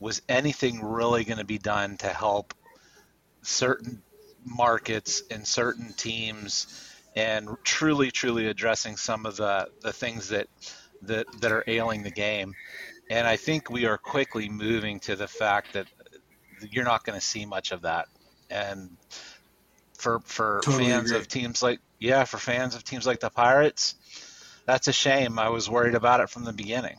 was 0.00 0.20
anything 0.28 0.82
really 0.82 1.22
going 1.22 1.38
to 1.38 1.44
be 1.44 1.58
done 1.58 1.96
to 1.98 2.08
help 2.08 2.52
certain 3.42 4.02
markets 4.44 5.22
and 5.30 5.46
certain 5.46 5.92
teams 5.92 6.66
and 7.14 7.48
truly 7.62 8.10
truly 8.10 8.48
addressing 8.48 8.96
some 8.96 9.24
of 9.24 9.36
the 9.36 9.68
the 9.82 9.92
things 9.92 10.30
that 10.30 10.48
that 11.02 11.26
that 11.40 11.52
are 11.52 11.62
ailing 11.68 12.02
the 12.02 12.10
game 12.10 12.52
and 13.08 13.26
i 13.26 13.36
think 13.36 13.70
we 13.70 13.86
are 13.86 13.98
quickly 13.98 14.48
moving 14.48 15.00
to 15.00 15.16
the 15.16 15.26
fact 15.26 15.72
that 15.72 15.86
you're 16.70 16.84
not 16.84 17.04
going 17.04 17.18
to 17.18 17.24
see 17.24 17.44
much 17.44 17.72
of 17.72 17.82
that 17.82 18.06
and 18.50 18.96
for 19.96 20.20
for 20.20 20.60
totally 20.64 20.86
fans 20.86 21.10
agree. 21.10 21.20
of 21.20 21.28
teams 21.28 21.62
like 21.62 21.80
yeah 21.98 22.24
for 22.24 22.38
fans 22.38 22.74
of 22.74 22.84
teams 22.84 23.06
like 23.06 23.20
the 23.20 23.30
pirates 23.30 23.94
that's 24.66 24.88
a 24.88 24.92
shame 24.92 25.38
i 25.38 25.48
was 25.48 25.70
worried 25.70 25.94
about 25.94 26.20
it 26.20 26.28
from 26.28 26.44
the 26.44 26.52
beginning 26.52 26.98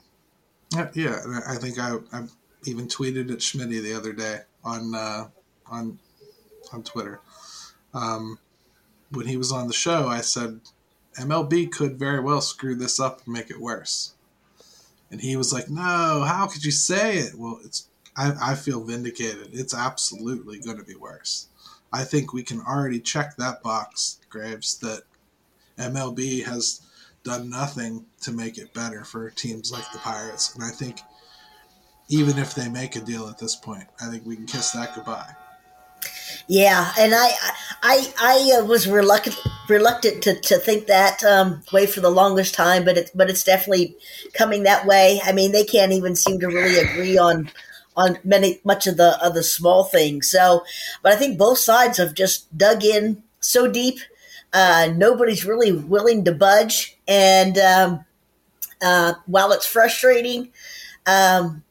yeah 0.73 0.89
yeah. 0.93 1.39
i 1.47 1.55
think 1.55 1.79
i, 1.79 1.95
I 2.11 2.23
even 2.65 2.87
tweeted 2.87 3.31
at 3.31 3.39
Schmitty 3.39 3.81
the 3.81 3.93
other 3.93 4.13
day 4.13 4.41
on 4.63 4.93
uh, 4.93 5.27
on 5.67 5.99
on 6.73 6.83
Twitter. 6.83 7.21
Um, 7.93 8.39
when 9.11 9.27
he 9.27 9.37
was 9.37 9.51
on 9.51 9.67
the 9.67 9.73
show, 9.73 10.07
I 10.07 10.21
said 10.21 10.59
MLB 11.19 11.71
could 11.71 11.97
very 11.97 12.19
well 12.19 12.41
screw 12.41 12.75
this 12.75 12.99
up 12.99 13.21
and 13.25 13.33
make 13.33 13.49
it 13.49 13.59
worse. 13.59 14.13
And 15.09 15.21
he 15.21 15.37
was 15.37 15.53
like, 15.53 15.69
"No, 15.69 16.23
how 16.27 16.47
could 16.47 16.65
you 16.65 16.71
say 16.71 17.17
it?" 17.17 17.35
Well, 17.35 17.59
it's 17.63 17.87
I, 18.15 18.33
I 18.41 18.55
feel 18.55 18.83
vindicated. 18.83 19.49
It's 19.53 19.73
absolutely 19.73 20.59
going 20.59 20.77
to 20.77 20.83
be 20.83 20.95
worse. 20.95 21.47
I 21.93 22.03
think 22.03 22.33
we 22.33 22.43
can 22.43 22.61
already 22.61 22.99
check 22.99 23.37
that 23.37 23.63
box, 23.63 24.19
Graves, 24.29 24.77
that 24.79 25.03
MLB 25.77 26.43
has 26.43 26.81
done 27.27 27.49
nothing 27.49 28.05
to 28.21 28.31
make 28.31 28.57
it 28.57 28.73
better 28.73 29.03
for 29.03 29.29
teams 29.29 29.71
like 29.71 29.91
the 29.91 29.99
Pirates. 29.99 30.55
And 30.55 30.63
I 30.63 30.69
think 30.69 31.01
even 32.09 32.37
if 32.37 32.55
they 32.55 32.69
make 32.69 32.95
a 32.95 33.01
deal 33.01 33.27
at 33.27 33.37
this 33.37 33.55
point. 33.55 33.87
I 34.01 34.09
think 34.09 34.25
we 34.25 34.35
can 34.35 34.45
kiss 34.45 34.71
that 34.71 34.95
goodbye. 34.95 35.35
Yeah, 36.47 36.91
and 36.97 37.13
I 37.15 37.29
I 37.83 38.13
I 38.19 38.59
uh, 38.59 38.65
was 38.65 38.87
reluctant 38.87 39.37
reluctant 39.67 40.23
to, 40.23 40.39
to 40.39 40.57
think 40.57 40.87
that 40.87 41.23
um, 41.23 41.63
way 41.73 41.85
for 41.85 41.99
the 41.99 42.09
longest 42.09 42.53
time, 42.53 42.85
but 42.85 42.97
it's 42.97 43.11
but 43.11 43.29
it's 43.29 43.43
definitely 43.43 43.97
coming 44.33 44.63
that 44.63 44.85
way. 44.85 45.19
I 45.23 45.31
mean, 45.31 45.51
they 45.51 45.65
can't 45.65 45.91
even 45.91 46.15
seem 46.15 46.39
to 46.39 46.47
really 46.47 46.77
agree 46.77 47.17
on 47.17 47.49
on 47.95 48.19
many 48.23 48.61
much 48.63 48.87
of 48.87 48.97
the 48.97 49.21
of 49.25 49.33
the 49.33 49.43
small 49.43 49.83
things. 49.83 50.29
So, 50.29 50.63
but 51.01 51.11
I 51.11 51.15
think 51.15 51.37
both 51.37 51.57
sides 51.57 51.97
have 51.97 52.13
just 52.13 52.55
dug 52.57 52.83
in 52.83 53.23
so 53.39 53.67
deep. 53.67 53.99
Uh, 54.53 54.93
nobody's 54.95 55.45
really 55.45 55.71
willing 55.71 56.23
to 56.25 56.31
budge, 56.31 56.97
and 57.07 57.57
um, 57.57 58.05
uh, 58.81 59.13
while 59.25 59.51
it's 59.51 59.67
frustrating, 59.67 60.51
um, 61.05 61.63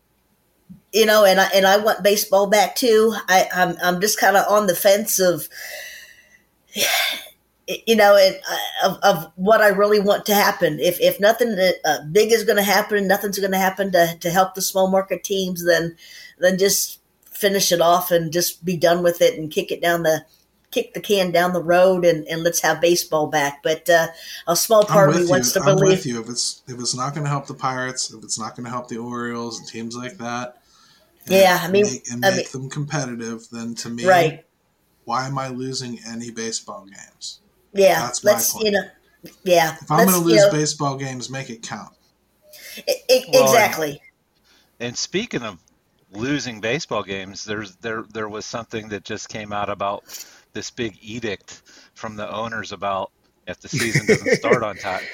you 0.93 1.07
know, 1.07 1.24
and 1.24 1.41
I 1.41 1.49
and 1.55 1.66
I 1.66 1.79
want 1.79 2.03
baseball 2.03 2.47
back 2.49 2.77
too. 2.77 3.14
I, 3.29 3.49
I'm 3.55 3.77
I'm 3.83 4.01
just 4.01 4.20
kind 4.20 4.37
of 4.37 4.47
on 4.49 4.66
the 4.66 4.74
fence 4.74 5.18
of, 5.18 5.49
you 7.87 7.97
know, 7.97 8.16
and 8.16 8.37
uh, 8.51 8.89
of, 8.89 8.99
of 9.03 9.33
what 9.37 9.61
I 9.61 9.68
really 9.68 10.01
want 10.01 10.27
to 10.27 10.35
happen. 10.35 10.79
If 10.79 11.01
if 11.01 11.18
nothing 11.20 11.59
uh, 11.85 11.99
big 12.12 12.33
is 12.33 12.45
going 12.45 12.57
to 12.57 12.62
happen, 12.62 13.09
nothing's 13.09 13.39
going 13.39 13.53
to 13.53 13.59
happen 13.59 13.93
to 13.93 14.16
to 14.20 14.31
help 14.31 14.55
the 14.55 14.62
small 14.62 14.91
market 14.91 15.24
teams, 15.24 15.64
then 15.64 15.97
then 16.39 16.59
just 16.59 17.01
finish 17.24 17.70
it 17.72 17.81
off 17.81 18.11
and 18.11 18.33
just 18.33 18.64
be 18.64 18.77
done 18.77 19.03
with 19.03 19.20
it 19.20 19.39
and 19.39 19.51
kick 19.51 19.70
it 19.70 19.83
down 19.83 20.03
the 20.03 20.24
kick 20.77 20.93
the 20.93 21.01
can 21.01 21.31
down 21.31 21.55
the 21.55 21.62
road 21.62 22.05
and, 22.05 22.27
and 22.29 22.43
let's 22.43 22.61
have 22.61 22.81
baseball 22.81 23.27
back. 23.29 23.62
But 23.62 23.89
uh, 23.89 24.09
a 24.47 24.55
small 24.55 24.85
part 24.85 25.11
of 25.11 25.16
me 25.16 25.27
wants 25.27 25.53
to 25.53 25.61
I'm 25.61 25.77
believe. 25.77 25.99
with 25.99 26.07
you. 26.07 26.20
If 26.20 26.29
it's 26.29 26.62
if 26.68 26.79
it's 26.79 26.95
not 26.95 27.14
going 27.14 27.24
to 27.24 27.31
help 27.31 27.47
the 27.47 27.55
Pirates, 27.55 28.12
if 28.12 28.22
it's 28.22 28.39
not 28.39 28.55
going 28.55 28.64
to 28.64 28.70
help 28.70 28.89
the 28.89 28.99
Orioles 28.99 29.59
and 29.59 29.66
teams 29.66 29.97
like 29.97 30.18
that, 30.18 30.59
yeah, 31.27 31.59
I 31.62 31.70
mean, 31.70 31.85
make, 31.85 32.11
and 32.11 32.24
I 32.24 32.31
make 32.31 32.55
mean, 32.55 32.62
them 32.62 32.70
competitive, 32.70 33.49
then 33.51 33.74
to 33.77 33.89
me, 33.89 34.07
right? 34.07 34.45
Why 35.05 35.27
am 35.27 35.39
I 35.39 35.49
losing 35.49 35.99
any 36.07 36.31
baseball 36.31 36.85
games? 36.85 37.41
Yeah, 37.72 38.01
that's 38.01 38.22
let's 38.22 38.55
you 38.61 38.70
know, 38.70 38.85
yeah. 39.45 39.77
If 39.81 39.91
I'm 39.91 40.07
going 40.07 40.20
to 40.20 40.24
lose 40.24 40.35
you 40.35 40.47
know, 40.47 40.53
baseball 40.53 40.97
games, 40.97 41.31
make 41.31 41.49
it 41.49 41.62
count. 41.62 41.95
It, 42.77 43.03
it, 43.09 43.29
well, 43.33 43.45
exactly. 43.45 44.03
And, 44.79 44.89
and 44.89 44.99
speaking 44.99 45.43
of 45.43 45.59
losing 46.12 46.61
baseball 46.61 47.03
games, 47.03 47.45
there's 47.45 47.77
there 47.77 48.05
there 48.12 48.29
was 48.29 48.45
something 48.45 48.89
that 48.89 49.05
just 49.05 49.29
came 49.29 49.53
out 49.53 49.70
about 49.70 50.05
this 50.57 50.71
big 50.71 50.99
edict 51.03 51.63
from 51.95 52.17
the 52.17 52.29
owners 52.29 52.73
about 52.73 53.13
if 53.47 53.61
the 53.61 53.69
season 53.69 54.07
doesn't 54.07 54.37
start 54.39 54.65
on 54.65 54.77
time. 54.77 55.05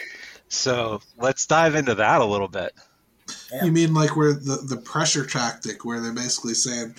So 0.49 1.01
let's 1.17 1.47
dive 1.47 1.75
into 1.77 1.95
that 1.95 2.21
a 2.21 2.27
little 2.27 2.47
bit. 2.47 2.73
Yeah. 3.51 3.65
You 3.65 3.73
mean 3.73 3.95
like 3.95 4.17
where 4.17 4.35
the 4.35 4.57
the 4.57 4.77
pressure 4.77 5.25
tactic, 5.25 5.83
where 5.83 5.99
they're 5.99 6.13
basically 6.13 6.53
saying, 6.53 6.95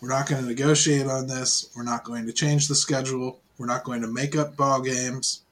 "We're 0.00 0.10
not 0.10 0.28
going 0.28 0.40
to 0.40 0.48
negotiate 0.48 1.08
on 1.08 1.26
this. 1.26 1.72
We're 1.74 1.82
not 1.82 2.04
going 2.04 2.24
to 2.26 2.32
change 2.32 2.68
the 2.68 2.76
schedule. 2.76 3.40
We're 3.58 3.66
not 3.66 3.82
going 3.82 4.02
to 4.02 4.06
make 4.06 4.36
up 4.36 4.56
ball 4.56 4.80
games. 4.80 5.42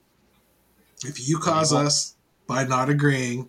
If 1.05 1.29
you 1.29 1.41
cause 1.41 1.73
us 1.73 2.15
by 2.47 2.63
not 2.63 2.89
agreeing 2.89 3.49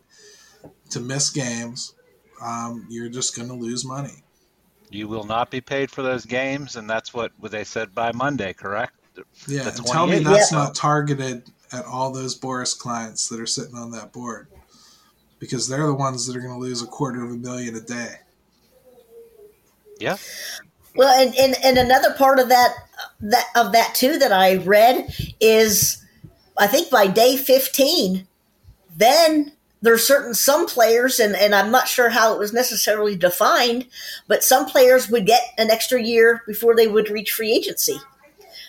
to 0.90 1.00
miss 1.00 1.30
games, 1.30 1.94
um, 2.42 2.88
you're 2.90 3.10
just 3.10 3.36
going 3.36 3.48
to 3.48 3.54
lose 3.54 3.86
money. 3.86 4.23
You 4.94 5.08
will 5.08 5.24
not 5.24 5.50
be 5.50 5.60
paid 5.60 5.89
for 5.89 6.04
those 6.04 6.24
games, 6.24 6.76
and 6.76 6.88
that's 6.88 7.14
what 7.14 7.32
they 7.41 7.64
said 7.64 7.96
by 7.96 8.12
Monday, 8.12 8.54
correct? 8.54 8.94
Yeah, 9.48 9.72
tell 9.72 10.06
me 10.06 10.20
that's 10.20 10.52
yeah. 10.52 10.60
not 10.60 10.76
targeted 10.76 11.50
at 11.72 11.86
all 11.86 12.12
those 12.12 12.39
Boras 12.39 12.78
clients 12.78 13.28
that 13.30 13.39
are 13.39 13.48
sitting 13.48 13.76
on 13.76 13.91
that 13.91 14.14
board 14.14 14.48
because 15.39 15.68
they're 15.68 15.88
the 15.88 15.94
ones 15.94 16.28
that 16.28 16.36
are 16.36 16.39
going 16.39 16.54
to 16.54 16.60
lose 16.60 16.84
a 16.84 16.88
quarter 16.88 17.24
of 17.24 17.32
a 17.32 17.36
million 17.36 17.76
a 17.76 17.82
day. 17.82 18.16
Yeah. 20.00 20.18
Well, 20.96 21.20
and, 21.20 21.36
and, 21.38 21.56
and 21.64 21.78
another 21.78 22.14
part 22.14 22.39
of 22.39 22.50
that 22.50 22.76
that 23.20 23.46
of 23.56 23.72
that 23.72 23.96
too 23.96 24.20
that 24.20 24.32
I 24.32 24.58
read 24.58 25.12
is 25.39 26.06
I 26.58 26.68
think 26.68 26.91
by 26.91 27.08
day 27.08 27.36
fifteen, 27.36 28.28
then 28.96 29.53
there's 29.84 30.08
certain 30.08 30.34
some 30.34 30.66
players 30.66 31.20
and, 31.20 31.36
and 31.36 31.54
I'm 31.54 31.70
not 31.70 31.88
sure 31.88 32.10
how 32.10 32.34
it 32.34 32.40
was 32.40 32.52
necessarily 32.52 33.16
defined, 33.16 33.86
but 34.28 34.44
some 34.44 34.66
players 34.66 35.10
would 35.10 35.28
get 35.28 35.42
an 35.60 35.70
extra 35.70 36.02
year 36.02 36.42
before 36.48 36.76
they 36.76 36.88
would 36.88 37.12
reach 37.12 37.32
free 37.32 37.52
agency. 37.52 38.00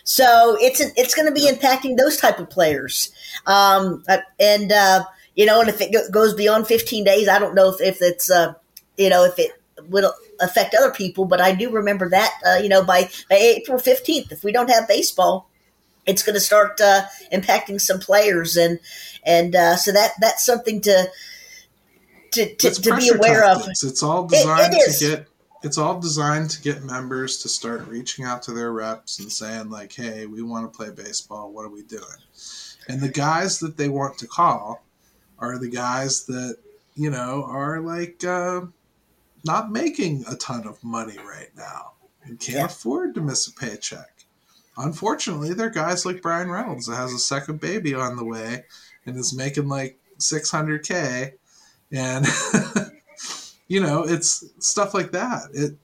So 0.05 0.59
it's 0.61 0.81
it's 0.81 1.15
going 1.15 1.27
to 1.27 1.35
be 1.35 1.49
impacting 1.49 1.97
those 1.97 2.19
type 2.19 2.39
of 2.39 2.51
players, 2.51 3.11
um, 3.47 4.05
and 4.39 4.71
uh, 4.71 5.05
you 5.35 5.47
know, 5.47 5.61
and 5.61 5.69
if 5.69 5.81
it 5.81 6.13
goes 6.13 6.35
beyond 6.35 6.67
15 6.67 7.05
days, 7.05 7.29
I 7.29 7.39
don't 7.39 7.55
know 7.55 7.71
if, 7.71 7.81
if 7.81 8.01
it's, 8.01 8.31
uh, 8.31 8.55
you 8.97 9.11
know, 9.11 9.25
if 9.25 9.39
it 9.39 9.53
would 9.89 10.05
affect 10.41 10.75
other 10.75 10.93
people, 10.93 11.25
but 11.25 11.41
I 11.41 11.53
do 11.53 11.71
remember 11.71 12.09
that, 12.11 12.33
uh, 12.47 12.59
you 12.63 12.69
know, 12.69 12.85
by, 12.85 13.09
by 13.29 13.37
April 13.37 13.79
15th, 13.79 14.31
if 14.31 14.45
we 14.45 14.53
don't 14.53 14.71
have 14.71 14.87
baseball, 14.87 15.49
it's 16.07 16.23
going 16.23 16.35
to 16.35 16.41
start 16.41 16.81
uh, 16.81 17.03
impacting 17.33 17.81
some 17.81 17.99
players. 17.99 18.57
And, 18.57 18.79
and 19.25 19.55
uh, 19.55 19.77
so 19.77 19.93
that, 19.93 20.13
that's 20.21 20.45
something 20.45 20.81
to, 20.83 21.09
to, 22.33 22.55
to, 22.55 22.71
to 22.71 22.97
be 22.97 23.09
aware 23.09 23.43
tactics. 23.43 23.83
of. 23.83 23.91
It's 23.91 24.03
all 24.03 24.27
designed 24.27 24.75
it, 24.75 24.79
it 24.79 24.99
to 24.99 25.07
get, 25.17 25.29
it's 25.63 25.79
all 25.79 25.99
designed 25.99 26.51
to 26.51 26.63
get 26.63 26.83
members 26.83 27.39
to 27.39 27.49
start 27.49 27.87
reaching 27.89 28.25
out 28.25 28.43
to 28.43 28.53
their 28.53 28.73
reps 28.73 29.19
and 29.19 29.33
saying 29.33 29.71
like, 29.71 29.93
Hey, 29.93 30.27
we 30.27 30.43
want 30.43 30.71
to 30.71 30.77
play 30.77 30.91
baseball. 30.91 31.53
What 31.53 31.65
are 31.65 31.71
we 31.71 31.83
doing? 31.83 32.03
And 32.89 33.01
the 33.01 33.09
guys 33.09 33.61
that 33.61 33.77
they 33.77 33.89
want 33.89 34.19
to 34.19 34.27
call 34.27 34.85
are 35.39 35.59
the 35.59 35.71
guys 35.71 36.27
that 36.27 36.59
you 36.95 37.11
know 37.11 37.45
are 37.49 37.81
like 37.81 38.23
uh, 38.25 38.63
not 39.45 39.71
making 39.73 40.25
a 40.29 40.37
ton 40.37 40.67
of 40.67 40.83
money 40.85 41.17
right 41.19 41.51
now 41.57 41.93
and 42.25 42.39
can't 42.39 42.59
yeah. 42.59 42.65
afford 42.65 43.15
to 43.15 43.21
miss 43.21 43.47
a 43.47 43.53
paycheck. 43.53 44.14
Unfortunately, 44.77 45.55
they're 45.55 45.71
guys 45.71 46.05
like 46.05 46.23
Bryan 46.23 46.51
Reynolds 46.51 46.87
that 46.87 46.97
has 46.97 47.13
a 47.13 47.19
second 47.19 47.61
baby 47.61 47.95
on 47.95 48.17
the 48.17 48.25
way 48.25 48.65
and 49.07 49.17
is 49.17 49.35
making 49.35 49.69
like 49.69 49.99
600k, 50.19 51.33
and 51.93 52.27
you 53.69 53.81
know 53.81 54.03
it's 54.03 54.45
stuff 54.59 54.95
like 54.95 55.13
that. 55.13 55.43
It 55.53 55.77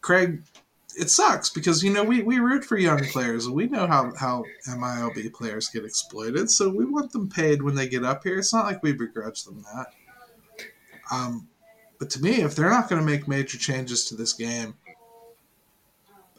Craig 0.00 0.42
it 0.98 1.10
sucks 1.10 1.48
because 1.48 1.82
you 1.82 1.92
know 1.92 2.02
we, 2.02 2.22
we 2.22 2.40
root 2.40 2.64
for 2.64 2.76
young 2.76 3.04
players 3.04 3.46
and 3.46 3.54
we 3.54 3.66
know 3.66 3.86
how, 3.86 4.12
how 4.18 4.44
MILB 4.66 5.32
players 5.32 5.68
get 5.68 5.84
exploited, 5.84 6.50
so 6.50 6.68
we 6.68 6.84
want 6.84 7.12
them 7.12 7.28
paid 7.28 7.62
when 7.62 7.76
they 7.76 7.88
get 7.88 8.04
up 8.04 8.24
here. 8.24 8.38
It's 8.38 8.52
not 8.52 8.66
like 8.66 8.82
we 8.82 8.92
begrudge 8.92 9.44
them 9.44 9.64
that. 9.74 9.86
Um, 11.12 11.48
but 11.98 12.10
to 12.10 12.22
me, 12.22 12.42
if 12.42 12.54
they're 12.54 12.70
not 12.70 12.88
going 12.88 13.00
to 13.00 13.06
make 13.06 13.28
major 13.28 13.58
changes 13.58 14.04
to 14.06 14.16
this 14.16 14.32
game, 14.32 14.74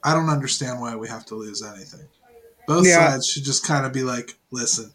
I 0.03 0.13
don't 0.13 0.29
understand 0.29 0.79
why 0.81 0.95
we 0.95 1.07
have 1.07 1.25
to 1.27 1.35
lose 1.35 1.61
anything. 1.63 2.07
Both 2.67 2.87
Yeah. 2.87 3.11
sides 3.11 3.27
should 3.27 3.43
just 3.43 3.65
kind 3.65 3.85
of 3.85 3.93
be 3.93 4.03
like, 4.03 4.35
listen, 4.51 4.91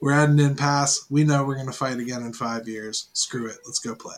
we're 0.00 0.12
at 0.12 0.28
an 0.28 0.38
impasse. 0.38 1.04
We 1.10 1.24
know 1.24 1.44
we're 1.44 1.54
going 1.54 1.66
to 1.66 1.72
fight 1.72 1.98
again 1.98 2.22
in 2.22 2.32
five 2.32 2.68
years. 2.68 3.08
Screw 3.14 3.46
it. 3.46 3.56
Let's 3.64 3.78
go 3.78 3.94
play. 3.94 4.16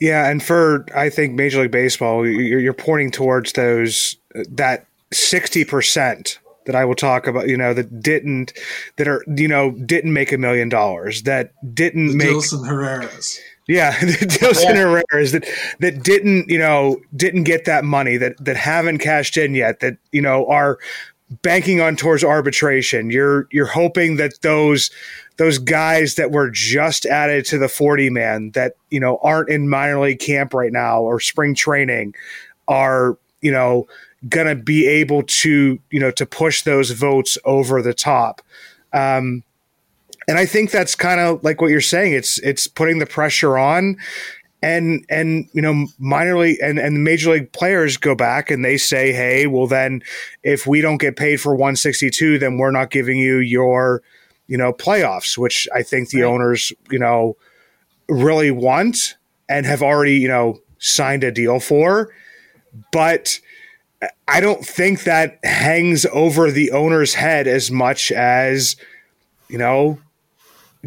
Yeah, 0.00 0.30
and 0.30 0.42
for 0.42 0.86
I 0.94 1.10
think 1.10 1.34
Major 1.34 1.60
League 1.62 1.70
Baseball, 1.70 2.26
you're, 2.26 2.60
you're 2.60 2.72
pointing 2.72 3.10
towards 3.10 3.52
those 3.52 4.16
that 4.48 4.86
sixty 5.12 5.66
percent 5.66 6.38
that 6.64 6.74
I 6.74 6.86
will 6.86 6.94
talk 6.94 7.26
about. 7.26 7.48
You 7.48 7.58
know 7.58 7.74
that 7.74 8.00
didn't 8.00 8.54
that 8.96 9.06
are 9.06 9.22
you 9.36 9.48
know 9.48 9.72
didn't 9.72 10.14
make 10.14 10.32
a 10.32 10.38
million 10.38 10.70
dollars 10.70 11.24
that 11.24 11.52
didn't 11.74 12.08
The 12.08 12.16
make 12.16 12.28
Dilson 12.28 12.66
Herrera's. 12.66 13.38
Yeah 13.70 13.98
the 14.04 14.26
Dilson 14.26 14.74
Yeah. 14.74 14.74
Herrera's 14.74 15.32
that 15.32 15.46
that 15.78 16.02
didn't 16.02 16.48
you 16.48 16.58
know 16.58 17.00
didn't 17.14 17.44
get 17.44 17.64
that 17.64 17.84
money 17.84 18.16
that 18.16 18.42
that 18.44 18.56
haven't 18.56 18.98
cashed 18.98 19.36
in 19.36 19.54
yet 19.54 19.80
that 19.80 19.96
you 20.12 20.20
know 20.20 20.46
are 20.46 20.78
banking 21.42 21.80
on 21.80 21.96
towards 21.96 22.24
arbitration. 22.24 23.10
You're 23.10 23.46
you're 23.50 23.66
hoping 23.66 24.16
that 24.16 24.40
those 24.42 24.90
those 25.36 25.58
guys 25.58 26.16
that 26.16 26.32
were 26.32 26.50
just 26.50 27.06
added 27.06 27.44
to 27.46 27.58
the 27.58 27.68
40 27.68 28.10
man 28.10 28.50
that 28.50 28.74
you 28.90 29.00
know 29.00 29.18
aren't 29.22 29.48
in 29.48 29.68
minor 29.68 30.00
league 30.00 30.18
camp 30.18 30.52
right 30.52 30.72
now 30.72 31.00
or 31.00 31.20
spring 31.20 31.54
training 31.54 32.14
are 32.68 33.16
you 33.40 33.52
know 33.52 33.86
going 34.28 34.46
to 34.46 34.62
be 34.62 34.86
able 34.86 35.22
to 35.22 35.78
you 35.90 36.00
know 36.00 36.10
to 36.10 36.26
push 36.26 36.62
those 36.62 36.90
votes 36.90 37.38
over 37.44 37.80
the 37.80 37.94
top 37.94 38.42
um 38.92 39.42
and 40.30 40.38
i 40.38 40.46
think 40.46 40.70
that's 40.70 40.94
kind 40.94 41.20
of 41.20 41.42
like 41.42 41.60
what 41.60 41.70
you're 41.70 41.80
saying 41.80 42.12
it's 42.12 42.38
it's 42.38 42.66
putting 42.66 42.98
the 43.00 43.06
pressure 43.06 43.58
on 43.58 43.96
and 44.62 45.04
and 45.08 45.48
you 45.52 45.60
know 45.62 45.86
minor 45.98 46.38
league 46.38 46.58
and 46.62 46.78
and 46.78 47.02
major 47.02 47.32
league 47.32 47.50
players 47.52 47.96
go 47.96 48.14
back 48.14 48.50
and 48.50 48.64
they 48.64 48.76
say 48.76 49.12
hey 49.12 49.46
well 49.46 49.66
then 49.66 50.02
if 50.42 50.66
we 50.66 50.80
don't 50.80 50.98
get 50.98 51.16
paid 51.16 51.40
for 51.40 51.54
162 51.54 52.38
then 52.38 52.58
we're 52.58 52.70
not 52.70 52.90
giving 52.90 53.16
you 53.16 53.38
your 53.38 54.02
you 54.46 54.56
know 54.56 54.72
playoffs 54.72 55.36
which 55.36 55.66
i 55.74 55.82
think 55.82 56.10
the 56.10 56.22
Right. 56.22 56.28
owners 56.28 56.72
you 56.90 56.98
know 56.98 57.36
really 58.08 58.50
want 58.50 59.16
and 59.48 59.66
have 59.66 59.82
already 59.82 60.16
you 60.18 60.28
know 60.28 60.60
signed 60.78 61.24
a 61.24 61.32
deal 61.32 61.58
for 61.60 62.12
but 62.92 63.40
i 64.28 64.40
don't 64.40 64.64
think 64.64 65.04
that 65.04 65.38
hangs 65.44 66.04
over 66.12 66.50
the 66.50 66.70
owner's 66.70 67.14
head 67.14 67.46
as 67.46 67.70
much 67.70 68.12
as 68.12 68.76
you 69.48 69.58
know 69.58 69.98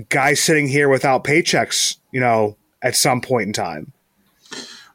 guys 0.09 0.41
sitting 0.41 0.67
here 0.67 0.89
without 0.89 1.23
paychecks 1.23 1.97
you 2.11 2.19
know 2.19 2.55
at 2.81 2.95
some 2.95 3.21
point 3.21 3.47
in 3.47 3.53
time 3.53 3.93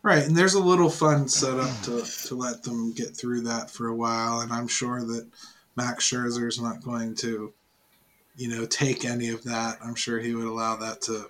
Right, 0.02 0.24
and 0.24 0.36
there's 0.36 0.54
a 0.54 0.62
little 0.62 0.90
fund 0.90 1.30
set 1.30 1.58
up 1.58 1.82
to, 1.82 2.02
to 2.28 2.34
let 2.36 2.62
them 2.62 2.92
get 2.92 3.16
through 3.16 3.42
that 3.42 3.68
for 3.68 3.88
a 3.88 3.94
while, 3.94 4.40
and 4.40 4.52
I'm 4.52 4.68
sure 4.68 5.00
that 5.04 5.26
Max 5.76 6.08
Scherzer 6.08 6.46
is 6.46 6.60
not 6.60 6.82
going 6.82 7.16
to, 7.16 7.52
you 8.36 8.48
know, 8.48 8.64
take 8.64 9.04
any 9.04 9.28
of 9.28 9.42
that. 9.44 9.78
I'm 9.84 9.96
sure 9.96 10.20
he 10.20 10.34
would 10.34 10.46
allow 10.46 10.76
that 10.76 11.02
to, 11.02 11.26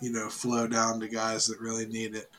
you 0.00 0.12
know, 0.12 0.28
flow 0.28 0.68
down 0.68 1.00
to 1.00 1.08
guys 1.08 1.46
that 1.48 1.60
really 1.60 1.86
need 1.86 2.14
it. 2.14 2.30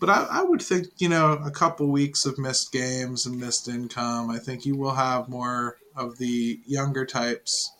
But 0.00 0.10
I, 0.10 0.26
I 0.30 0.42
would 0.42 0.62
think, 0.62 0.88
you 0.98 1.08
know, 1.08 1.40
a 1.44 1.50
couple 1.50 1.86
weeks 1.90 2.26
of 2.26 2.38
missed 2.38 2.72
games 2.72 3.24
and 3.24 3.38
missed 3.38 3.68
income, 3.68 4.30
I 4.30 4.38
think 4.38 4.66
you 4.66 4.76
will 4.76 4.94
have 4.94 5.28
more 5.28 5.78
of 5.96 6.18
the 6.18 6.60
younger 6.66 7.06
types 7.06 7.72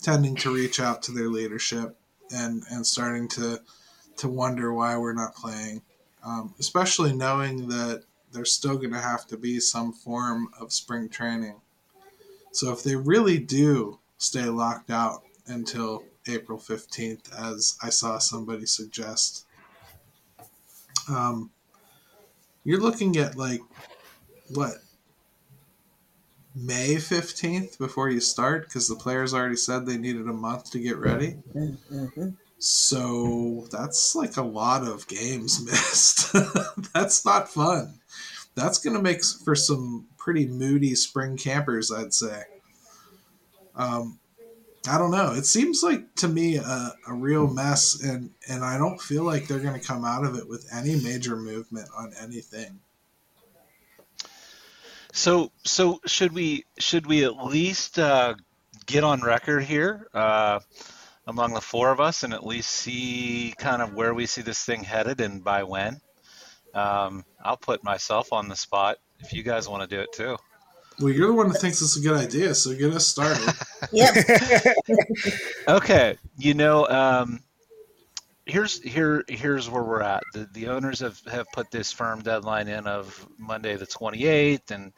tending 0.00 0.36
to 0.36 0.54
reach 0.54 0.80
out 0.80 1.02
to 1.02 1.12
their 1.12 1.28
leadership 1.28 1.96
and, 2.30 2.62
and 2.70 2.86
starting 2.86 3.28
to 3.28 3.60
to 4.16 4.28
wonder 4.28 4.72
why 4.72 4.98
we're 4.98 5.14
not 5.14 5.34
playing 5.34 5.80
um, 6.22 6.54
especially 6.58 7.12
knowing 7.12 7.68
that 7.68 8.04
there's 8.32 8.52
still 8.52 8.76
going 8.76 8.92
to 8.92 9.00
have 9.00 9.26
to 9.28 9.36
be 9.36 9.58
some 9.60 9.92
form 9.92 10.48
of 10.60 10.72
spring 10.72 11.08
training. 11.08 11.60
So 12.52 12.72
if 12.72 12.82
they 12.82 12.96
really 12.96 13.38
do 13.38 13.98
stay 14.18 14.44
locked 14.44 14.90
out 14.90 15.22
until 15.46 16.04
April 16.28 16.58
15th, 16.58 17.32
as 17.38 17.76
I 17.82 17.90
saw 17.90 18.18
somebody 18.18 18.66
suggest, 18.66 19.46
um, 21.08 21.50
you're 22.62 22.80
looking 22.80 23.16
at 23.16 23.36
like 23.36 23.60
what 24.50 24.74
May 26.54 26.96
15th 26.96 27.78
before 27.78 28.10
you 28.10 28.20
start 28.20 28.66
because 28.66 28.88
the 28.88 28.96
players 28.96 29.32
already 29.32 29.56
said 29.56 29.86
they 29.86 29.96
needed 29.96 30.28
a 30.28 30.32
month 30.32 30.70
to 30.72 30.80
get 30.80 30.98
ready. 30.98 31.36
Mhm. 31.54 32.36
So 32.58 33.66
that's 33.70 34.14
like 34.14 34.36
a 34.36 34.42
lot 34.42 34.86
of 34.86 35.06
games 35.08 35.64
missed. 35.64 36.32
that's 36.92 37.24
not 37.24 37.48
fun. 37.48 38.00
That's 38.54 38.78
going 38.78 38.96
to 38.96 39.02
make 39.02 39.24
for 39.24 39.54
some 39.54 40.06
pretty 40.18 40.46
moody 40.46 40.94
spring 40.94 41.36
campers, 41.36 41.90
I'd 41.92 42.12
say. 42.12 42.42
Um, 43.76 44.18
I 44.88 44.98
don't 44.98 45.10
know. 45.10 45.32
It 45.32 45.46
seems 45.46 45.82
like 45.82 46.14
to 46.16 46.28
me 46.28 46.56
a, 46.56 46.92
a 47.06 47.14
real 47.14 47.46
mess, 47.46 48.02
and, 48.02 48.30
and 48.48 48.64
I 48.64 48.76
don't 48.76 49.00
feel 49.00 49.24
like 49.24 49.46
they're 49.46 49.60
going 49.60 49.78
to 49.78 49.86
come 49.86 50.04
out 50.04 50.24
of 50.24 50.36
it 50.36 50.48
with 50.48 50.66
any 50.72 51.00
major 51.00 51.36
movement 51.36 51.88
on 51.96 52.12
anything. 52.20 52.80
So 55.12 55.50
so 55.64 56.00
should 56.06 56.32
we 56.32 56.64
should 56.78 57.06
we 57.06 57.24
at 57.24 57.36
least 57.44 57.98
uh, 57.98 58.34
get 58.86 59.04
on 59.04 59.22
record 59.22 59.64
here 59.64 60.06
uh, 60.14 60.60
among 61.26 61.54
the 61.54 61.60
four 61.60 61.90
of 61.90 62.00
us 62.00 62.22
and 62.22 62.32
at 62.32 62.46
least 62.46 62.70
see 62.70 63.54
kind 63.58 63.82
of 63.82 63.94
where 63.94 64.14
we 64.14 64.26
see 64.26 64.42
this 64.42 64.64
thing 64.64 64.84
headed 64.84 65.20
and 65.20 65.42
by 65.42 65.62
when? 65.64 66.00
Um, 66.74 67.24
I'll 67.42 67.56
put 67.56 67.82
myself 67.82 68.32
on 68.32 68.48
the 68.48 68.56
spot 68.56 68.98
if 69.18 69.32
you 69.32 69.42
guys 69.42 69.68
want 69.68 69.88
to 69.88 69.96
do 69.96 70.00
it 70.00 70.12
too. 70.12 70.36
Well, 71.00 71.12
you're 71.12 71.28
the 71.28 71.34
one 71.34 71.48
that 71.48 71.58
thinks 71.58 71.80
it's 71.80 71.96
a 71.96 72.00
good 72.00 72.16
idea, 72.16 72.54
so 72.54 72.74
get 72.74 72.92
us 72.92 73.06
started. 73.06 73.48
Yep. 73.92 74.14
Okay, 75.68 76.18
you 76.36 76.52
know, 76.52 76.86
um, 76.88 77.40
here's 78.50 78.82
here 78.82 79.24
here's 79.28 79.70
where 79.70 79.82
we're 79.82 80.02
at. 80.02 80.22
The 80.32 80.48
the 80.52 80.68
owners 80.68 81.00
have 81.00 81.20
have 81.30 81.46
put 81.52 81.70
this 81.70 81.92
firm 81.92 82.20
deadline 82.20 82.68
in 82.68 82.86
of 82.86 83.26
Monday 83.38 83.76
the 83.76 83.86
28th, 83.86 84.70
and 84.70 84.92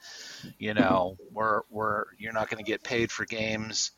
you 0.58 0.74
know 0.74 1.16
we're 1.30 1.62
we're 1.70 2.04
you're 2.18 2.32
not 2.32 2.48
going 2.50 2.64
to 2.64 2.68
get 2.68 2.82
paid 2.82 3.12
for 3.12 3.24
games 3.24 3.92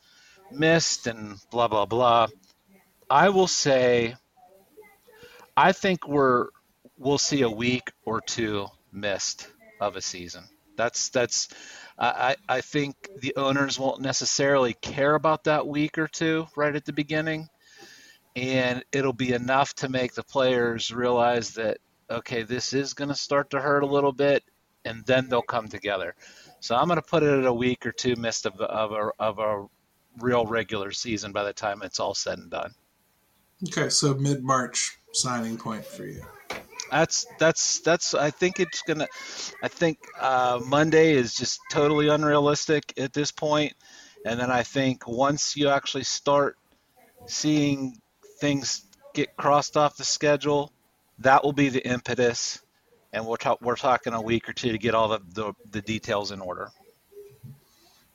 missed 0.51 1.07
and 1.07 1.37
blah 1.51 1.67
blah 1.67 1.85
blah. 1.85 2.27
I 3.09 3.29
will 3.29 3.47
say, 3.47 4.15
I 5.55 5.71
think 5.71 6.07
we're 6.07 6.49
we'll 6.97 7.17
see 7.17 7.41
a 7.41 7.49
week 7.49 7.91
or 8.03 8.21
two 8.21 8.67
missed 8.91 9.47
of 9.79 9.95
a 9.95 10.01
season. 10.01 10.43
That's 10.75 11.09
that's 11.09 11.47
I, 11.97 12.35
I 12.49 12.57
I 12.57 12.61
think 12.61 12.95
the 13.19 13.33
owners 13.37 13.79
won't 13.79 14.01
necessarily 14.01 14.73
care 14.73 15.15
about 15.15 15.45
that 15.45 15.65
week 15.67 15.97
or 15.97 16.07
two 16.07 16.47
right 16.55 16.75
at 16.75 16.85
the 16.85 16.93
beginning, 16.93 17.47
and 18.35 18.83
it'll 18.91 19.13
be 19.13 19.33
enough 19.33 19.73
to 19.75 19.89
make 19.89 20.13
the 20.13 20.23
players 20.23 20.91
realize 20.91 21.51
that 21.51 21.77
okay, 22.09 22.43
this 22.43 22.73
is 22.73 22.93
going 22.93 23.09
to 23.09 23.15
start 23.15 23.49
to 23.49 23.59
hurt 23.59 23.83
a 23.83 23.87
little 23.87 24.11
bit, 24.11 24.43
and 24.83 25.03
then 25.05 25.27
they'll 25.27 25.41
come 25.41 25.67
together. 25.67 26.13
So 26.59 26.75
I'm 26.75 26.87
going 26.87 26.97
to 26.97 27.07
put 27.07 27.23
it 27.23 27.39
at 27.39 27.45
a 27.45 27.53
week 27.53 27.85
or 27.85 27.91
two 27.91 28.15
missed 28.15 28.45
of, 28.45 28.59
of 28.59 28.91
a 28.91 29.11
of 29.19 29.39
a 29.39 29.65
real 30.19 30.45
regular 30.45 30.91
season 30.91 31.31
by 31.31 31.43
the 31.43 31.53
time 31.53 31.81
it's 31.83 31.99
all 31.99 32.13
said 32.13 32.39
and 32.39 32.49
done. 32.49 32.73
okay, 33.67 33.89
so 33.89 34.13
mid 34.13 34.43
March 34.43 34.97
signing 35.13 35.57
point 35.57 35.85
for 35.85 36.05
you. 36.05 36.21
That's 36.91 37.25
that's 37.39 37.79
that's. 37.79 38.13
I 38.13 38.29
think 38.29 38.59
it's 38.59 38.81
gonna. 38.83 39.07
I 39.63 39.67
think 39.67 39.97
uh, 40.19 40.61
Monday 40.65 41.13
is 41.13 41.35
just 41.35 41.59
totally 41.71 42.09
unrealistic 42.09 42.93
at 42.97 43.11
this 43.13 43.31
point, 43.31 43.73
and 44.25 44.39
then 44.39 44.51
I 44.51 44.63
think 44.63 45.07
once 45.07 45.57
you 45.57 45.69
actually 45.69 46.03
start 46.03 46.57
seeing 47.27 47.99
things 48.45 48.85
get 49.13 49.35
crossed 49.37 49.75
off 49.75 49.97
the 49.97 50.03
schedule, 50.03 50.71
that 51.19 51.43
will 51.43 51.53
be 51.53 51.69
the 51.69 51.85
impetus, 51.87 52.61
and 53.11 53.25
we're 53.25 53.37
talk, 53.37 53.61
we're 53.61 53.75
talking 53.75 54.13
a 54.13 54.21
week 54.21 54.47
or 54.47 54.53
two 54.53 54.71
to 54.71 54.77
get 54.77 54.93
all 54.93 55.07
the, 55.07 55.19
the 55.33 55.53
the 55.71 55.81
details 55.81 56.31
in 56.31 56.41
order. 56.41 56.69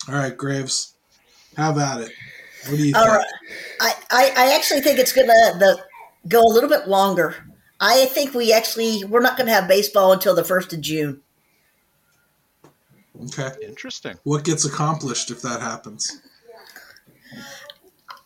All 0.09 0.15
right, 0.15 0.37
Graves, 0.37 0.95
how 1.57 1.73
about 1.73 2.01
it. 2.03 2.13
What 2.69 2.77
do 2.77 2.87
you 2.87 2.95
All 2.95 3.05
think? 3.05 3.17
right. 3.17 3.27
I, 3.81 3.95
I, 4.11 4.33
I 4.37 4.55
actually 4.55 4.83
think 4.83 4.99
it's 4.99 5.13
going 5.13 5.29
to 5.29 5.77
go 6.29 6.41
a 6.41 6.53
little 6.53 6.69
bit 6.69 6.87
longer. 6.87 7.35
I 7.81 8.05
think 8.07 8.35
we 8.35 8.53
actually 8.53 9.05
we're 9.05 9.21
not 9.21 9.37
going 9.37 9.47
to 9.47 9.53
have 9.53 9.67
baseball 9.67 10.13
until 10.13 10.35
the 10.35 10.45
first 10.45 10.73
of 10.73 10.81
June. 10.81 11.23
Okay. 13.25 13.51
Interesting. 13.67 14.17
What 14.25 14.45
gets 14.45 14.65
accomplished 14.65 15.31
if 15.31 15.43
that 15.43 15.61
happens? 15.61 16.21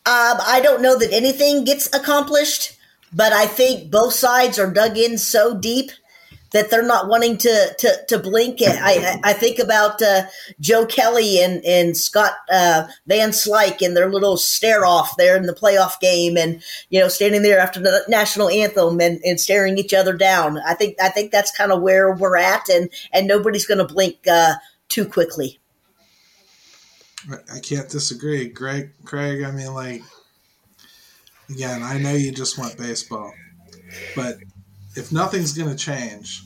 Um, 0.06 0.38
I 0.46 0.60
don't 0.62 0.82
know 0.82 0.98
that 0.98 1.12
anything 1.12 1.64
gets 1.64 1.86
accomplished, 1.94 2.76
but 3.12 3.32
I 3.32 3.46
think 3.46 3.90
both 3.90 4.12
sides 4.12 4.58
are 4.58 4.70
dug 4.70 4.98
in 4.98 5.16
so 5.16 5.58
deep 5.58 5.90
that 6.54 6.70
they're 6.70 6.86
not 6.86 7.08
wanting 7.08 7.36
to 7.36 7.74
to, 7.78 8.04
to 8.08 8.18
blink. 8.18 8.58
I 8.62 9.18
I 9.24 9.32
think 9.32 9.58
about 9.58 10.00
uh, 10.00 10.22
Joe 10.60 10.86
Kelly 10.86 11.42
and 11.42 11.64
and 11.64 11.96
Scott 11.96 12.32
uh, 12.50 12.86
Van 13.06 13.30
Slyke 13.30 13.80
and 13.80 13.96
their 13.96 14.10
little 14.10 14.36
stare 14.36 14.86
off 14.86 15.16
there 15.16 15.36
in 15.36 15.46
the 15.46 15.52
playoff 15.52 15.98
game, 16.00 16.36
and 16.36 16.62
you 16.90 17.00
know 17.00 17.08
standing 17.08 17.42
there 17.42 17.58
after 17.58 17.80
the 17.80 18.04
national 18.08 18.48
anthem 18.48 19.00
and, 19.00 19.20
and 19.24 19.40
staring 19.40 19.78
each 19.78 19.92
other 19.92 20.16
down. 20.16 20.58
I 20.58 20.74
think 20.74 20.96
I 21.02 21.08
think 21.08 21.32
that's 21.32 21.54
kind 21.54 21.72
of 21.72 21.82
where 21.82 22.12
we're 22.12 22.36
at, 22.36 22.68
and 22.68 22.88
and 23.12 23.26
nobody's 23.26 23.66
going 23.66 23.78
to 23.78 23.92
blink 23.92 24.18
uh, 24.30 24.54
too 24.88 25.06
quickly. 25.06 25.58
I 27.30 27.58
can't 27.60 27.88
disagree, 27.88 28.48
Greg. 28.48 28.90
Craig, 29.04 29.42
I 29.42 29.50
mean, 29.50 29.72
like, 29.72 30.02
again, 31.48 31.82
I 31.82 31.98
know 31.98 32.12
you 32.12 32.32
just 32.32 32.58
want 32.58 32.76
baseball, 32.76 33.32
but 34.14 34.36
if 34.96 35.12
nothing's 35.12 35.52
going 35.52 35.70
to 35.70 35.76
change, 35.76 36.42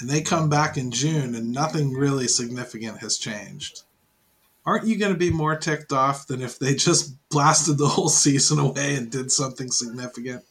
and 0.00 0.08
they 0.08 0.20
come 0.22 0.48
back 0.48 0.76
in 0.76 0.90
June 0.90 1.34
and 1.34 1.52
nothing 1.52 1.92
really 1.92 2.26
significant 2.26 2.98
has 2.98 3.18
changed, 3.18 3.82
aren't 4.64 4.86
you 4.86 4.98
going 4.98 5.12
to 5.12 5.18
be 5.18 5.30
more 5.30 5.56
ticked 5.56 5.92
off 5.92 6.26
than 6.26 6.40
if 6.40 6.58
they 6.58 6.74
just 6.74 7.14
blasted 7.28 7.78
the 7.78 7.88
whole 7.88 8.08
season 8.08 8.58
away 8.58 8.94
and 8.94 9.10
did 9.10 9.30
something 9.30 9.70
significant? 9.70 10.42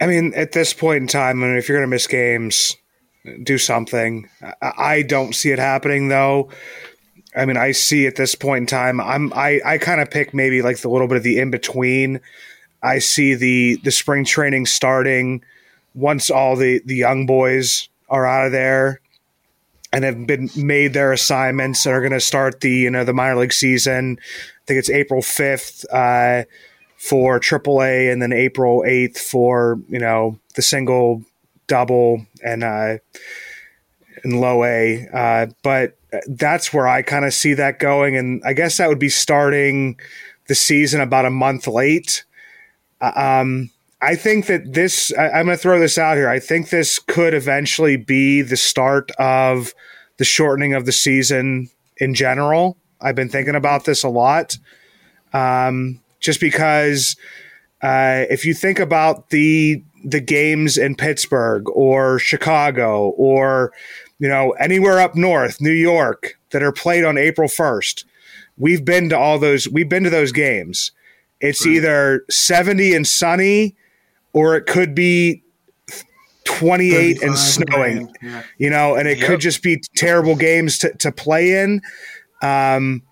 I 0.00 0.06
mean, 0.06 0.32
at 0.34 0.52
this 0.52 0.72
point 0.72 1.02
in 1.02 1.06
time, 1.08 1.42
I 1.42 1.46
mean, 1.46 1.56
if 1.56 1.68
you're 1.68 1.78
going 1.78 1.88
to 1.88 1.94
miss 1.94 2.06
games, 2.06 2.76
do 3.42 3.58
something. 3.58 4.28
I 4.62 5.02
don't 5.02 5.34
see 5.34 5.50
it 5.50 5.58
happening 5.58 6.08
though. 6.08 6.50
I 7.38 7.46
mean, 7.46 7.56
I 7.56 7.70
see 7.72 8.06
at 8.06 8.16
this 8.16 8.34
point 8.34 8.62
in 8.62 8.66
time, 8.66 9.00
I'm 9.00 9.32
I 9.32 9.60
I 9.64 9.78
kind 9.78 10.00
of 10.00 10.10
pick 10.10 10.34
maybe 10.34 10.60
like 10.60 10.78
the 10.78 10.88
little 10.88 11.06
bit 11.06 11.16
of 11.16 11.22
the 11.22 11.38
in 11.38 11.50
between. 11.50 12.20
I 12.82 12.98
see 12.98 13.34
the 13.34 13.76
the 13.84 13.90
spring 13.90 14.24
training 14.24 14.66
starting 14.66 15.44
once 15.94 16.30
all 16.30 16.56
the 16.56 16.82
the 16.84 16.96
young 16.96 17.26
boys 17.26 17.88
are 18.08 18.26
out 18.26 18.46
of 18.46 18.52
there 18.52 19.00
and 19.92 20.04
have 20.04 20.26
been 20.26 20.50
made 20.56 20.92
their 20.92 21.12
assignments 21.12 21.86
and 21.86 21.94
are 21.94 22.00
going 22.00 22.12
to 22.12 22.20
start 22.20 22.60
the 22.60 22.70
you 22.70 22.90
know 22.90 23.04
the 23.04 23.14
minor 23.14 23.36
league 23.36 23.52
season. 23.52 24.18
I 24.20 24.62
think 24.66 24.78
it's 24.78 24.90
April 24.90 25.22
fifth 25.22 25.84
uh, 25.92 26.44
for 26.96 27.40
AAA, 27.40 28.12
and 28.12 28.20
then 28.20 28.32
April 28.32 28.84
eighth 28.84 29.20
for 29.20 29.80
you 29.88 29.98
know 29.98 30.38
the 30.56 30.62
single, 30.62 31.22
double, 31.68 32.26
and 32.44 32.64
uh, 32.64 32.98
and 34.24 34.40
low 34.40 34.64
A. 34.64 35.06
Uh, 35.12 35.46
but 35.62 35.97
that's 36.26 36.72
where 36.72 36.88
I 36.88 37.02
kind 37.02 37.24
of 37.24 37.34
see 37.34 37.54
that 37.54 37.78
going, 37.78 38.16
and 38.16 38.42
I 38.44 38.52
guess 38.52 38.76
that 38.78 38.88
would 38.88 38.98
be 38.98 39.08
starting 39.08 39.98
the 40.48 40.54
season 40.54 41.00
about 41.00 41.26
a 41.26 41.30
month 41.30 41.66
late. 41.66 42.24
Uh, 43.00 43.12
um, 43.14 43.70
I 44.00 44.14
think 44.14 44.46
that 44.46 44.72
this, 44.72 45.12
I, 45.18 45.40
am 45.40 45.46
going 45.46 45.56
to 45.56 45.62
throw 45.62 45.78
this 45.78 45.98
out 45.98 46.16
here. 46.16 46.28
I 46.28 46.38
think 46.38 46.70
this 46.70 46.98
could 46.98 47.34
eventually 47.34 47.96
be 47.96 48.42
the 48.42 48.56
start 48.56 49.10
of 49.18 49.74
the 50.18 50.24
shortening 50.24 50.74
of 50.74 50.86
the 50.86 50.92
season 50.92 51.68
in 51.96 52.14
general. 52.14 52.76
I've 53.00 53.16
been 53.16 53.28
thinking 53.28 53.54
about 53.54 53.84
this 53.84 54.02
a 54.02 54.08
lot. 54.08 54.56
Um, 55.32 56.00
just 56.20 56.40
because 56.40 57.16
uh, 57.82 58.24
if 58.30 58.44
you 58.44 58.54
think 58.54 58.78
about 58.78 59.30
the 59.30 59.82
the 60.04 60.20
games 60.20 60.78
in 60.78 60.94
Pittsburgh 60.94 61.68
or 61.70 62.18
Chicago 62.20 63.08
or 63.16 63.72
you 64.18 64.28
know 64.28 64.52
anywhere 64.52 65.00
up 65.00 65.14
north, 65.14 65.60
New 65.60 65.70
York 65.70 66.38
that 66.50 66.62
are 66.62 66.72
played 66.72 67.04
on 67.04 67.18
April 67.18 67.48
1st, 67.48 68.04
we've 68.56 68.84
been 68.84 69.08
to 69.08 69.18
all 69.18 69.38
those 69.38 69.68
we've 69.68 69.88
been 69.88 70.04
to 70.04 70.10
those 70.10 70.32
games. 70.32 70.92
It's 71.40 71.64
right. 71.64 71.76
either 71.76 72.24
70 72.30 72.94
and 72.94 73.06
sunny 73.06 73.76
or 74.32 74.56
it 74.56 74.66
could 74.66 74.94
be 74.94 75.42
28 76.44 77.22
and 77.22 77.38
snowing, 77.38 78.12
yeah. 78.22 78.42
you 78.56 78.70
know, 78.70 78.96
and 78.96 79.06
it 79.06 79.18
yep. 79.18 79.26
could 79.26 79.40
just 79.40 79.62
be 79.62 79.80
terrible 79.96 80.34
games 80.34 80.78
to, 80.78 80.92
to 80.94 81.12
play 81.12 81.62
in. 81.62 81.82
Um, 82.42 83.02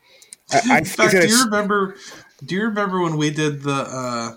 I, 0.51 0.79
in 0.79 0.85
fact, 0.85 1.13
do 1.13 1.29
you 1.29 1.45
remember? 1.45 1.97
Do 2.45 2.55
you 2.55 2.63
remember 2.65 3.01
when 3.01 3.17
we 3.17 3.31
did 3.31 3.63
the 3.63 3.73
uh, 3.73 4.37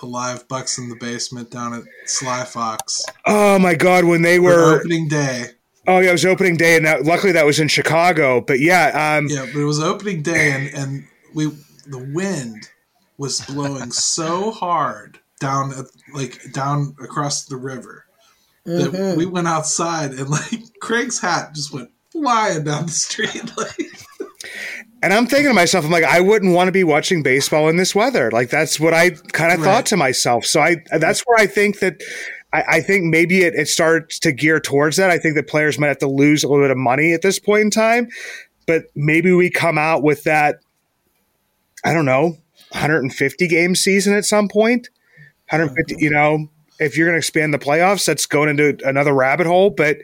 the 0.00 0.06
live 0.06 0.48
Bucks 0.48 0.78
in 0.78 0.88
the 0.88 0.96
basement 0.96 1.50
down 1.50 1.74
at 1.74 1.82
Sly 2.06 2.44
Fox? 2.44 3.04
Oh 3.26 3.58
my 3.58 3.74
God! 3.74 4.04
When 4.04 4.22
they 4.22 4.38
were 4.38 4.78
opening 4.78 5.08
day. 5.08 5.50
Oh 5.86 5.98
yeah, 5.98 6.10
it 6.10 6.12
was 6.12 6.24
opening 6.24 6.56
day, 6.56 6.76
and 6.76 6.86
that, 6.86 7.04
luckily 7.04 7.32
that 7.32 7.46
was 7.46 7.58
in 7.58 7.68
Chicago. 7.68 8.40
But 8.40 8.60
yeah, 8.60 9.16
um, 9.18 9.26
yeah, 9.28 9.46
but 9.52 9.60
it 9.60 9.64
was 9.64 9.80
opening 9.80 10.22
day, 10.22 10.52
and 10.52 10.74
and 10.74 11.04
we 11.34 11.46
the 11.86 11.98
wind 12.14 12.68
was 13.18 13.40
blowing 13.42 13.90
so 13.90 14.50
hard 14.50 15.18
down 15.40 15.72
at, 15.72 15.86
like 16.14 16.52
down 16.52 16.94
across 17.02 17.44
the 17.44 17.56
river 17.56 18.06
that 18.64 18.92
mm-hmm. 18.92 19.18
we 19.18 19.26
went 19.26 19.48
outside 19.48 20.12
and 20.12 20.30
like 20.30 20.52
Craig's 20.80 21.20
hat 21.20 21.52
just 21.54 21.72
went 21.72 21.90
flying 22.10 22.62
down 22.64 22.86
the 22.86 22.92
street 22.92 23.50
like 23.56 23.76
and 25.02 25.12
I'm 25.12 25.26
thinking 25.26 25.48
to 25.48 25.54
myself, 25.54 25.84
I'm 25.84 25.90
like, 25.90 26.04
I 26.04 26.20
wouldn't 26.20 26.54
want 26.54 26.68
to 26.68 26.72
be 26.72 26.84
watching 26.84 27.24
baseball 27.24 27.68
in 27.68 27.76
this 27.76 27.92
weather. 27.92 28.30
Like 28.30 28.50
that's 28.50 28.78
what 28.78 28.94
I 28.94 29.10
kind 29.10 29.52
of 29.52 29.58
right. 29.58 29.64
thought 29.64 29.86
to 29.86 29.96
myself. 29.96 30.46
So 30.46 30.60
I 30.60 30.76
that's 30.96 31.22
where 31.22 31.38
I 31.38 31.46
think 31.46 31.80
that 31.80 32.00
I, 32.52 32.62
I, 32.68 32.80
think 32.80 33.04
maybe 33.04 33.42
it, 33.42 33.54
it 33.54 33.68
starts 33.68 34.18
to 34.20 34.32
gear 34.32 34.60
towards 34.60 34.96
that. 34.96 35.10
I 35.10 35.18
think 35.18 35.34
that 35.36 35.48
players 35.48 35.78
might 35.78 35.88
have 35.88 35.98
to 35.98 36.08
lose 36.08 36.44
a 36.44 36.48
little 36.48 36.64
bit 36.64 36.70
of 36.70 36.76
money 36.76 37.12
at 37.12 37.22
this 37.22 37.38
point 37.38 37.62
in 37.62 37.70
time, 37.70 38.08
but 38.66 38.84
maybe 38.94 39.32
we 39.32 39.50
come 39.50 39.78
out 39.78 40.02
with 40.02 40.24
that. 40.24 40.60
I 41.84 41.92
don't 41.92 42.04
know, 42.04 42.36
150 42.70 43.48
game 43.48 43.74
season 43.74 44.14
at 44.14 44.24
some 44.24 44.48
point. 44.48 44.88
150, 45.50 45.96
you 46.02 46.10
know, 46.10 46.48
if 46.78 46.96
you're 46.96 47.06
going 47.06 47.14
to 47.14 47.18
expand 47.18 47.52
the 47.52 47.58
playoffs, 47.58 48.06
that's 48.06 48.26
going 48.26 48.48
into 48.48 48.78
another 48.86 49.12
rabbit 49.12 49.46
hole. 49.46 49.70
But, 49.70 49.98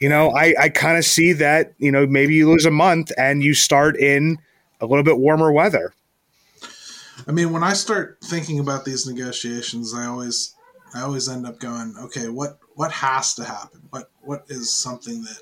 you 0.00 0.08
know, 0.08 0.30
I, 0.30 0.54
I 0.58 0.68
kind 0.68 0.96
of 0.96 1.04
see 1.04 1.32
that, 1.34 1.74
you 1.78 1.92
know, 1.92 2.06
maybe 2.06 2.34
you 2.34 2.48
lose 2.48 2.64
a 2.64 2.70
month 2.70 3.12
and 3.18 3.42
you 3.42 3.54
start 3.54 3.96
in 3.96 4.38
a 4.80 4.86
little 4.86 5.04
bit 5.04 5.18
warmer 5.18 5.52
weather. 5.52 5.92
I 7.26 7.32
mean, 7.32 7.52
when 7.52 7.62
I 7.62 7.72
start 7.72 8.18
thinking 8.24 8.58
about 8.60 8.84
these 8.84 9.06
negotiations, 9.06 9.92
I 9.92 10.06
always, 10.06 10.54
I 10.94 11.02
always 11.02 11.28
end 11.28 11.46
up 11.46 11.58
going, 11.60 11.94
okay, 12.00 12.28
what, 12.28 12.58
what 12.74 12.92
has 12.92 13.34
to 13.34 13.44
happen? 13.44 13.82
What, 13.90 14.10
what 14.22 14.44
is 14.48 14.74
something 14.74 15.22
that 15.22 15.40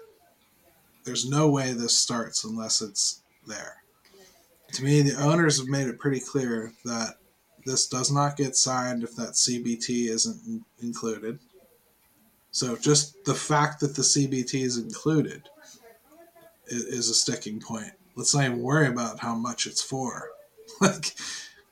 there's 1.04 1.28
no 1.28 1.48
way 1.48 1.72
this 1.72 1.96
starts 1.96 2.44
unless 2.44 2.80
it's 2.80 3.22
there? 3.46 3.82
To 4.72 4.84
me, 4.84 5.02
the 5.02 5.20
owners 5.22 5.58
have 5.58 5.68
made 5.68 5.86
it 5.86 5.98
pretty 5.98 6.20
clear 6.20 6.72
that 6.84 7.14
this 7.64 7.86
does 7.86 8.10
not 8.10 8.36
get 8.36 8.56
signed 8.56 9.02
if 9.02 9.14
that 9.16 9.30
CBT 9.30 10.08
isn't 10.08 10.64
included. 10.80 11.38
So 12.50 12.76
just 12.76 13.24
the 13.24 13.34
fact 13.34 13.80
that 13.80 13.94
the 13.94 14.02
CBT 14.02 14.62
is 14.62 14.78
included 14.78 15.48
is 16.68 17.08
a 17.08 17.14
sticking 17.14 17.60
point. 17.60 17.92
Let's 18.16 18.34
not 18.34 18.44
even 18.44 18.62
worry 18.62 18.86
about 18.86 19.20
how 19.20 19.34
much 19.34 19.66
it's 19.66 19.82
for. 19.82 20.30
Like, 20.80 21.14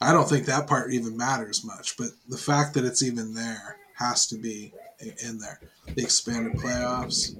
I 0.04 0.12
don't 0.12 0.28
think 0.28 0.44
that 0.46 0.66
part 0.66 0.92
even 0.92 1.16
matters 1.16 1.64
much, 1.64 1.96
but 1.96 2.08
the 2.28 2.36
fact 2.36 2.74
that 2.74 2.84
it's 2.84 3.02
even 3.02 3.34
there 3.34 3.78
has 3.94 4.26
to 4.28 4.36
be 4.36 4.72
in 5.24 5.38
there. 5.38 5.60
The 5.94 6.02
expanded 6.02 6.54
playoffs, 6.54 7.36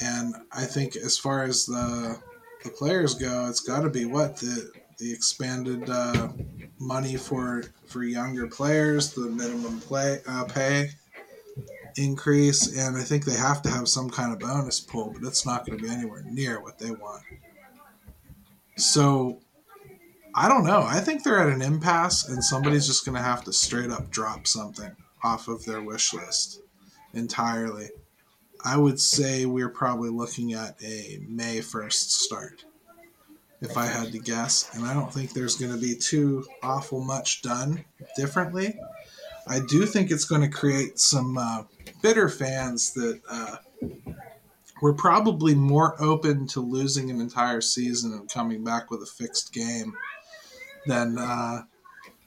and 0.00 0.34
I 0.52 0.64
think 0.64 0.96
as 0.96 1.16
far 1.16 1.44
as 1.44 1.66
the 1.66 2.18
the 2.64 2.70
players 2.70 3.14
go, 3.14 3.46
it's 3.48 3.60
got 3.60 3.80
to 3.80 3.88
be 3.88 4.04
what 4.04 4.36
the 4.36 4.70
the 4.98 5.10
expanded 5.10 5.88
uh, 5.88 6.28
money 6.78 7.16
for 7.16 7.64
for 7.86 8.04
younger 8.04 8.46
players, 8.46 9.14
the 9.14 9.22
minimum 9.22 9.80
play 9.80 10.18
uh, 10.28 10.44
pay 10.44 10.90
increase, 11.96 12.76
and 12.76 12.96
I 12.96 13.02
think 13.02 13.24
they 13.24 13.36
have 13.36 13.62
to 13.62 13.70
have 13.70 13.88
some 13.88 14.10
kind 14.10 14.32
of 14.32 14.38
bonus 14.38 14.80
pool, 14.80 15.14
but 15.14 15.26
it's 15.26 15.46
not 15.46 15.66
going 15.66 15.78
to 15.78 15.84
be 15.84 15.90
anywhere 15.90 16.24
near 16.28 16.62
what 16.62 16.78
they 16.78 16.90
want. 16.90 17.22
So 18.76 19.40
I 20.40 20.48
don't 20.48 20.64
know. 20.64 20.80
I 20.80 21.00
think 21.00 21.22
they're 21.22 21.38
at 21.38 21.54
an 21.54 21.60
impasse, 21.60 22.26
and 22.26 22.42
somebody's 22.42 22.86
just 22.86 23.04
going 23.04 23.14
to 23.14 23.22
have 23.22 23.44
to 23.44 23.52
straight 23.52 23.90
up 23.90 24.08
drop 24.08 24.46
something 24.46 24.90
off 25.22 25.48
of 25.48 25.66
their 25.66 25.82
wish 25.82 26.14
list 26.14 26.62
entirely. 27.12 27.90
I 28.64 28.78
would 28.78 28.98
say 28.98 29.44
we're 29.44 29.68
probably 29.68 30.08
looking 30.08 30.54
at 30.54 30.82
a 30.82 31.20
May 31.28 31.58
1st 31.58 31.92
start 31.92 32.64
if 33.60 33.76
I 33.76 33.84
had 33.84 34.12
to 34.12 34.18
guess. 34.18 34.74
And 34.74 34.86
I 34.86 34.94
don't 34.94 35.12
think 35.12 35.34
there's 35.34 35.56
going 35.56 35.72
to 35.72 35.78
be 35.78 35.94
too 35.94 36.46
awful 36.62 37.04
much 37.04 37.42
done 37.42 37.84
differently. 38.16 38.80
I 39.46 39.60
do 39.68 39.84
think 39.84 40.10
it's 40.10 40.24
going 40.24 40.40
to 40.40 40.48
create 40.48 40.98
some 40.98 41.36
uh, 41.36 41.64
bitter 42.00 42.30
fans 42.30 42.94
that 42.94 43.20
uh, 43.28 43.56
were 44.80 44.94
probably 44.94 45.54
more 45.54 46.02
open 46.02 46.46
to 46.46 46.60
losing 46.60 47.10
an 47.10 47.20
entire 47.20 47.60
season 47.60 48.14
and 48.14 48.30
coming 48.30 48.64
back 48.64 48.90
with 48.90 49.02
a 49.02 49.06
fixed 49.06 49.52
game 49.52 49.92
than 50.86 51.18
uh, 51.18 51.62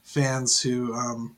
fans 0.03 0.61
who 0.61 0.93
um, 0.93 1.37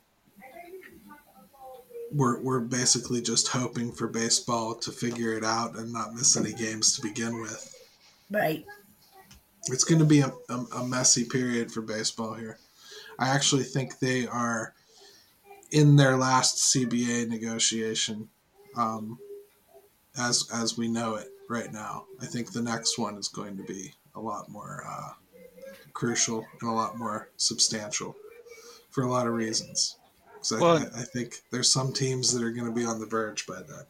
were, 2.12 2.40
were 2.42 2.60
basically 2.60 3.22
just 3.22 3.48
hoping 3.48 3.92
for 3.92 4.06
baseball 4.06 4.74
to 4.74 4.90
figure 4.90 5.32
it 5.32 5.44
out 5.44 5.76
and 5.76 5.92
not 5.92 6.14
miss 6.14 6.36
any 6.36 6.52
games 6.52 6.94
to 6.96 7.02
begin 7.02 7.40
with. 7.40 7.72
Right 8.30 8.64
it's 9.68 9.84
going 9.84 9.98
to 9.98 10.04
be 10.04 10.20
a, 10.20 10.32
a, 10.48 10.54
a, 10.76 10.86
messy 10.86 11.24
period 11.24 11.72
for 11.72 11.80
baseball 11.80 12.34
here. 12.34 12.58
I 13.18 13.28
actually 13.28 13.64
think 13.64 13.98
they 13.98 14.26
are 14.26 14.74
in 15.72 15.96
their 15.96 16.16
last 16.16 16.72
CBA 16.72 17.28
negotiation. 17.28 18.28
Um, 18.76 19.18
as 20.18 20.48
as 20.52 20.78
we 20.78 20.88
know 20.88 21.16
it 21.16 21.28
right 21.48 21.72
now. 21.72 22.06
I 22.20 22.26
think 22.26 22.52
the 22.52 22.62
next 22.62 22.98
one 22.98 23.16
is 23.16 23.28
going 23.28 23.56
to 23.58 23.62
be 23.62 23.92
a 24.14 24.20
lot 24.20 24.48
more 24.48 24.84
uh, 24.88 25.10
crucial 25.96 26.46
and 26.60 26.68
a 26.68 26.72
lot 26.72 26.98
more 26.98 27.30
substantial 27.38 28.14
for 28.90 29.02
a 29.02 29.10
lot 29.10 29.26
of 29.26 29.32
reasons. 29.32 29.96
So 30.42 30.58
Well- 30.58 30.78
I, 30.78 31.00
I 31.00 31.04
think 31.04 31.36
there's 31.50 31.72
some 31.72 31.92
teams 31.92 32.32
that 32.32 32.42
are 32.42 32.52
going 32.52 32.66
to 32.66 32.72
be 32.72 32.84
on 32.84 33.00
the 33.00 33.06
verge 33.06 33.46
by 33.46 33.62
then. 33.62 33.86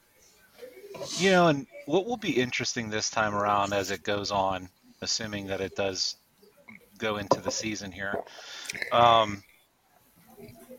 You 1.18 1.30
know, 1.30 1.48
and 1.48 1.66
what 1.86 2.06
will 2.06 2.16
be 2.16 2.40
interesting 2.40 2.88
this 2.88 3.10
time 3.10 3.34
around 3.34 3.72
as 3.72 3.90
it 3.90 4.02
goes 4.04 4.30
on, 4.30 4.68
assuming 5.02 5.48
that 5.48 5.60
it 5.60 5.74
does 5.74 6.16
go 6.96 7.16
into 7.16 7.40
the 7.40 7.50
season 7.50 7.90
here, 7.92 8.14
um, 8.92 9.42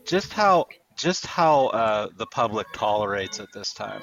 just 0.06 0.32
how 0.32 0.66
just 0.96 1.24
how 1.24 1.66
uh, 1.66 2.08
the 2.16 2.26
public 2.26 2.66
tolerates 2.72 3.38
it 3.38 3.48
this 3.54 3.72
time. 3.72 4.02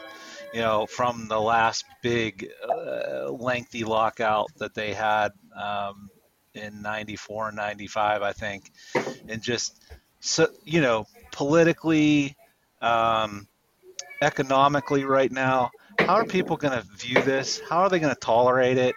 You 0.54 0.62
know, 0.62 0.86
from 0.86 1.28
the 1.28 1.42
last 1.42 1.84
big 2.02 2.48
uh, 2.64 3.30
lengthy 3.32 3.84
lockout 3.84 4.48
that 4.60 4.74
they 4.74 4.94
had 4.94 5.34
um, 5.60 6.10
in 6.56 6.82
'94 6.82 7.50
and 7.50 7.58
'95, 7.58 8.22
I 8.22 8.34
think, 8.34 8.72
and 9.28 9.42
just 9.42 9.84
so 10.20 10.48
you 10.64 10.82
know, 10.82 11.06
politically, 11.32 12.36
um, 12.82 13.48
economically, 14.22 15.04
right 15.04 15.32
now 15.32 15.72
how 16.06 16.14
are 16.14 16.26
people 16.26 16.56
going 16.56 16.80
to 16.80 16.86
view 16.98 17.24
this? 17.24 17.60
How 17.68 17.80
are 17.80 17.90
they 17.90 18.00
going 18.00 18.14
to 18.14 18.20
tolerate 18.20 18.78
it? 18.78 18.94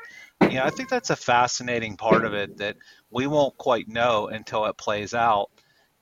You 0.50 0.56
know, 0.56 0.64
I 0.64 0.70
think 0.70 0.90
that's 0.90 1.08
a 1.08 1.16
fascinating 1.16 1.96
part 1.96 2.24
of 2.26 2.34
it 2.34 2.58
that 2.58 2.76
we 3.10 3.26
won't 3.26 3.56
quite 3.56 3.88
know 3.88 4.28
until 4.28 4.66
it 4.66 4.76
plays 4.76 5.14
out, 5.14 5.50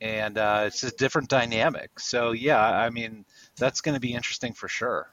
and 0.00 0.36
uh, 0.36 0.64
it's 0.66 0.82
a 0.82 0.90
different 0.96 1.28
dynamic. 1.28 2.00
So 2.00 2.32
yeah, 2.32 2.61
I 2.61 2.90
mean, 2.90 3.24
that's 3.57 3.80
going 3.80 3.94
to 3.94 4.00
be 4.00 4.14
interesting 4.14 4.52
for 4.52 4.66
sure. 4.66 5.09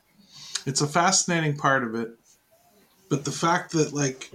It's 0.66 0.82
a 0.82 0.88
fascinating 0.88 1.58
part 1.58 1.84
of 1.84 1.94
it, 1.94 2.10
but 3.14 3.26
the 3.26 3.32
fact 3.32 3.74
that 3.74 3.94
like 3.94 4.32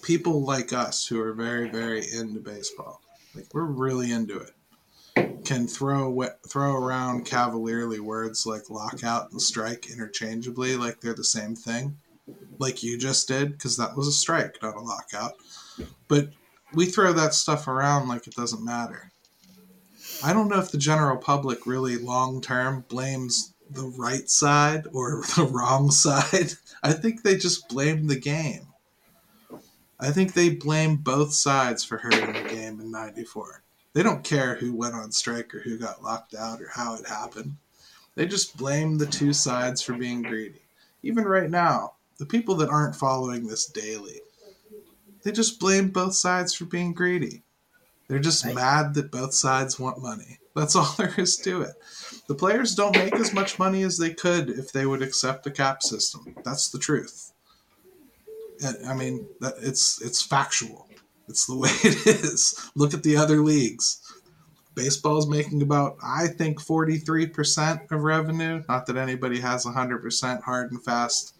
people 0.00 0.42
like 0.42 0.72
us 0.72 1.06
who 1.06 1.20
are 1.20 1.34
very 1.34 1.68
very 1.68 2.02
into 2.14 2.40
baseball, 2.40 3.02
like 3.34 3.44
we're 3.52 3.64
really 3.64 4.10
into 4.10 4.38
it, 4.38 5.44
can 5.44 5.66
throw 5.66 6.26
throw 6.48 6.74
around 6.74 7.26
cavalierly 7.26 8.00
words 8.00 8.46
like 8.46 8.70
lockout 8.70 9.30
and 9.32 9.42
strike 9.42 9.90
interchangeably 9.90 10.76
like 10.76 10.98
they're 10.98 11.12
the 11.12 11.22
same 11.22 11.54
thing, 11.54 11.98
like 12.58 12.82
you 12.82 12.96
just 12.96 13.28
did 13.28 13.52
because 13.52 13.76
that 13.76 13.94
was 13.94 14.08
a 14.08 14.12
strike, 14.12 14.56
not 14.62 14.76
a 14.76 14.80
lockout. 14.80 15.32
But 16.08 16.30
we 16.72 16.86
throw 16.86 17.12
that 17.12 17.34
stuff 17.34 17.68
around 17.68 18.08
like 18.08 18.26
it 18.26 18.34
doesn't 18.34 18.64
matter. 18.64 19.12
I 20.24 20.32
don't 20.32 20.48
know 20.48 20.58
if 20.58 20.72
the 20.72 20.78
general 20.78 21.18
public 21.18 21.66
really 21.66 21.98
long 21.98 22.40
term 22.40 22.86
blames 22.88 23.52
the 23.74 23.92
right 23.96 24.28
side 24.28 24.86
or 24.92 25.22
the 25.36 25.44
wrong 25.44 25.90
side. 25.90 26.54
I 26.82 26.92
think 26.92 27.22
they 27.22 27.36
just 27.36 27.68
blame 27.68 28.06
the 28.06 28.18
game. 28.18 28.66
I 30.00 30.10
think 30.10 30.32
they 30.32 30.50
blame 30.50 30.96
both 30.96 31.32
sides 31.32 31.84
for 31.84 31.98
hurting 31.98 32.32
the 32.32 32.48
game 32.48 32.80
in 32.80 32.90
94. 32.90 33.62
They 33.92 34.02
don't 34.02 34.24
care 34.24 34.56
who 34.56 34.74
went 34.74 34.94
on 34.94 35.12
strike 35.12 35.54
or 35.54 35.60
who 35.60 35.78
got 35.78 36.02
locked 36.02 36.34
out 36.34 36.60
or 36.60 36.68
how 36.68 36.94
it 36.94 37.06
happened. 37.06 37.56
They 38.14 38.26
just 38.26 38.56
blame 38.56 38.98
the 38.98 39.06
two 39.06 39.32
sides 39.32 39.80
for 39.80 39.92
being 39.92 40.22
greedy. 40.22 40.62
Even 41.02 41.24
right 41.24 41.48
now, 41.48 41.94
the 42.18 42.26
people 42.26 42.56
that 42.56 42.68
aren't 42.68 42.96
following 42.96 43.46
this 43.46 43.66
daily, 43.66 44.20
they 45.22 45.30
just 45.30 45.60
blame 45.60 45.88
both 45.90 46.14
sides 46.14 46.54
for 46.54 46.64
being 46.64 46.92
greedy. 46.92 47.42
They're 48.08 48.18
just 48.18 48.44
mad 48.44 48.94
that 48.94 49.10
both 49.10 49.34
sides 49.34 49.78
want 49.78 50.02
money. 50.02 50.38
That's 50.54 50.76
all 50.76 50.94
there 50.96 51.14
is 51.16 51.36
to 51.38 51.62
it. 51.62 51.74
The 52.28 52.34
players 52.34 52.74
don't 52.74 52.96
make 52.96 53.14
as 53.14 53.32
much 53.32 53.58
money 53.58 53.82
as 53.82 53.98
they 53.98 54.14
could 54.14 54.50
if 54.50 54.72
they 54.72 54.86
would 54.86 55.02
accept 55.02 55.44
the 55.44 55.50
cap 55.50 55.82
system. 55.82 56.34
That's 56.44 56.70
the 56.70 56.78
truth. 56.78 57.32
I 58.86 58.94
mean, 58.94 59.26
it's 59.60 60.00
it's 60.02 60.22
factual. 60.22 60.88
It's 61.28 61.46
the 61.46 61.56
way 61.58 61.70
it 61.82 62.06
is. 62.06 62.70
Look 62.74 62.94
at 62.94 63.02
the 63.02 63.16
other 63.16 63.42
leagues. 63.42 63.98
Baseball's 64.74 65.28
making 65.28 65.60
about, 65.60 65.96
I 66.02 66.28
think, 66.28 66.58
43% 66.58 67.92
of 67.92 68.02
revenue. 68.02 68.62
Not 68.70 68.86
that 68.86 68.96
anybody 68.96 69.38
has 69.40 69.66
100% 69.66 70.42
hard 70.42 70.70
and 70.70 70.82
fast 70.82 71.36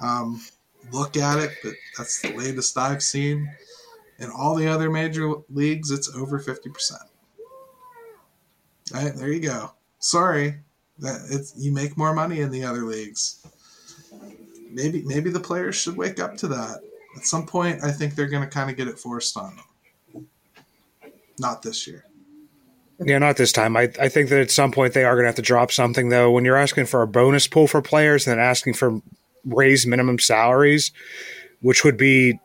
um, 0.00 0.40
look 0.92 1.16
at 1.16 1.38
it, 1.38 1.52
but 1.62 1.74
that's 1.96 2.20
the 2.20 2.32
latest 2.32 2.76
I've 2.76 3.02
seen. 3.02 3.50
In 4.18 4.30
all 4.30 4.54
the 4.54 4.66
other 4.66 4.90
major 4.90 5.32
leagues, 5.50 5.90
it's 5.90 6.14
over 6.14 6.38
50%. 6.38 6.92
All 8.94 9.02
right, 9.02 9.14
there 9.14 9.32
you 9.32 9.40
go. 9.40 9.72
Sorry, 9.98 10.56
that 10.98 11.26
it's 11.30 11.54
you 11.56 11.72
make 11.72 11.96
more 11.96 12.14
money 12.14 12.40
in 12.40 12.50
the 12.50 12.64
other 12.64 12.82
leagues. 12.82 13.44
Maybe 14.70 15.02
maybe 15.02 15.30
the 15.30 15.40
players 15.40 15.74
should 15.76 15.96
wake 15.96 16.20
up 16.20 16.36
to 16.38 16.48
that. 16.48 16.80
At 17.16 17.24
some 17.24 17.46
point, 17.46 17.82
I 17.82 17.90
think 17.90 18.14
they're 18.14 18.28
going 18.28 18.42
to 18.42 18.48
kind 18.48 18.70
of 18.70 18.76
get 18.76 18.88
it 18.88 18.98
forced 18.98 19.36
on 19.36 19.56
them. 19.56 20.26
Not 21.38 21.62
this 21.62 21.86
year. 21.86 22.04
Yeah, 22.98 23.18
not 23.18 23.36
this 23.36 23.52
time. 23.52 23.76
I, 23.76 23.90
I 24.00 24.08
think 24.08 24.30
that 24.30 24.40
at 24.40 24.50
some 24.50 24.72
point 24.72 24.94
they 24.94 25.04
are 25.04 25.14
going 25.14 25.24
to 25.24 25.28
have 25.28 25.36
to 25.36 25.42
drop 25.42 25.70
something, 25.70 26.08
though. 26.08 26.30
When 26.30 26.44
you're 26.44 26.56
asking 26.56 26.86
for 26.86 27.02
a 27.02 27.06
bonus 27.06 27.46
pool 27.46 27.66
for 27.66 27.82
players 27.82 28.26
and 28.26 28.38
then 28.38 28.44
asking 28.44 28.74
for 28.74 29.00
raised 29.44 29.86
minimum 29.86 30.18
salaries, 30.18 30.92
which 31.60 31.84
would 31.84 31.96
be 31.96 32.38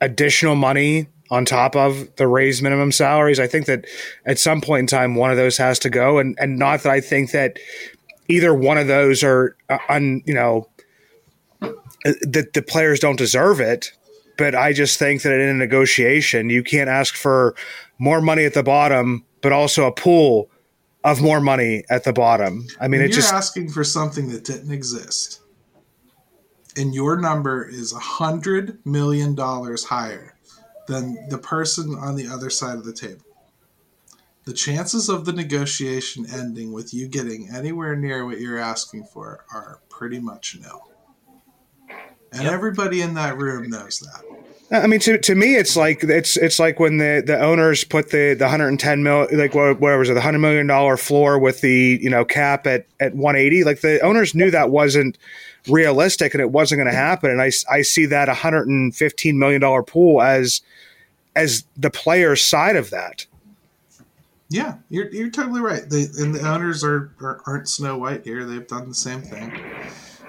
additional 0.00 0.54
money 0.54 1.08
on 1.30 1.44
top 1.44 1.76
of 1.76 2.14
the 2.16 2.26
raised 2.26 2.62
minimum 2.62 2.92
salaries, 2.92 3.38
I 3.38 3.46
think 3.46 3.66
that 3.66 3.86
at 4.24 4.38
some 4.38 4.60
point 4.60 4.80
in 4.80 4.86
time, 4.86 5.14
one 5.14 5.30
of 5.30 5.36
those 5.36 5.56
has 5.58 5.78
to 5.80 5.90
go. 5.90 6.18
And, 6.18 6.36
and 6.40 6.58
not 6.58 6.82
that 6.82 6.92
I 6.92 7.00
think 7.00 7.32
that 7.32 7.58
either 8.28 8.54
one 8.54 8.78
of 8.78 8.86
those 8.86 9.22
are, 9.22 9.56
uh, 9.68 9.78
un, 9.88 10.22
you 10.24 10.34
know, 10.34 10.68
that 12.22 12.52
the 12.54 12.62
players 12.62 13.00
don't 13.00 13.16
deserve 13.16 13.60
it. 13.60 13.92
But 14.36 14.54
I 14.54 14.72
just 14.72 14.98
think 14.98 15.22
that 15.22 15.32
in 15.32 15.40
a 15.48 15.54
negotiation, 15.54 16.48
you 16.48 16.62
can't 16.62 16.88
ask 16.88 17.16
for 17.16 17.56
more 17.98 18.20
money 18.20 18.44
at 18.44 18.54
the 18.54 18.62
bottom, 18.62 19.24
but 19.42 19.50
also 19.52 19.84
a 19.84 19.92
pool 19.92 20.48
of 21.02 21.20
more 21.20 21.40
money 21.40 21.82
at 21.90 22.04
the 22.04 22.12
bottom. 22.12 22.66
I 22.80 22.86
mean, 22.86 23.00
When 23.00 23.10
it 23.10 23.10
you're 23.10 23.20
just 23.20 23.32
asking 23.32 23.70
for 23.70 23.82
something 23.82 24.28
that 24.28 24.44
didn't 24.44 24.70
exist, 24.70 25.40
and 26.76 26.94
your 26.94 27.20
number 27.20 27.68
is 27.68 27.92
a 27.92 27.98
hundred 27.98 28.78
million 28.84 29.34
dollars 29.34 29.82
higher 29.82 30.37
than 30.88 31.28
the 31.28 31.38
person 31.38 31.94
on 31.94 32.16
the 32.16 32.26
other 32.26 32.50
side 32.50 32.76
of 32.76 32.84
the 32.84 32.92
table. 32.92 33.22
The 34.44 34.54
chances 34.54 35.10
of 35.10 35.26
the 35.26 35.32
negotiation 35.32 36.26
ending 36.32 36.72
with 36.72 36.94
you 36.94 37.06
getting 37.06 37.50
anywhere 37.54 37.94
near 37.94 38.24
what 38.24 38.40
you're 38.40 38.58
asking 38.58 39.04
for 39.04 39.44
are 39.52 39.80
pretty 39.90 40.18
much 40.18 40.56
nil. 40.58 40.90
And 42.32 42.44
Yep. 42.44 42.52
everybody 42.52 43.02
in 43.02 43.14
that 43.14 43.36
room 43.36 43.68
knows 43.68 44.00
that. 44.00 44.24
I 44.70 44.86
mean, 44.86 45.00
to, 45.00 45.16
to 45.18 45.34
me, 45.34 45.56
it's 45.56 45.76
like 45.76 46.04
it's 46.04 46.36
it's 46.36 46.58
like 46.58 46.78
when 46.78 46.98
the, 46.98 47.22
the 47.24 47.40
owners 47.40 47.84
put 47.84 48.10
the, 48.10 48.34
the 48.34 48.44
110 48.44 49.02
mil 49.02 49.26
like 49.32 49.54
what, 49.54 49.80
what 49.80 49.98
was 49.98 50.10
it 50.10 50.14
the 50.14 50.20
100 50.20 50.38
million 50.38 50.66
dollar 50.66 50.98
floor 50.98 51.38
with 51.38 51.62
the 51.62 51.98
you 52.02 52.10
know 52.10 52.24
cap 52.24 52.66
at 52.66 52.86
at 53.00 53.14
180. 53.14 53.64
Like 53.64 53.80
the 53.80 53.98
owners 54.00 54.34
knew 54.34 54.50
that 54.50 54.68
wasn't 54.70 55.16
realistic 55.68 56.34
and 56.34 56.42
it 56.42 56.50
wasn't 56.50 56.78
going 56.78 56.90
to 56.90 56.96
happen. 56.96 57.30
And 57.30 57.40
I, 57.40 57.50
I 57.70 57.80
see 57.80 58.04
that 58.06 58.28
115 58.28 59.38
million 59.38 59.60
dollar 59.60 59.82
pool 59.82 60.20
as 60.20 60.60
as 61.38 61.64
the 61.76 61.90
player's 61.90 62.42
side 62.42 62.76
of 62.76 62.90
that. 62.90 63.26
Yeah, 64.50 64.76
you're, 64.88 65.08
you're 65.10 65.30
totally 65.30 65.60
right. 65.60 65.88
They, 65.88 66.06
and 66.18 66.34
the 66.34 66.46
owners 66.48 66.82
are, 66.82 67.12
are 67.20 67.40
aren't 67.46 67.68
Snow 67.68 67.98
White 67.98 68.24
here. 68.24 68.44
They've 68.44 68.66
done 68.66 68.88
the 68.88 68.94
same 68.94 69.22
thing. 69.22 69.52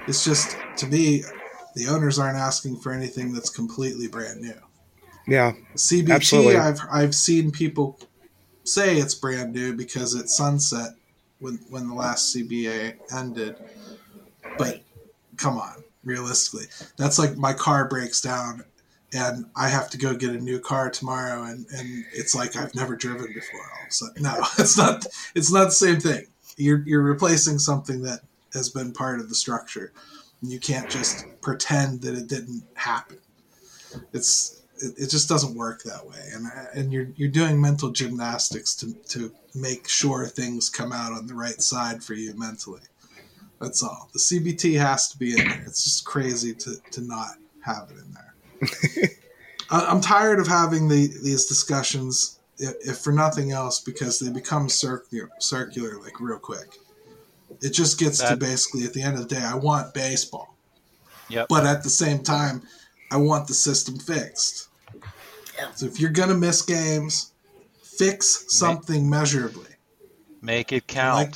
It's 0.08 0.24
just 0.24 0.58
to 0.78 0.88
me, 0.88 1.24
the 1.76 1.88
owners 1.88 2.20
aren't 2.20 2.38
asking 2.38 2.80
for 2.80 2.92
anything 2.92 3.34
that's 3.34 3.50
completely 3.50 4.08
brand 4.08 4.42
new. 4.42 4.54
Yeah, 5.28 5.54
CBT, 5.76 6.12
Absolutely. 6.12 6.58
I've 6.58 6.80
I've 6.92 7.16
seen 7.16 7.52
people 7.52 8.00
say 8.64 8.98
it's 8.98 9.16
brand 9.16 9.54
new 9.54 9.76
because 9.76 10.16
it 10.16 10.30
sunset 10.30 10.92
when 11.40 11.56
when 11.70 11.88
the 11.88 11.94
last 11.96 12.36
CBA 12.36 12.96
ended. 13.16 13.56
But 14.58 14.82
come 15.38 15.58
on, 15.58 15.84
realistically, 16.04 16.66
that's 16.98 17.18
like 17.20 17.38
my 17.38 17.54
car 17.54 17.88
breaks 17.88 18.22
down 18.22 18.66
and 19.14 19.46
I 19.56 19.70
have 19.70 19.90
to 19.92 19.98
go 19.98 20.16
get 20.16 20.32
a 20.32 20.40
new 20.40 20.60
car 20.60 20.90
tomorrow, 20.90 21.44
and, 21.44 21.66
and 21.76 22.06
it's 22.14 22.36
like 22.36 22.56
I've 22.56 22.76
never 22.76 22.96
driven 22.96 23.28
before. 23.34 23.62
All 23.62 23.84
of 23.84 23.90
a 23.90 23.92
sudden, 23.92 24.24
no, 24.24 24.36
it's 24.60 24.78
not. 24.78 25.06
It's 25.36 25.52
not 25.52 25.66
the 25.66 25.72
same 25.72 26.00
thing. 26.00 26.28
You're 26.58 26.84
you're 26.86 27.04
replacing 27.04 27.60
something 27.60 28.02
that 28.04 28.22
has 28.54 28.70
been 28.70 28.92
part 28.92 29.20
of 29.20 29.30
the 29.30 29.36
structure. 29.36 29.94
You 30.42 30.60
can't 30.60 30.90
just 30.90 31.26
pretend 31.42 32.02
that 32.02 32.16
it 32.16 32.28
didn't 32.28 32.64
happen. 32.76 33.18
It's 34.14 34.62
it, 34.78 34.94
it 34.98 35.10
just 35.10 35.28
doesn't 35.28 35.56
work 35.56 35.84
that 35.84 36.06
way, 36.06 36.20
and 36.34 36.46
and 36.74 36.94
you're 36.94 37.08
you're 37.16 37.30
doing 37.30 37.60
mental 37.60 37.90
gymnastics 37.90 38.76
to 38.76 38.94
to 39.10 39.34
make 39.56 39.88
sure 39.88 40.26
things 40.28 40.70
come 40.70 40.92
out 40.92 41.12
on 41.12 41.28
the 41.28 41.34
right 41.34 41.62
side 41.62 42.04
for 42.04 42.14
you 42.14 42.38
mentally. 42.38 42.82
That's 43.60 43.84
all. 43.84 44.10
The 44.14 44.20
CBT 44.20 44.80
has 44.80 45.10
to 45.10 45.18
be 45.18 45.32
in 45.32 45.48
there. 45.48 45.64
It's 45.66 45.84
just 45.84 46.06
crazy 46.06 46.54
to 46.54 46.76
to 46.92 47.02
not 47.02 47.32
have 47.62 47.90
it 47.92 47.98
in 47.98 48.14
there. 48.14 48.30
I- 49.72 49.86
I'm 49.86 50.02
tired 50.02 50.40
of 50.40 50.48
having 50.48 50.88
the, 50.88 51.08
these 51.24 51.46
discussions, 51.46 52.40
if, 52.58 52.74
if 52.82 52.98
for 53.00 53.12
nothing 53.14 53.52
else, 53.52 53.80
because 53.80 54.20
they 54.20 54.32
become 54.32 54.70
circular, 54.70 55.30
circular 55.40 56.00
like 56.02 56.20
real 56.20 56.40
quick. 56.40 56.78
It 57.62 57.72
just 57.74 58.00
gets 58.00 58.20
to 58.20 58.38
basically 58.38 58.84
at 58.86 58.94
the 58.94 59.02
end 59.02 59.16
of 59.18 59.28
the 59.28 59.36
day, 59.36 59.42
I 59.42 59.56
want 59.56 59.94
baseball. 59.94 60.56
Yep. 61.30 61.48
But 61.50 61.66
at 61.66 61.84
the 61.84 61.90
same 61.90 62.20
time, 62.20 62.62
I 63.12 63.18
want 63.18 63.48
the 63.48 63.54
system 63.54 63.98
fixed. 63.98 64.68
So 65.76 65.86
if 65.88 66.00
you're 66.00 66.10
gonna 66.12 66.36
miss 66.36 66.62
games, 66.62 67.34
fix 67.84 68.46
something 68.48 69.10
measurably. 69.10 69.68
Make 70.42 70.72
it 70.72 70.88
count. 70.88 71.16
Like- 71.34 71.36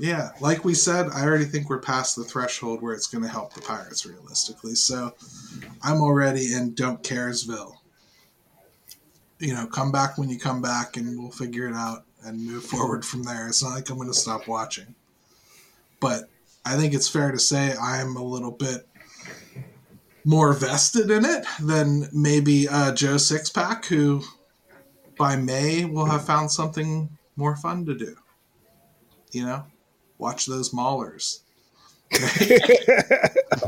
Yeah, 0.00 0.30
like 0.40 0.64
we 0.64 0.74
said, 0.74 1.08
I 1.12 1.24
already 1.24 1.44
think 1.44 1.68
we're 1.68 1.80
past 1.80 2.14
the 2.14 2.22
threshold 2.22 2.82
where 2.82 2.94
it's 2.94 3.08
going 3.08 3.24
to 3.24 3.30
help 3.30 3.52
the 3.52 3.60
Pirates 3.60 4.06
realistically. 4.06 4.76
So 4.76 5.12
I'm 5.82 6.00
already 6.00 6.52
in 6.52 6.74
don't 6.74 7.02
caresville. 7.02 7.74
You 9.40 9.54
know, 9.54 9.66
come 9.66 9.90
back 9.90 10.16
when 10.16 10.28
you 10.28 10.38
come 10.38 10.62
back, 10.62 10.96
and 10.96 11.18
we'll 11.18 11.32
figure 11.32 11.68
it 11.68 11.74
out 11.74 12.04
and 12.24 12.46
move 12.46 12.64
forward 12.64 13.04
from 13.04 13.24
there. 13.24 13.48
It's 13.48 13.62
not 13.62 13.74
like 13.74 13.90
I'm 13.90 13.96
going 13.96 14.08
to 14.08 14.14
stop 14.14 14.46
watching, 14.46 14.94
but 16.00 16.28
I 16.64 16.76
think 16.76 16.94
it's 16.94 17.08
fair 17.08 17.32
to 17.32 17.38
say 17.38 17.74
I'm 17.80 18.16
a 18.16 18.22
little 18.22 18.50
bit 18.52 18.86
more 20.24 20.52
vested 20.52 21.10
in 21.10 21.24
it 21.24 21.44
than 21.60 22.08
maybe 22.12 22.68
uh, 22.68 22.92
Joe 22.92 23.14
Sixpack, 23.14 23.86
who 23.86 24.22
by 25.16 25.34
May 25.36 25.84
will 25.84 26.06
have 26.06 26.24
found 26.24 26.52
something 26.52 27.08
more 27.36 27.56
fun 27.56 27.84
to 27.86 27.94
do. 27.94 28.16
You 29.32 29.44
know, 29.44 29.64
watch 30.18 30.46
those 30.46 30.70
maulers. 30.72 31.40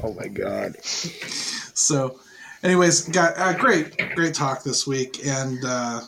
oh 0.03 0.15
my 0.15 0.29
god. 0.29 0.83
So, 0.85 2.19
anyways, 2.63 3.09
got 3.09 3.35
uh, 3.37 3.53
great, 3.55 3.97
great 4.15 4.35
talk 4.35 4.63
this 4.63 4.87
week, 4.87 5.27
and 5.27 5.59
uh, 5.65 6.01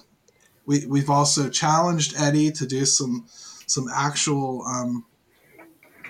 we 0.67 0.87
we've 0.87 1.11
also 1.11 1.49
challenged 1.49 2.15
Eddie 2.19 2.51
to 2.53 2.67
do 2.67 2.85
some 2.87 3.27
some 3.67 3.87
actual 3.95 4.65
um, 4.67 5.05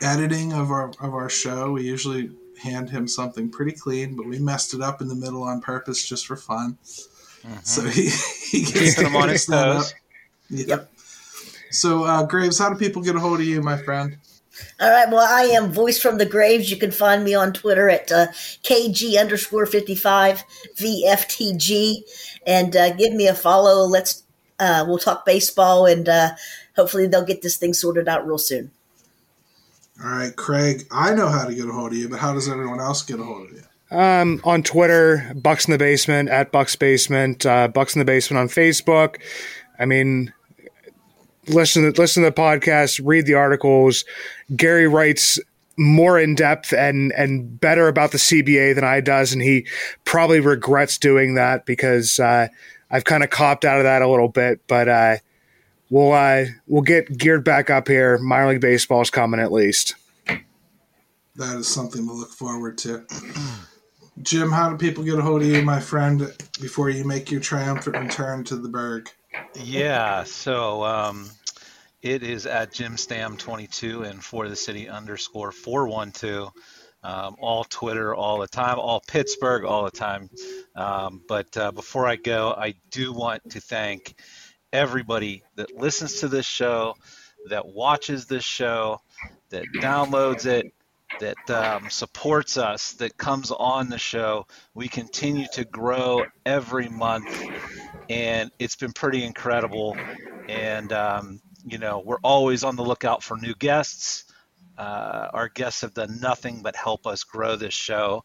editing 0.00 0.52
of 0.52 0.70
our 0.70 0.88
of 1.00 1.14
our 1.14 1.28
show. 1.28 1.72
We 1.72 1.82
usually 1.82 2.30
hand 2.62 2.90
him 2.90 3.08
something 3.08 3.50
pretty 3.50 3.72
clean, 3.72 4.14
but 4.16 4.26
we 4.26 4.38
messed 4.38 4.74
it 4.74 4.80
up 4.80 5.00
in 5.00 5.08
the 5.08 5.16
middle 5.16 5.42
on 5.42 5.60
purpose 5.60 6.06
just 6.08 6.26
for 6.26 6.36
fun. 6.36 6.78
So 7.64 7.82
he, 7.82 8.02
he 8.50 8.60
gets 8.62 8.94
Keeping 8.94 9.06
him 9.10 9.16
on 9.16 9.26
to 9.26 9.32
his 9.32 9.46
fix 9.46 9.46
that 9.46 9.68
up. 9.68 9.76
toes. 9.82 9.94
Yep. 10.50 10.91
So, 11.72 12.04
uh, 12.04 12.24
Graves, 12.24 12.58
how 12.58 12.68
do 12.68 12.76
people 12.76 13.02
get 13.02 13.16
a 13.16 13.20
hold 13.20 13.40
of 13.40 13.46
you, 13.46 13.62
my 13.62 13.76
friend? 13.76 14.18
All 14.80 14.90
right. 14.90 15.08
Well, 15.08 15.26
I 15.26 15.44
am 15.44 15.72
Voice 15.72 15.98
from 15.98 16.18
the 16.18 16.26
Graves. 16.26 16.70
You 16.70 16.76
can 16.76 16.90
find 16.90 17.24
me 17.24 17.34
on 17.34 17.52
Twitter 17.52 17.88
at 17.88 18.12
uh, 18.12 18.26
KG 18.62 19.18
underscore 19.18 19.66
55 19.66 20.44
VFTG 20.76 22.02
and 22.46 22.76
uh, 22.76 22.92
give 22.92 23.14
me 23.14 23.26
a 23.26 23.34
follow. 23.34 23.86
Let's, 23.86 24.24
uh, 24.58 24.84
we'll 24.86 24.98
talk 24.98 25.24
baseball 25.24 25.86
and 25.86 26.08
uh, 26.08 26.30
hopefully 26.76 27.06
they'll 27.06 27.24
get 27.24 27.42
this 27.42 27.56
thing 27.56 27.72
sorted 27.72 28.08
out 28.08 28.26
real 28.26 28.38
soon. 28.38 28.70
All 30.02 30.10
right, 30.10 30.34
Craig, 30.34 30.86
I 30.90 31.14
know 31.14 31.28
how 31.28 31.46
to 31.46 31.54
get 31.54 31.68
a 31.68 31.72
hold 31.72 31.92
of 31.92 31.98
you, 31.98 32.08
but 32.08 32.18
how 32.18 32.34
does 32.34 32.48
everyone 32.48 32.80
else 32.80 33.02
get 33.02 33.20
a 33.20 33.24
hold 33.24 33.48
of 33.48 33.52
you? 33.52 33.62
Um, 33.96 34.40
on 34.42 34.62
Twitter, 34.62 35.32
Bucks 35.34 35.66
in 35.66 35.72
the 35.72 35.78
Basement 35.78 36.28
at 36.28 36.50
Bucks 36.50 36.76
Basement, 36.76 37.46
uh, 37.46 37.68
Bucks 37.68 37.94
in 37.94 38.00
the 38.00 38.04
Basement 38.04 38.40
on 38.40 38.48
Facebook. 38.48 39.16
I 39.78 39.84
mean, 39.84 40.32
listen 41.48 41.92
to 41.92 42.00
listen 42.00 42.22
to 42.22 42.30
the 42.30 42.34
podcast, 42.34 43.00
read 43.02 43.26
the 43.26 43.34
articles. 43.34 44.04
Gary 44.54 44.88
writes 44.88 45.38
more 45.76 46.18
in 46.18 46.34
depth 46.34 46.72
and 46.72 47.12
and 47.12 47.60
better 47.60 47.88
about 47.88 48.12
the 48.12 48.18
CBA 48.18 48.74
than 48.74 48.84
I 48.84 49.00
does, 49.00 49.32
and 49.32 49.42
he 49.42 49.66
probably 50.04 50.40
regrets 50.40 50.98
doing 50.98 51.34
that 51.34 51.66
because 51.66 52.18
uh, 52.18 52.48
I've 52.90 53.04
kind 53.04 53.24
of 53.24 53.30
copped 53.30 53.64
out 53.64 53.78
of 53.78 53.84
that 53.84 54.02
a 54.02 54.08
little 54.08 54.28
bit. 54.28 54.60
But 54.66 54.88
uh, 54.88 55.16
we'll 55.90 56.12
uh, 56.12 56.44
we'll 56.66 56.82
get 56.82 57.16
geared 57.16 57.44
back 57.44 57.70
up 57.70 57.88
here. 57.88 58.18
Minor 58.18 58.50
league 58.50 58.60
baseball 58.60 59.00
is 59.00 59.10
coming 59.10 59.40
at 59.40 59.52
least. 59.52 59.94
That 61.36 61.56
is 61.56 61.66
something 61.66 62.06
to 62.06 62.12
look 62.12 62.30
forward 62.30 62.76
to. 62.78 63.06
Jim, 64.20 64.50
how 64.50 64.68
do 64.68 64.76
people 64.76 65.02
get 65.02 65.18
a 65.18 65.22
hold 65.22 65.40
of 65.40 65.48
you, 65.48 65.62
my 65.62 65.80
friend, 65.80 66.30
before 66.60 66.90
you 66.90 67.04
make 67.04 67.30
your 67.30 67.40
triumphant 67.40 67.96
return 67.96 68.44
to 68.44 68.56
the 68.56 68.68
Burgh? 68.68 69.08
Yeah, 69.54 70.24
so 70.24 70.84
um, 70.84 71.30
it 72.00 72.22
is 72.22 72.46
at 72.46 72.72
Jim 72.72 72.96
Stam 72.96 73.36
22 73.36 74.02
and 74.02 74.22
for 74.22 74.48
the 74.48 74.56
city 74.56 74.88
underscore 74.88 75.52
412. 75.52 76.52
Um, 77.04 77.34
all 77.40 77.64
Twitter 77.64 78.14
all 78.14 78.38
the 78.38 78.46
time, 78.46 78.78
all 78.78 79.00
Pittsburgh 79.00 79.64
all 79.64 79.84
the 79.84 79.90
time. 79.90 80.30
Um, 80.76 81.20
but 81.28 81.56
uh, 81.56 81.72
before 81.72 82.06
I 82.06 82.14
go, 82.14 82.54
I 82.56 82.74
do 82.90 83.12
want 83.12 83.50
to 83.50 83.60
thank 83.60 84.14
everybody 84.72 85.42
that 85.56 85.76
listens 85.76 86.20
to 86.20 86.28
this 86.28 86.46
show, 86.46 86.94
that 87.48 87.66
watches 87.66 88.26
this 88.26 88.44
show, 88.44 89.00
that 89.50 89.64
downloads 89.80 90.46
it, 90.46 90.72
that 91.20 91.50
um, 91.50 91.88
supports 91.90 92.56
us, 92.56 92.92
that 92.94 93.16
comes 93.16 93.50
on 93.50 93.88
the 93.88 93.98
show. 93.98 94.46
We 94.74 94.88
continue 94.88 95.46
to 95.52 95.64
grow 95.64 96.24
every 96.44 96.88
month, 96.88 97.42
and 98.08 98.50
it's 98.58 98.76
been 98.76 98.92
pretty 98.92 99.24
incredible. 99.24 99.96
And 100.48 100.92
um, 100.92 101.40
you 101.64 101.78
know, 101.78 102.02
we're 102.04 102.20
always 102.22 102.64
on 102.64 102.76
the 102.76 102.84
lookout 102.84 103.22
for 103.22 103.36
new 103.36 103.54
guests. 103.54 104.24
Uh, 104.76 105.28
our 105.32 105.48
guests 105.48 105.82
have 105.82 105.94
done 105.94 106.18
nothing 106.20 106.62
but 106.62 106.74
help 106.74 107.06
us 107.06 107.24
grow 107.24 107.56
this 107.56 107.74
show, 107.74 108.24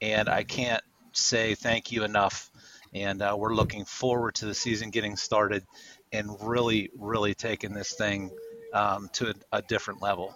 and 0.00 0.28
I 0.28 0.44
can't 0.44 0.82
say 1.12 1.54
thank 1.54 1.92
you 1.92 2.04
enough. 2.04 2.50
And 2.94 3.20
uh, 3.20 3.36
we're 3.38 3.54
looking 3.54 3.84
forward 3.84 4.36
to 4.36 4.46
the 4.46 4.54
season 4.54 4.90
getting 4.90 5.16
started 5.16 5.64
and 6.12 6.30
really, 6.40 6.90
really 6.96 7.34
taking 7.34 7.74
this 7.74 7.92
thing 7.92 8.30
um, 8.72 9.10
to 9.14 9.30
a, 9.30 9.58
a 9.58 9.62
different 9.62 10.00
level. 10.00 10.34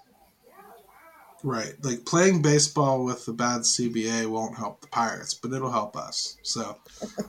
Right. 1.45 1.75
Like 1.83 2.05
playing 2.05 2.43
baseball 2.43 3.05
with 3.05 3.27
the 3.27 3.33
bad 3.33 3.63
CBA 3.63 4.27
won't 4.27 4.57
help 4.57 4.81
the 4.81 4.87
Pirates, 4.87 5.35
but 5.35 5.53
it'll 5.53 5.73
help 5.73 5.97
us. 5.97 6.37
So 6.43 6.77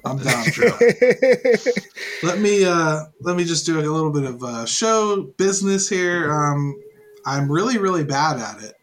I'm 0.05 0.17
down 0.17 0.43
for 0.45 0.61
that. 0.61 1.83
let 2.23 2.39
me 2.39 2.63
uh 2.63 3.05
let 3.21 3.35
me 3.35 3.43
just 3.43 3.65
do 3.65 3.79
a 3.79 3.81
little 3.81 4.11
bit 4.11 4.25
of 4.25 4.43
uh 4.43 4.65
show 4.65 5.23
business 5.37 5.89
here. 5.89 6.31
Um 6.31 6.79
I'm 7.25 7.51
really, 7.51 7.77
really 7.77 8.03
bad 8.03 8.37
at 8.37 8.63
it. 8.63 8.75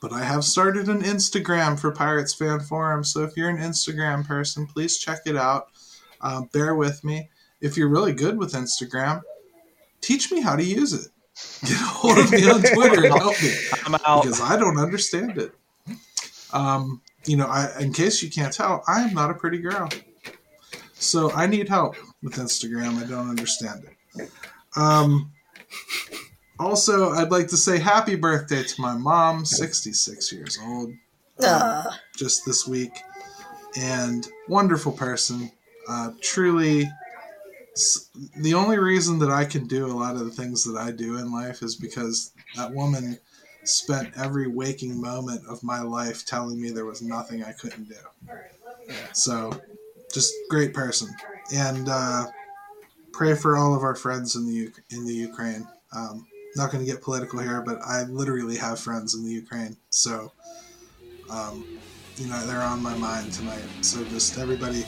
But 0.00 0.12
I 0.12 0.24
have 0.24 0.44
started 0.44 0.88
an 0.88 1.02
Instagram 1.02 1.78
for 1.78 1.92
Pirates 1.92 2.34
Fan 2.34 2.60
Forum. 2.60 3.04
So 3.04 3.22
if 3.22 3.36
you're 3.36 3.48
an 3.48 3.58
Instagram 3.58 4.26
person, 4.26 4.66
please 4.66 4.98
check 4.98 5.20
it 5.26 5.36
out. 5.36 5.68
Um, 6.20 6.48
bear 6.52 6.74
with 6.74 7.04
me. 7.04 7.30
If 7.60 7.76
you're 7.76 7.88
really 7.88 8.12
good 8.12 8.36
with 8.36 8.52
Instagram, 8.52 9.22
teach 10.00 10.32
me 10.32 10.40
how 10.40 10.56
to 10.56 10.64
use 10.64 10.92
it. 10.92 11.11
Get 11.62 11.72
a 11.72 11.84
hold 11.84 12.18
of 12.18 12.30
me 12.32 12.48
on 12.50 12.60
Twitter 12.74 13.04
and 13.04 13.14
help 13.14 13.40
me 13.42 13.54
I'm 13.84 13.94
out. 14.06 14.22
because 14.24 14.40
I 14.40 14.56
don't 14.56 14.78
understand 14.78 15.38
it. 15.38 15.52
Um, 16.52 17.00
you 17.24 17.36
know, 17.36 17.46
I, 17.46 17.70
in 17.80 17.92
case 17.92 18.22
you 18.22 18.30
can't 18.30 18.52
tell, 18.52 18.82
I 18.88 19.02
am 19.02 19.14
not 19.14 19.30
a 19.30 19.34
pretty 19.34 19.58
girl, 19.58 19.88
so 20.94 21.30
I 21.32 21.46
need 21.46 21.68
help 21.68 21.94
with 22.22 22.34
Instagram. 22.34 23.02
I 23.02 23.06
don't 23.08 23.30
understand 23.30 23.84
it. 24.16 24.30
Um, 24.76 25.30
also, 26.58 27.10
I'd 27.10 27.30
like 27.30 27.48
to 27.48 27.56
say 27.56 27.78
happy 27.78 28.14
birthday 28.16 28.62
to 28.62 28.80
my 28.80 28.94
mom, 28.94 29.44
sixty-six 29.44 30.32
years 30.32 30.58
old, 30.62 30.92
Uh, 31.38 31.84
just 32.16 32.44
this 32.44 32.66
week, 32.68 32.92
and 33.78 34.26
wonderful 34.48 34.92
person. 34.92 35.50
Uh, 35.88 36.10
truly, 36.20 36.82
s- 36.82 36.90
the 38.36 38.54
only 38.54 38.78
reason 38.78 39.18
that 39.20 39.30
I 39.30 39.44
can 39.44 39.66
do 39.66 39.86
a 39.86 39.96
lot 39.96 40.14
of 40.14 40.24
the 40.24 40.30
things 40.30 40.64
that 40.64 40.78
I 40.78 40.90
do 40.90 41.16
in 41.18 41.32
life 41.32 41.62
is 41.62 41.74
because 41.74 42.32
that 42.56 42.72
woman 42.72 43.18
spent 43.64 44.12
every 44.16 44.46
waking 44.46 45.00
moment 45.00 45.42
of 45.48 45.62
my 45.62 45.80
life 45.80 46.26
telling 46.26 46.60
me 46.60 46.70
there 46.70 46.84
was 46.84 47.00
nothing 47.00 47.42
I 47.42 47.52
couldn't 47.52 47.88
do. 47.88 47.94
So, 49.12 49.58
just 50.12 50.34
great 50.50 50.74
person, 50.74 51.08
and 51.54 51.88
uh, 51.88 52.26
pray 53.12 53.34
for 53.34 53.56
all 53.56 53.74
of 53.74 53.82
our 53.82 53.94
friends 53.94 54.36
in 54.36 54.46
the 54.46 54.52
U- 54.52 54.72
in 54.90 55.06
the 55.06 55.14
Ukraine. 55.14 55.66
Um, 55.94 56.26
not 56.56 56.70
going 56.70 56.84
to 56.84 56.90
get 56.90 57.02
political 57.02 57.38
here, 57.38 57.62
but 57.62 57.80
I 57.82 58.02
literally 58.02 58.56
have 58.56 58.78
friends 58.78 59.14
in 59.14 59.24
the 59.24 59.30
Ukraine, 59.30 59.76
so 59.88 60.32
um, 61.30 61.80
you 62.16 62.26
know 62.26 62.46
they're 62.46 62.62
on 62.62 62.82
my 62.82 62.96
mind 62.96 63.32
tonight. 63.32 63.64
So 63.80 64.04
just 64.04 64.38
everybody 64.38 64.84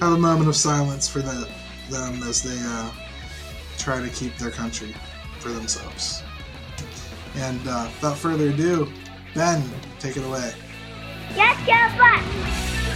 have 0.00 0.12
a 0.12 0.18
moment 0.18 0.48
of 0.48 0.56
silence 0.56 1.08
for 1.08 1.20
the, 1.20 1.48
them 1.90 2.22
as 2.22 2.42
they 2.42 2.58
uh, 2.60 2.90
try 3.78 4.00
to 4.00 4.08
keep 4.10 4.36
their 4.38 4.50
country 4.50 4.94
for 5.40 5.50
themselves. 5.50 6.22
And 7.36 7.60
uh, 7.66 7.88
without 7.94 8.16
further 8.16 8.50
ado, 8.50 8.92
Ben, 9.34 9.62
take 9.98 10.16
it 10.16 10.24
away. 10.24 10.52
Let's 11.36 11.60
go, 11.66 11.98
Bucks! 11.98 12.87